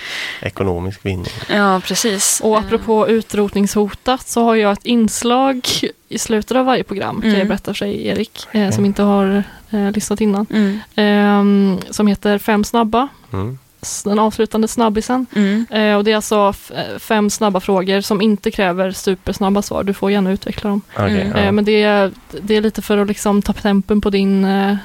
Ekonomisk 0.43 1.01
vinning. 1.07 1.27
ja, 1.51 1.81
precis. 1.85 2.41
Och 2.45 2.59
apropå 2.59 3.09
utrotningshotat 3.09 4.29
så 4.29 4.45
har 4.45 4.55
jag 4.55 4.73
ett 4.73 4.85
inslag 4.87 5.67
i 6.09 6.19
slutet 6.19 6.57
av 6.57 6.65
varje 6.67 6.85
program, 6.85 7.21
kan 7.21 7.29
Mm. 7.31 7.39
jag 7.39 7.49
berätta 7.49 7.75
för 7.75 7.85
dig 7.87 8.07
Erik, 8.07 8.47
eh, 8.53 8.71
som 8.71 8.85
inte 8.85 9.03
har 9.03 9.43
eh, 9.71 9.91
lyssnat 9.93 10.21
innan, 10.21 10.47
Mm, 10.51 10.79
Ehm, 10.97 11.79
som 11.91 12.07
heter 12.07 12.39
Fem 12.39 12.65
snabba, 12.65 13.09
Mm. 13.33 13.59
den 14.05 14.19
avslutande 14.19 14.69
snabbisen. 14.69 15.27
mm. 15.37 15.67
Eh, 15.71 15.97
och 15.97 16.05
det 16.05 16.13
är 16.13 16.17
alltså 16.17 16.55
eh, 16.75 16.99
fem 16.99 17.31
snabba 17.31 17.61
frågor 17.61 18.01
som 18.01 18.21
inte 18.21 18.51
kräver 18.51 18.91
supersnabba 18.93 19.63
svar. 19.63 19.83
Du 19.85 19.95
får 19.95 20.11
gärna 20.11 20.31
utveckla 20.33 20.71
dem. 20.71 20.81
Mm. 20.99 21.17
ja. 21.31 21.37
Eh, 21.37 21.53
men 21.53 21.65
det 21.65 21.83
är, 21.83 22.13
det 22.43 22.57
är 22.57 22.61
lite 22.61 22.83
för 22.83 22.99
att 22.99 23.09
liksom 23.09 23.43
ta 23.43 23.53
tempen 23.53 24.01
på 24.01 24.11
din, 24.11 24.45
eh, 24.45 24.77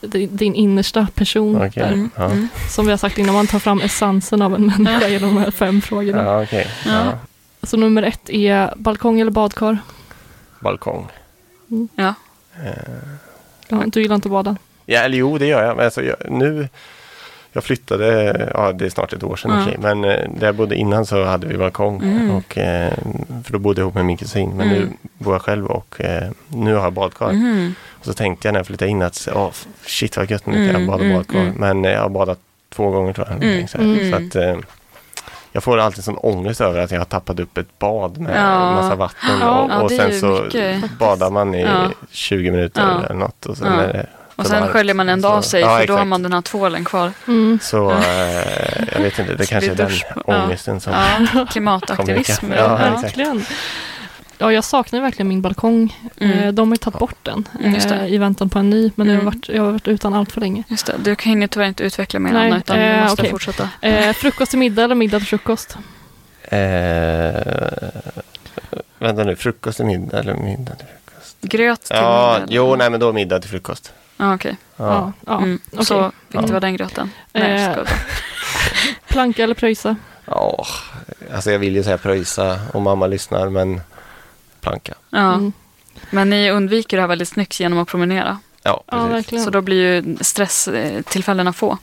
din, 0.00 0.54
innersta 0.54 1.06
person. 1.14 1.56
Okej. 1.56 1.70
Där. 1.74 1.92
Mm, 1.92 2.10
Ja. 2.16 2.24
mm. 2.24 2.48
Som 2.70 2.84
vi 2.86 2.90
har 2.90 2.98
sagt 2.98 3.18
innan, 3.18 3.34
man 3.34 3.46
tar 3.46 3.58
fram 3.58 3.80
essensen 3.80 4.42
av 4.42 4.54
en 4.54 4.66
människa 4.66 5.08
genom 5.08 5.34
de 5.34 5.40
här 5.40 5.50
fem 5.50 5.80
frågorna. 5.82 6.22
Ja, 6.24 6.42
okej. 6.42 6.66
Ja. 6.86 7.12
Så 7.62 7.76
nummer 7.76 8.02
ett 8.02 8.30
är 8.30 8.72
balkong 8.76 9.20
eller 9.20 9.30
badkar? 9.30 9.78
Balkong. 10.60 11.06
Ja. 11.94 12.14
Eh, 12.64 12.72
Ja, 13.70 13.82
du 13.86 14.02
gillar 14.02 14.14
inte 14.14 14.28
att 14.28 14.32
bada? 14.32 14.56
Ja, 14.86 15.00
eller 15.00 15.18
jo, 15.18 15.38
det 15.38 15.46
gör 15.46 15.64
jag. 15.64 15.76
Men 15.76 15.84
alltså, 15.84 16.02
jag 16.02 16.16
nu, 16.30 16.68
jag 17.52 17.64
flyttade, 17.64 18.50
ja 18.54 18.72
det 18.72 18.86
är 18.86 18.90
snart 18.90 19.12
ett 19.12 19.22
år 19.22 19.36
sedan 19.36 19.64
för 19.64 19.70
sig, 19.70 19.78
men 19.80 20.04
eh, 20.04 20.30
där 20.38 20.46
jag 20.46 20.54
bodde 20.54 20.76
innan 20.76 21.06
så 21.06 21.24
hade 21.24 21.46
vi 21.46 21.56
balkong. 21.58 22.02
Mm. 22.02 22.30
Och, 22.30 22.58
eh, 22.58 22.92
för 23.44 23.52
då 23.52 23.58
bodde 23.58 23.80
jag 23.80 23.84
ihop 23.84 23.94
med 23.94 24.04
min 24.04 24.16
kusin. 24.16 24.50
Men 24.56 24.68
nu 24.68 24.76
Mm. 24.76 24.96
bor 25.18 25.34
jag 25.34 25.42
själv 25.42 25.66
och 25.66 26.00
eh, 26.00 26.30
nu 26.48 26.74
har 26.74 26.82
jag 26.82 26.92
badkar. 26.92 27.32
Mhm. 27.32 27.74
Och 28.00 28.04
så 28.04 28.12
tänkte 28.12 28.48
jag 28.48 28.52
när 28.52 28.60
jag 28.60 28.66
flyttade 28.66 28.90
in 28.90 29.02
att 29.02 29.28
oh, 29.34 29.50
shit 29.86 30.16
vad 30.16 30.30
gött 30.30 30.46
nu 30.46 30.52
kan 30.52 30.64
jag 30.66 30.74
Mm, 30.74 30.86
bada 30.86 31.04
mm, 31.04 31.16
badkar. 31.16 31.38
mm. 31.40 31.54
Men 31.56 31.84
jag 31.84 32.00
har 32.00 32.08
badat 32.08 32.38
två 32.74 32.90
gånger 32.90 33.12
tror 33.12 33.26
jag. 33.30 33.42
Mm, 33.44 33.68
Så, 33.68 33.78
här. 33.78 33.84
mm. 33.84 34.10
så 34.10 34.16
att 34.16 34.44
eh, 34.44 34.56
jag 35.52 35.62
får 35.62 35.78
alltid 35.78 36.04
sån 36.04 36.16
ångest 36.18 36.60
över 36.60 36.80
att 36.80 36.90
jag 36.90 37.00
har 37.00 37.04
tappat 37.04 37.40
upp 37.40 37.58
ett 37.58 37.78
bad 37.78 38.18
med 38.18 38.36
Ja. 38.36 38.70
massa 38.72 38.94
vatten. 38.94 39.38
Ja, 39.40 39.60
och 39.60 39.70
ja, 39.70 39.82
och 39.82 39.90
sen 39.90 40.20
så 40.20 40.26
mycket. 40.44 40.90
badar 40.98 41.30
man 41.30 41.54
i 41.54 41.62
Ja. 41.62 41.90
20 42.10 42.50
minuter 42.50 42.80
Ja. 42.82 43.04
eller 43.04 43.14
något. 43.14 43.46
Och 43.46 43.56
sen 43.56 43.66
Ja. 43.72 43.80
är 43.82 43.92
det 43.92 44.06
Och 44.36 44.46
sen 44.46 44.68
sköljer 44.68 44.94
man 44.94 45.08
ändå 45.08 45.28
av 45.28 45.42
sig 45.42 45.60
ja, 45.60 45.78
för 45.78 45.86
då 45.86 45.92
har 45.92 45.98
exakt. 45.98 46.08
man 46.08 46.22
den 46.22 46.32
här 46.32 46.40
tvålen 46.40 46.84
kvar. 46.84 47.12
Mm. 47.28 47.58
Så 47.62 47.90
eh, 47.90 47.98
jag 48.92 49.00
vet 49.00 49.18
inte, 49.18 49.34
det 49.34 49.46
kanske 49.46 49.70
är 49.70 49.74
den 49.74 49.90
ångesten 50.24 50.80
som... 50.80 50.92
Ja, 51.34 51.46
klimataktivism. 51.50 52.52
Exakt. 52.52 53.02
verkligen. 53.02 53.44
Ja, 54.40 54.52
jag 54.52 54.64
saknar 54.64 55.00
verkligen 55.00 55.28
min 55.28 55.42
balkong. 55.42 55.96
Mm. 56.20 56.38
Eh, 56.38 56.52
De 56.52 56.68
har 56.68 56.74
ju 56.74 56.78
tagit 56.78 56.98
bort 56.98 57.16
den 57.22 57.48
Mm, 57.60 57.74
just 57.74 57.88
det. 57.88 57.94
eh, 57.94 58.06
i 58.14 58.18
väntan 58.18 58.48
på 58.50 58.58
en 58.58 58.70
ny, 58.70 58.90
men 58.94 59.06
jag, 59.06 59.14
har 59.14 59.20
Mm. 59.20 59.24
varit, 59.34 59.48
jag 59.48 59.62
har 59.62 59.72
varit 59.72 59.88
utan 59.88 60.14
allt 60.14 60.32
för 60.32 60.40
länge. 60.40 60.62
Just 60.68 60.86
det, 60.86 60.94
du 60.98 61.16
kan 61.16 61.30
hinner 61.30 61.46
tyvärr 61.46 61.66
inte 61.68 61.84
utveckla 61.84 62.20
mer 62.20 62.30
Anna, 62.34 62.56
utan 62.58 62.78
eh, 62.78 62.94
du 62.96 63.02
måste 63.02 63.22
okej. 63.22 63.30
fortsätta. 63.30 63.68
Eh, 63.80 64.12
frukost 64.12 64.50
till 64.50 64.58
middag 64.58 64.84
eller 64.84 64.94
middag 64.94 65.18
till 65.18 65.28
frukost? 65.28 65.76
Eh, 66.42 67.42
vänta 68.98 69.24
nu, 69.24 69.36
frukost 69.36 69.76
till 69.76 69.86
middag 69.86 70.18
eller 70.18 70.34
middag 70.34 70.74
till 70.74 70.86
frukost? 70.86 71.36
Gröt 71.40 71.80
till 71.82 71.96
Ja, 71.96 72.36
middag? 72.40 72.52
jo, 72.54 72.76
nej 72.76 72.90
men 72.90 73.00
då 73.00 73.12
middag 73.12 73.40
till 73.40 73.50
frukost. 73.50 73.92
Ja, 74.16 74.34
okej. 74.34 74.56
Ja. 74.76 75.12
ja. 75.26 75.36
Mm. 75.38 75.60
okej. 75.72 75.86
Så 75.86 76.12
viktig 76.28 76.48
Ja. 76.48 76.52
var 76.52 76.60
den 76.60 76.76
gröten. 76.76 77.10
Nej, 77.32 77.64
Eh. 77.64 77.76
Planka 79.08 79.44
eller 79.44 79.54
pröjsa? 79.54 79.96
Ja, 80.24 80.66
alltså 81.34 81.50
jag 81.50 81.58
vill 81.58 81.74
ju 81.76 81.82
säga 81.82 81.98
pröjsa 81.98 82.60
om 82.72 82.82
mamma 82.82 83.06
lyssnar, 83.06 83.48
men 83.48 83.80
planka. 84.60 84.94
Ja. 85.10 85.34
Mm. 85.34 85.52
Men 86.10 86.30
ni 86.30 86.50
undviker 86.50 86.96
det 86.96 87.00
här 87.00 87.08
väldigt 87.08 87.28
snyggt 87.28 87.60
genom 87.60 87.78
att 87.78 87.88
promenera. 87.88 88.38
Ja, 88.62 88.84
Ja, 88.86 88.92
precis. 88.96 89.12
verkligen. 89.12 89.44
Så 89.44 89.50
då 89.50 89.60
blir 89.60 89.76
ju 90.02 90.16
stresstillfällena 90.20 91.52
få. 91.52 91.78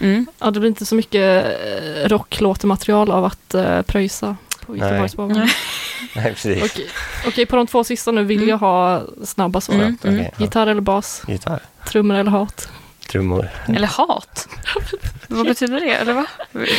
Mm. 0.00 0.26
Ja, 0.38 0.50
det 0.50 0.60
blir 0.60 0.68
inte 0.68 0.86
så 0.86 0.94
mycket 0.94 1.44
eh, 1.44 2.08
rocklåtematerial 2.08 3.10
av 3.10 3.24
att 3.24 3.54
uh, 3.54 3.82
pröjsa 3.82 4.36
på. 4.66 4.76
Göteborgsbanan. 4.76 5.38
Nej. 5.38 5.48
nej, 6.16 6.24
precis. 6.34 6.62
Okej, 6.64 6.86
Okej, 7.26 7.46
på 7.46 7.56
de 7.56 7.66
två 7.66 7.84
sista 7.84 8.10
nu 8.12 8.24
vill 8.24 8.36
Mm. 8.38 8.48
jag 8.48 8.58
ha 8.58 9.02
snabba 9.24 9.60
svar. 9.60 9.74
Mm. 10.04 10.18
Ja. 10.22 10.24
Gitarr 10.38 10.66
eller 10.66 10.80
bas? 10.80 11.22
Gitarr, 11.28 11.60
Trummor 11.88 12.16
eller 12.16 12.30
hat? 12.30 12.68
Trummor. 13.08 13.48
Eller 13.68 13.86
hat. 13.86 14.48
Vad 15.28 15.46
betyder 15.46 15.80
det? 15.80 15.90
Eller 15.94 16.12
va? 16.12 16.26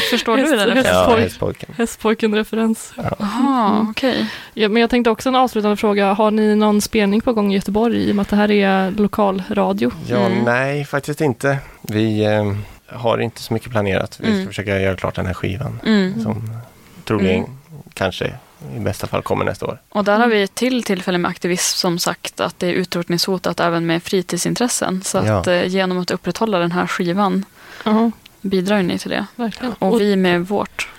Förstår 0.09 0.38
du 0.38 0.43
Häst- 0.43 0.65
den? 0.67 0.77
häst- 0.77 0.89
Ja, 0.89 0.99
Hästpojk. 0.99 1.19
hästpojken. 1.23 1.69
Hästpojken-referens. 1.77 2.93
Jaha, 3.19 3.88
okej. 3.89 4.25
Ja, 4.53 4.69
men 4.69 4.82
jag 4.82 4.89
tänkte 4.89 5.09
också 5.09 5.30
en 5.30 5.36
avslutande 5.36 5.77
fråga. 5.77 6.13
Har 6.13 6.32
ni 6.32 6.55
någon 6.55 6.82
spelning 6.82 7.21
på 7.21 7.34
gång 7.34 7.51
i 7.51 7.55
Göteborg 7.55 7.97
i 7.97 8.11
och 8.11 8.15
med 8.15 8.21
att 8.23 8.30
det 8.30 8.36
här 8.36 8.51
är 8.51 8.91
lokalradio? 8.91 9.91
Ja, 10.07 10.17
Mm. 10.17 10.43
nej, 10.43 10.86
faktiskt 10.86 11.21
inte. 11.21 11.57
Vi 11.82 12.25
eh, 12.25 12.53
har 12.99 13.17
inte 13.17 13.41
så 13.41 13.53
mycket 13.53 13.71
planerat. 13.71 14.17
Vi 14.19 14.25
ska 14.25 14.34
Mm. 14.34 14.47
försöka 14.47 14.80
göra 14.80 14.95
klart 14.95 15.15
den 15.15 15.25
här 15.25 15.34
skivan 15.34 15.80
Mm. 15.86 16.23
som 16.23 16.57
troligen 17.05 17.38
Mm. 17.38 17.49
kanske 17.93 18.34
i 18.76 18.80
bästa 18.80 19.07
fall 19.07 19.22
kommer 19.22 19.45
nästa 19.45 19.66
år. 19.66 19.82
Och 19.89 20.03
där 20.03 20.20
har 20.20 20.28
vi 20.28 20.43
ett 20.43 20.55
till 20.55 20.84
tillfälle 20.84 21.18
med 21.18 21.30
aktivism 21.32 21.78
som 21.78 21.99
sagt 21.99 22.39
att 22.39 22.60
det 22.60 22.68
är 22.68 22.72
utrotningshotat 22.74 23.60
även 23.60 23.86
med 23.86 24.03
fritidsintressen. 24.03 25.01
Så 25.03 25.18
Ja. 25.26 25.39
att 25.39 25.47
eh, 25.47 25.66
genom 25.68 25.97
att 25.99 26.12
upprätthålla 26.12 26.60
den 26.60 26.72
här 26.72 26.88
skivan 26.88 27.45
Ja, 27.84 28.12
bidrar 28.41 28.82
ni 28.82 28.99
till 28.99 29.10
det. 29.10 29.26
verkligen. 29.36 29.74
Och 29.74 29.93
Och, 29.93 30.01
vi 30.01 30.16
med 30.16 30.47
vårt. 30.47 30.89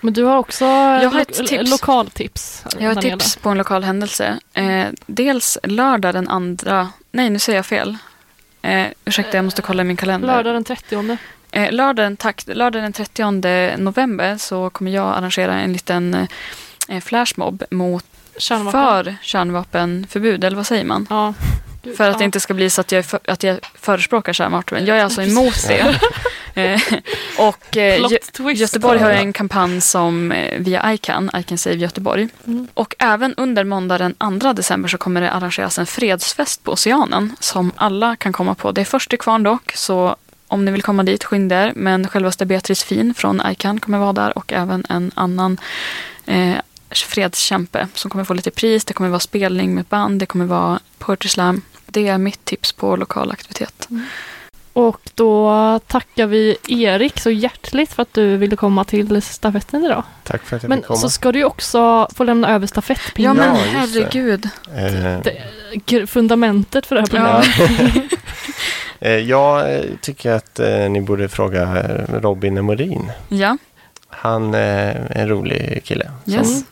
men 0.00 0.12
du 0.12 0.24
har 0.24 0.36
också 0.36 0.64
har 0.64 1.02
lo- 1.12 1.18
ett 1.18 1.46
tips. 1.46 1.70
lokaltips. 1.70 2.64
Jag 2.78 2.86
har 2.88 2.92
ett 2.92 3.00
tips 3.00 3.36
på 3.36 3.48
en 3.48 3.58
lokal 3.58 3.84
händelse. 3.84 4.38
Eh, 4.54 4.84
dels 5.06 5.58
lördag 5.62 6.14
den 6.14 6.28
andra, 6.28 6.88
nej 7.12 7.30
nu 7.30 7.38
säger 7.38 7.58
jag 7.58 7.66
fel. 7.66 7.96
Eh, 8.62 8.86
ursäkta, 9.04 9.36
jag 9.38 9.44
måste 9.44 9.62
kolla 9.62 9.82
i 9.82 9.84
min 9.84 9.96
kalender. 9.96 10.26
Lördag 10.28 10.54
den 10.54 10.64
30. 10.64 11.18
Eh, 11.50 11.72
lördagen, 11.72 12.16
tack, 12.16 12.42
lördag 12.46 12.82
den 12.82 12.92
30 12.92 13.76
november 13.76 14.36
så 14.36 14.70
kommer 14.70 14.90
jag 14.90 15.16
arrangera 15.18 15.54
en 15.60 15.72
liten 15.72 16.14
eh, 16.14 16.26
flashmob 17.00 17.62
mot, 17.70 18.04
Kärnvapen. 18.36 19.04
för 19.04 19.16
kärnvapenförbud, 19.22 20.44
eller 20.44 20.56
vad 20.56 20.66
säger 20.66 20.84
man? 20.84 21.06
Ja. 21.10 21.34
För 21.82 21.90
att 21.90 22.12
ja. 22.12 22.18
det 22.18 22.24
inte 22.24 22.40
ska 22.40 22.54
bli 22.54 22.70
så 22.70 22.80
att 22.80 22.92
jag, 22.92 23.04
för, 23.06 23.20
att 23.26 23.42
jag 23.42 23.58
förespråkar 23.74 24.32
kärnvapen. 24.32 24.86
Jag 24.86 24.98
är 24.98 25.04
alltså 25.04 25.22
emot 25.22 25.68
det. 25.68 26.00
Eh, 26.54 26.80
och 27.38 27.76
eh, 27.76 28.00
Gö-. 28.08 28.52
Göteborg 28.52 28.98
har 28.98 29.10
en 29.10 29.32
kampanj 29.32 29.80
som 29.80 30.32
eh, 30.32 30.58
via 30.58 30.94
ICAN, 30.94 31.30
I 31.40 31.42
can 31.42 31.58
save 31.58 31.76
Göteborg. 31.76 32.28
Mm. 32.46 32.68
Och 32.74 32.94
även 32.98 33.34
under 33.34 33.64
måndag 33.64 33.98
den 33.98 34.40
2 34.40 34.52
december 34.52 34.88
så 34.88 34.98
kommer 34.98 35.20
det 35.20 35.30
arrangeras 35.30 35.78
en 35.78 35.86
fredsfest 35.86 36.64
på 36.64 36.72
Oceanen 36.72 37.36
som 37.40 37.72
alla 37.76 38.16
kan 38.16 38.32
komma 38.32 38.54
på. 38.54 38.72
Det 38.72 38.80
är 38.80 38.84
först 38.84 39.10
till 39.10 39.18
kvarn 39.18 39.42
dock, 39.42 39.72
så 39.74 40.16
om 40.48 40.64
ni 40.64 40.70
vill 40.70 40.82
komma 40.82 41.02
dit, 41.02 41.24
skynda 41.24 41.66
er. 41.66 41.72
Men 41.76 42.08
självaste 42.08 42.46
Beatrice 42.46 42.84
Fin 42.84 43.14
från 43.14 43.42
ICAN 43.50 43.80
kommer 43.80 43.98
vara 43.98 44.12
där 44.12 44.38
och 44.38 44.52
även 44.52 44.84
en 44.88 45.10
annan 45.14 45.60
eh, 46.26 46.56
fredskämpe 46.94 47.88
som 47.94 48.10
kommer 48.10 48.24
få 48.24 48.34
lite 48.34 48.50
pris. 48.50 48.84
Det 48.84 48.94
kommer 48.94 49.10
vara 49.10 49.20
spelning 49.20 49.74
med 49.74 49.84
band, 49.84 50.20
det 50.20 50.26
kommer 50.26 50.44
vara 50.44 50.80
poetry 50.98 51.28
slam. 51.28 51.62
Det 51.86 52.08
är 52.08 52.18
mitt 52.18 52.44
tips 52.44 52.72
på 52.72 52.96
lokal 52.96 53.30
aktivitet. 53.30 53.88
Och 54.72 55.00
då 55.14 55.78
tackar 55.86 56.26
vi 56.26 56.56
Erik 56.68 57.20
så 57.20 57.30
hjärtligt 57.30 57.92
för 57.92 58.02
att 58.02 58.14
du 58.14 58.36
ville 58.36 58.56
komma 58.56 58.84
till 58.84 59.22
stafetten 59.22 59.84
idag. 59.84 60.02
Tack 60.24 60.42
för 60.42 60.56
att 60.56 60.62
jag 60.62 60.68
Men 60.68 60.78
fick 60.78 60.86
komma. 60.86 60.98
så 60.98 61.10
ska 61.10 61.32
du 61.32 61.44
också 61.44 62.08
få 62.14 62.24
lämna 62.24 62.48
över 62.48 62.62
Ja 62.64 62.66
stafettpinnen. 62.66 63.36
men 63.36 63.46
Ja, 63.56 63.62
det. 63.62 63.68
herregud. 63.68 64.48
Eh, 64.76 65.32
Det- 65.86 66.06
fundamentet 66.06 66.86
för 66.86 66.94
det 66.96 67.00
här 67.00 67.06
programmet. 67.08 67.46
Ja. 69.00 69.08
jag 69.18 69.82
tycker 70.00 70.30
att 70.32 70.60
ni 70.90 71.00
borde 71.00 71.28
fråga 71.28 71.82
Robin 72.08 72.64
Morin. 72.64 73.12
Ja. 73.28 73.56
Han 74.08 74.54
är 74.54 75.12
en 75.16 75.28
rolig 75.28 75.80
kille. 75.84 76.10
Yes. 76.26 76.52
Som 76.58 76.64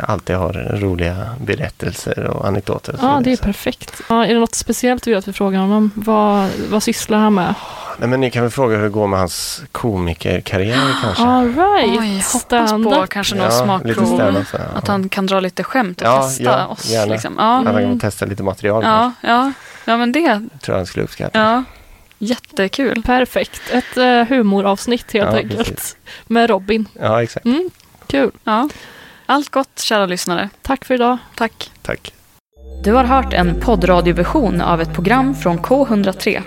alltid 0.00 0.36
har 0.36 0.52
roliga 0.80 1.26
berättelser 1.40 2.24
och 2.24 2.46
anekdoter. 2.46 2.98
Ja, 3.02 3.20
det 3.24 3.32
är 3.32 3.36
perfekt. 3.36 4.00
Ja, 4.08 4.24
är 4.24 4.34
det 4.34 4.40
något 4.40 4.54
speciellt 4.54 5.02
du 5.02 5.10
vill 5.10 5.18
att 5.18 5.28
vi 5.28 5.32
frågar 5.32 5.60
honom? 5.60 5.90
Vad, 5.94 6.48
vad 6.70 6.82
sysslar 6.82 7.18
han 7.18 7.34
med? 7.34 7.54
Nej, 7.98 8.08
men 8.08 8.20
ni 8.20 8.30
kan 8.30 8.42
väl 8.42 8.50
fråga 8.50 8.76
hur 8.76 8.82
det 8.82 8.88
går 8.88 9.06
med 9.06 9.18
hans 9.18 9.62
komikerkarriär 9.72 10.94
kanske? 11.02 11.22
All 11.22 11.54
right. 11.54 12.00
Oj, 12.00 12.24
hoppas 12.32 12.70
på 12.70 13.06
kanske 13.06 13.34
någon 13.34 13.44
ja, 13.44 13.50
smakprov. 13.50 14.44
Att 14.74 14.88
han 14.88 15.08
kan 15.08 15.26
dra 15.26 15.40
lite 15.40 15.64
skämt 15.64 16.00
och 16.00 16.06
ja, 16.06 16.22
testa 16.22 16.42
ja, 16.42 16.66
oss. 16.66 16.90
Gärna. 16.90 17.12
Liksom. 17.12 17.34
Ja. 17.38 17.44
Han 17.44 17.64
kan 17.64 17.98
testa 17.98 18.26
lite 18.26 18.42
material. 18.42 18.84
Ja, 18.84 19.12
ja. 19.20 19.52
ja, 19.84 19.96
men 19.96 20.12
det 20.12 20.28
tror 20.38 20.48
jag 20.66 20.76
han 20.76 20.86
skulle 20.86 21.04
uppskatta. 21.04 21.38
Ja. 21.38 21.64
Jättekul. 22.18 23.02
Perfekt. 23.02 23.60
Ett 23.70 23.96
uh, 23.96 24.22
humoravsnitt 24.22 25.12
helt 25.12 25.32
ja, 25.32 25.36
enkelt. 25.36 25.68
Precis. 25.68 25.96
Med 26.26 26.50
Robin. 26.50 26.88
Ja, 27.00 27.22
exakt. 27.22 27.46
Mm, 27.46 27.70
kul. 28.06 28.30
Ja. 28.44 28.68
Allt 29.26 29.50
gott, 29.50 29.78
kära 29.80 30.06
lyssnare. 30.06 30.48
Tack 30.62 30.84
för 30.84 30.94
idag. 30.94 31.18
Tack. 31.34 31.70
Tack. 31.82 32.12
Du 32.84 32.92
har 32.92 33.04
hört 33.04 33.32
en 33.32 33.60
poddradioversion 33.60 34.60
av 34.60 34.80
ett 34.80 34.94
program 34.94 35.34
från 35.34 35.58
K103. 35.58 36.42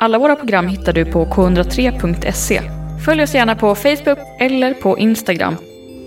Alla 0.00 0.18
våra 0.18 0.36
program 0.36 0.68
hittar 0.68 0.92
du 0.92 1.04
på 1.04 1.26
k103.se. 1.26 2.62
Följ 3.04 3.22
oss 3.22 3.34
gärna 3.34 3.56
på 3.56 3.74
Facebook 3.74 4.18
eller 4.40 4.74
på 4.74 4.98
Instagram. 4.98 5.56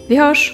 Vi 0.09 0.15
hörs! 0.15 0.53